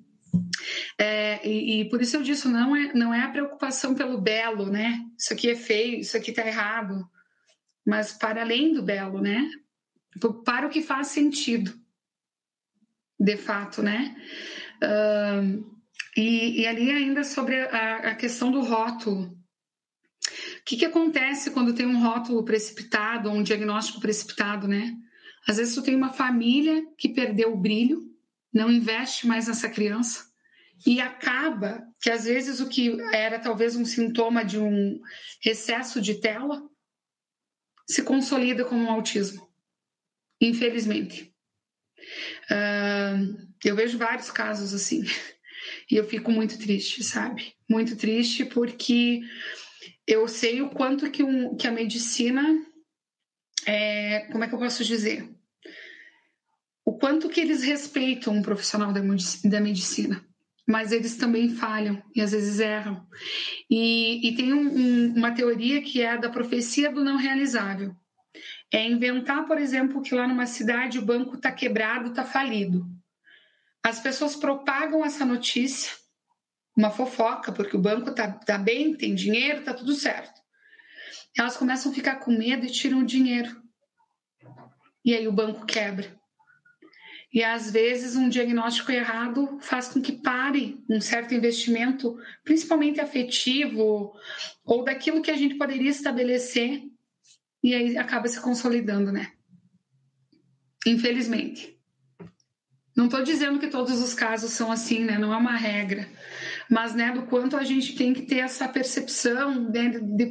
É, 0.97 1.47
e, 1.47 1.81
e, 1.81 1.89
por 1.89 2.01
isso 2.01 2.17
eu 2.17 2.23
disse, 2.23 2.47
não 2.47 2.75
é, 2.75 2.93
não 2.93 3.13
é 3.13 3.21
a 3.21 3.29
preocupação 3.29 3.93
pelo 3.93 4.19
belo, 4.19 4.67
né? 4.67 4.99
Isso 5.17 5.33
aqui 5.33 5.49
é 5.49 5.55
feio, 5.55 5.99
isso 5.99 6.15
aqui 6.15 6.29
está 6.29 6.45
errado 6.45 7.07
mas 7.85 8.13
para 8.13 8.41
além 8.41 8.73
do 8.73 8.81
belo, 8.81 9.21
né? 9.21 9.49
Para 10.45 10.67
o 10.67 10.69
que 10.69 10.81
faz 10.81 11.07
sentido, 11.07 11.73
de 13.19 13.35
fato, 13.37 13.81
né? 13.81 14.15
Uh, 14.81 15.73
e, 16.15 16.61
e, 16.61 16.67
ali 16.67 16.91
ainda 16.91 17.23
sobre 17.23 17.59
a, 17.61 18.11
a 18.11 18.15
questão 18.15 18.51
do 18.51 18.61
rótulo. 18.61 19.25
O 19.25 20.65
que, 20.65 20.77
que 20.77 20.85
acontece 20.85 21.51
quando 21.51 21.73
tem 21.73 21.85
um 21.85 22.01
rótulo 22.01 22.45
precipitado 22.45 23.29
um 23.29 23.43
diagnóstico 23.43 23.99
precipitado, 23.99 24.67
né? 24.67 24.95
Às 25.47 25.57
vezes 25.57 25.75
tu 25.75 25.81
tem 25.81 25.95
uma 25.95 26.13
família 26.13 26.85
que 26.97 27.09
perdeu 27.09 27.53
o 27.53 27.57
brilho, 27.57 28.12
não 28.53 28.71
investe 28.71 29.25
mais 29.25 29.47
nessa 29.47 29.69
criança 29.69 30.31
e 30.85 30.99
acaba 30.99 31.87
que 32.01 32.09
às 32.09 32.25
vezes 32.25 32.59
o 32.59 32.67
que 32.67 32.97
era 33.13 33.39
talvez 33.39 33.75
um 33.75 33.85
sintoma 33.85 34.43
de 34.43 34.59
um 34.59 34.99
excesso 35.45 36.01
de 36.01 36.15
tela 36.15 36.61
se 37.87 38.03
consolida 38.03 38.65
como 38.65 38.83
um 38.83 38.91
autismo, 38.91 39.49
infelizmente. 40.41 41.33
Uh, 42.49 43.53
eu 43.63 43.75
vejo 43.75 43.97
vários 43.97 44.29
casos 44.29 44.73
assim 44.73 45.03
e 45.89 45.95
eu 45.95 46.07
fico 46.07 46.31
muito 46.31 46.57
triste, 46.59 47.03
sabe? 47.03 47.55
Muito 47.69 47.95
triste 47.95 48.45
porque 48.45 49.21
eu 50.05 50.27
sei 50.27 50.61
o 50.61 50.69
quanto 50.69 51.09
que, 51.09 51.23
um, 51.23 51.55
que 51.55 51.67
a 51.67 51.71
medicina 51.71 52.43
é, 53.65 54.27
como 54.31 54.43
é 54.43 54.47
que 54.47 54.53
eu 54.53 54.59
posso 54.59 54.83
dizer? 54.83 55.32
O 56.85 56.97
quanto 56.97 57.29
que 57.29 57.39
eles 57.39 57.63
respeitam 57.63 58.33
um 58.33 58.41
profissional 58.41 58.91
da, 58.91 59.01
medicina 59.61 60.23
mas 60.65 60.91
eles 60.91 61.17
também 61.17 61.49
falham 61.49 62.01
e 62.15 62.21
às 62.21 62.31
vezes 62.31 62.59
erram. 62.59 63.05
E, 63.69 64.27
e 64.27 64.35
tem 64.35 64.53
um, 64.53 64.67
um, 64.69 65.13
uma 65.15 65.33
teoria 65.33 65.81
que 65.81 66.01
é 66.01 66.11
a 66.11 66.17
da 66.17 66.29
profecia 66.29 66.91
do 66.91 67.03
não 67.03 67.17
realizável. 67.17 67.93
É 68.71 68.87
inventar, 68.87 69.45
por 69.45 69.57
exemplo, 69.57 70.01
que 70.01 70.15
lá 70.15 70.27
numa 70.27 70.45
cidade 70.45 70.97
o 70.97 71.05
banco 71.05 71.35
está 71.35 71.51
quebrado, 71.51 72.09
está 72.09 72.23
falido. 72.23 72.87
As 73.83 73.99
pessoas 73.99 74.35
propagam 74.35 75.05
essa 75.05 75.25
notícia, 75.25 75.91
uma 76.75 76.89
fofoca, 76.89 77.51
porque 77.51 77.75
o 77.75 77.81
banco 77.81 78.09
está 78.09 78.31
tá 78.31 78.57
bem, 78.57 78.95
tem 78.95 79.13
dinheiro, 79.13 79.59
está 79.59 79.73
tudo 79.73 79.93
certo. 79.93 80.41
Elas 81.37 81.57
começam 81.57 81.91
a 81.91 81.95
ficar 81.95 82.15
com 82.15 82.31
medo 82.31 82.65
e 82.65 82.71
tiram 82.71 82.99
o 82.99 83.05
dinheiro. 83.05 83.61
E 85.03 85.13
aí 85.13 85.27
o 85.27 85.31
banco 85.31 85.65
quebra. 85.65 86.17
E 87.33 87.43
às 87.43 87.71
vezes 87.71 88.15
um 88.15 88.29
diagnóstico 88.29 88.91
errado 88.91 89.57
faz 89.59 89.87
com 89.87 89.99
que 89.99 90.11
pare 90.11 90.77
um 90.87 91.01
certo 91.01 91.33
investimento, 91.33 92.15
principalmente 92.43 93.01
afetivo, 93.01 94.13
ou 94.63 94.83
daquilo 94.83 95.21
que 95.21 95.31
a 95.31 95.35
gente 95.35 95.55
poderia 95.55 95.89
estabelecer, 95.89 96.83
e 97.63 97.73
aí 97.73 97.97
acaba 97.97 98.27
se 98.27 98.39
consolidando, 98.39 99.11
né? 99.11 99.31
Infelizmente. 100.85 101.75
Não 102.95 103.05
estou 103.05 103.23
dizendo 103.23 103.57
que 103.57 103.67
todos 103.67 103.99
os 103.99 104.13
casos 104.13 104.51
são 104.51 104.71
assim, 104.71 105.03
né? 105.03 105.17
Não 105.17 105.33
é 105.33 105.37
uma 105.37 105.55
regra. 105.55 106.07
Mas, 106.69 106.93
né, 106.93 107.11
do 107.11 107.23
quanto 107.23 107.57
a 107.57 107.63
gente 107.63 107.95
tem 107.95 108.13
que 108.13 108.23
ter 108.23 108.39
essa 108.39 108.67
percepção, 108.67 109.69
né, 109.71 109.89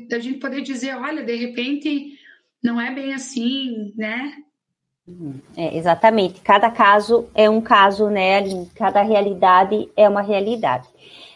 da 0.09 0.21
gente 0.21 0.39
poder 0.39 0.63
dizer, 0.63 0.95
olha, 0.97 1.25
de 1.25 1.35
repente 1.35 2.17
não 2.63 2.81
é 2.81 2.95
bem 2.95 3.13
assim, 3.13 3.93
né? 3.97 4.37
É, 5.57 5.77
exatamente. 5.77 6.41
Cada 6.41 6.71
caso 6.71 7.29
é 7.35 7.49
um 7.49 7.61
caso, 7.61 8.09
né? 8.09 8.43
Cada 8.75 9.03
realidade 9.03 9.89
é 9.97 10.09
uma 10.09 10.23
realidade. 10.23 10.89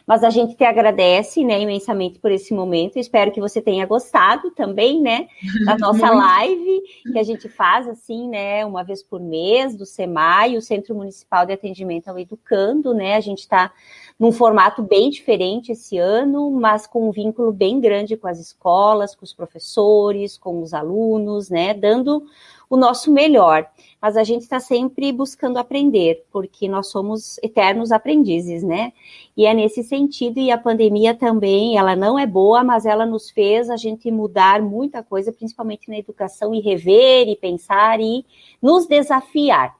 Mas 0.07 0.23
a 0.23 0.31
gente 0.31 0.55
te 0.55 0.63
agradece, 0.63 1.45
né, 1.45 1.61
imensamente 1.61 2.21
por 2.21 2.31
esse 2.31 2.55
momento. 2.55 2.97
Espero 2.97 3.33
que 3.33 3.41
você 3.41 3.61
tenha 3.61 3.85
gostado 3.85 4.53
também, 4.53 5.03
né, 5.03 5.27
da 5.65 5.77
nossa 5.77 6.09
live 6.09 6.81
que 7.13 7.19
a 7.19 7.25
gente 7.25 7.49
faz 7.49 7.89
assim, 7.89 8.29
né, 8.29 8.65
uma 8.65 8.85
vez 8.85 9.03
por 9.03 9.21
mês 9.21 9.75
do 9.75 9.85
SEMAI, 9.85 10.57
o 10.57 10.63
Centro 10.63 10.95
Municipal 10.95 11.45
de 11.45 11.53
Atendimento 11.53 12.07
ao 12.07 12.19
Educando, 12.21 12.95
né? 12.95 13.17
A 13.17 13.21
gente 13.21 13.41
está 13.41 13.73
num 14.19 14.31
formato 14.31 14.81
bem 14.81 15.11
diferente 15.11 15.73
esse 15.73 15.99
ano, 15.99 16.53
mas 16.53 16.87
com 16.87 17.09
um 17.09 17.11
vínculo 17.11 17.53
bem 17.53 17.81
grande 17.81 18.17
com 18.17 18.29
as 18.29 18.39
escolas, 18.39 19.15
com 19.15 19.25
os 19.25 19.35
professores, 19.35 20.39
com 20.39 20.63
os 20.63 20.73
alunos, 20.73 21.51
né, 21.51 21.75
dando 21.75 22.23
o 22.69 22.77
nosso 22.77 23.13
melhor. 23.13 23.67
Mas 24.01 24.17
a 24.17 24.25
gente 24.25 24.43
está 24.43 24.61
sempre 24.61 25.13
buscando 25.13 25.59
aprender, 25.59 26.25
porque 26.31 26.69
nós 26.69 26.89
somos 26.89 27.39
eternos 27.43 27.91
aprendizes, 27.91 28.63
né? 28.63 28.93
E 29.37 29.47
é 29.47 29.55
nesse 29.55 29.83
sentido, 29.83 30.39
e 30.39 30.51
a 30.51 30.59
pandemia 30.59 31.15
também, 31.15 31.77
ela 31.77 31.97
não 31.97 32.19
é 32.19 32.27
boa, 32.27 32.63
mas 32.63 32.87
ela 32.87 33.05
nos 33.05 33.31
fez 33.31 33.69
a 33.71 33.77
gente 33.77 34.11
mudar 34.11 34.63
muita 34.63 35.03
coisa, 35.03 35.33
principalmente 35.33 35.89
na 35.89 35.99
educação, 35.99 36.55
e 36.55 36.61
rever, 36.61 37.29
e 37.29 37.37
pensar, 37.37 38.01
e 38.01 38.25
nos 38.63 38.87
desafiar. 38.87 39.77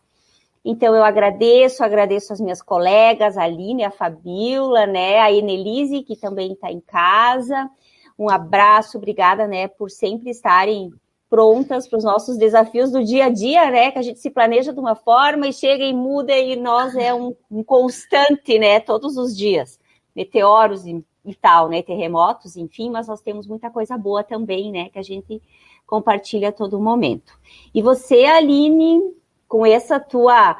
Então, 0.65 0.97
eu 0.97 1.05
agradeço, 1.05 1.85
agradeço 1.85 2.33
as 2.33 2.41
minhas 2.41 2.61
colegas, 2.61 3.39
a 3.39 3.45
Aline, 3.45 3.85
a 3.85 3.91
Fabiola, 3.93 4.85
né, 4.85 5.21
a 5.21 5.31
Enelise, 5.31 6.03
que 6.03 6.17
também 6.17 6.55
está 6.55 6.73
em 6.73 6.81
casa. 6.81 7.71
Um 8.19 8.29
abraço, 8.29 8.99
obrigada, 8.99 9.47
né, 9.47 9.69
por 9.69 9.91
sempre 9.91 10.31
estarem 10.31 10.91
prontas 11.29 11.89
para 11.89 11.99
os 11.99 12.05
nossos 12.05 12.37
desafios 12.37 12.91
do 12.91 13.03
dia 13.03 13.27
a 13.27 13.29
dia, 13.29 13.71
né? 13.71 13.91
Que 13.91 13.99
a 13.99 14.03
gente 14.03 14.21
se 14.21 14.31
planeja 14.31 14.73
de 14.73 14.79
uma 14.79 14.95
forma 14.95 15.47
e 15.47 15.53
chega 15.53 15.85
e 15.85 15.93
muda 15.93 16.37
e 16.37 16.57
nós 16.57 16.95
é 16.95 17.13
um, 17.13 17.35
um 17.51 17.63
constante, 17.63 18.59
né? 18.59 18.81
Todos 18.81 19.17
os 19.17 19.37
dias, 19.37 19.79
meteoros 20.15 20.87
e, 20.87 21.05
e, 21.25 21.35
tal, 21.35 21.69
né? 21.69 21.83
Terremotos, 21.83 22.57
enfim, 22.57 22.91
mas 22.91 23.09
nós 23.09 23.21
temos 23.21 23.47
muita 23.47 23.71
coisa 23.71 23.99
boa 23.99 24.23
também, 24.23 24.71
né? 24.71 24.89
Que 24.89 24.99
a 24.99 25.03
gente 25.03 25.43
compartilha 25.87 26.51
a 26.51 26.53
todo 26.53 26.81
momento. 26.81 27.33
E 27.75 27.83
você, 27.83 28.25
Aline, 28.25 29.01
com 29.49 29.65
essa 29.65 29.99
tua 29.99 30.57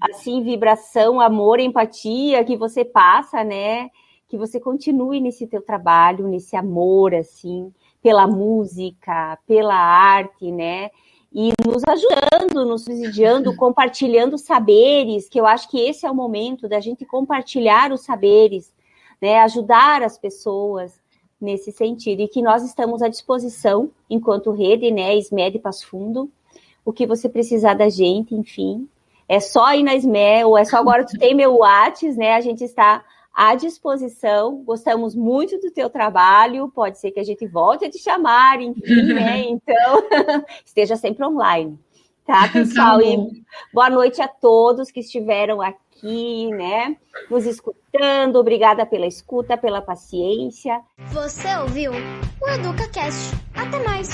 assim 0.00 0.42
vibração, 0.42 1.20
amor, 1.20 1.60
empatia 1.60 2.44
que 2.44 2.56
você 2.56 2.84
passa, 2.84 3.44
né? 3.44 3.88
Que 4.28 4.36
você 4.36 4.60
continue 4.60 5.20
nesse 5.20 5.46
teu 5.46 5.62
trabalho, 5.62 6.28
nesse 6.28 6.56
amor, 6.56 7.14
assim 7.14 7.72
pela 8.02 8.26
música, 8.26 9.38
pela 9.46 9.74
arte, 9.74 10.50
né? 10.50 10.90
E 11.32 11.52
nos 11.66 11.82
ajudando, 11.86 12.64
nos 12.64 12.84
subsidiando, 12.84 13.54
compartilhando 13.54 14.38
saberes, 14.38 15.28
que 15.28 15.38
eu 15.38 15.46
acho 15.46 15.68
que 15.68 15.78
esse 15.78 16.06
é 16.06 16.10
o 16.10 16.14
momento 16.14 16.68
da 16.68 16.80
gente 16.80 17.04
compartilhar 17.04 17.92
os 17.92 18.02
saberes, 18.02 18.72
né? 19.20 19.40
Ajudar 19.40 20.02
as 20.02 20.16
pessoas 20.16 21.00
nesse 21.40 21.70
sentido. 21.70 22.22
E 22.22 22.28
que 22.28 22.42
nós 22.42 22.64
estamos 22.64 23.02
à 23.02 23.08
disposição, 23.08 23.90
enquanto 24.08 24.50
rede, 24.50 24.90
né? 24.90 25.16
SMED 25.20 25.58
Passo 25.58 25.86
Fundo, 25.86 26.30
o 26.84 26.92
que 26.92 27.06
você 27.06 27.28
precisar 27.28 27.74
da 27.74 27.88
gente, 27.88 28.34
enfim. 28.34 28.88
É 29.28 29.40
só 29.40 29.74
ir 29.74 29.82
na 29.82 29.94
SME, 29.94 30.44
ou 30.44 30.56
é 30.56 30.64
só 30.64 30.78
agora 30.78 31.04
tu 31.04 31.18
tem 31.18 31.34
meu 31.34 31.58
Whats, 31.58 32.16
né? 32.16 32.34
A 32.34 32.40
gente 32.40 32.64
está 32.64 33.04
à 33.34 33.54
disposição. 33.54 34.62
Gostamos 34.64 35.14
muito 35.14 35.58
do 35.58 35.70
teu 35.70 35.88
trabalho. 35.88 36.70
Pode 36.74 36.98
ser 36.98 37.10
que 37.10 37.20
a 37.20 37.24
gente 37.24 37.46
volte 37.46 37.84
a 37.84 37.90
te 37.90 37.98
chamar, 37.98 38.60
enfim, 38.60 39.02
né? 39.14 39.40
Então, 39.40 40.02
esteja 40.64 40.96
sempre 40.96 41.24
online. 41.24 41.78
Tá, 42.26 42.42
tá 42.42 42.48
pessoal? 42.48 43.00
e 43.00 43.42
boa 43.72 43.88
noite 43.88 44.20
a 44.20 44.28
todos 44.28 44.90
que 44.90 45.00
estiveram 45.00 45.62
aqui, 45.62 46.50
né? 46.50 46.94
Nos 47.30 47.46
escutando. 47.46 48.36
Obrigada 48.36 48.84
pela 48.84 49.06
escuta, 49.06 49.56
pela 49.56 49.80
paciência. 49.80 50.78
Você 51.06 51.56
ouviu 51.56 51.92
o 51.92 52.48
EducaCast. 52.50 53.34
Até 53.54 53.82
mais! 53.82 54.10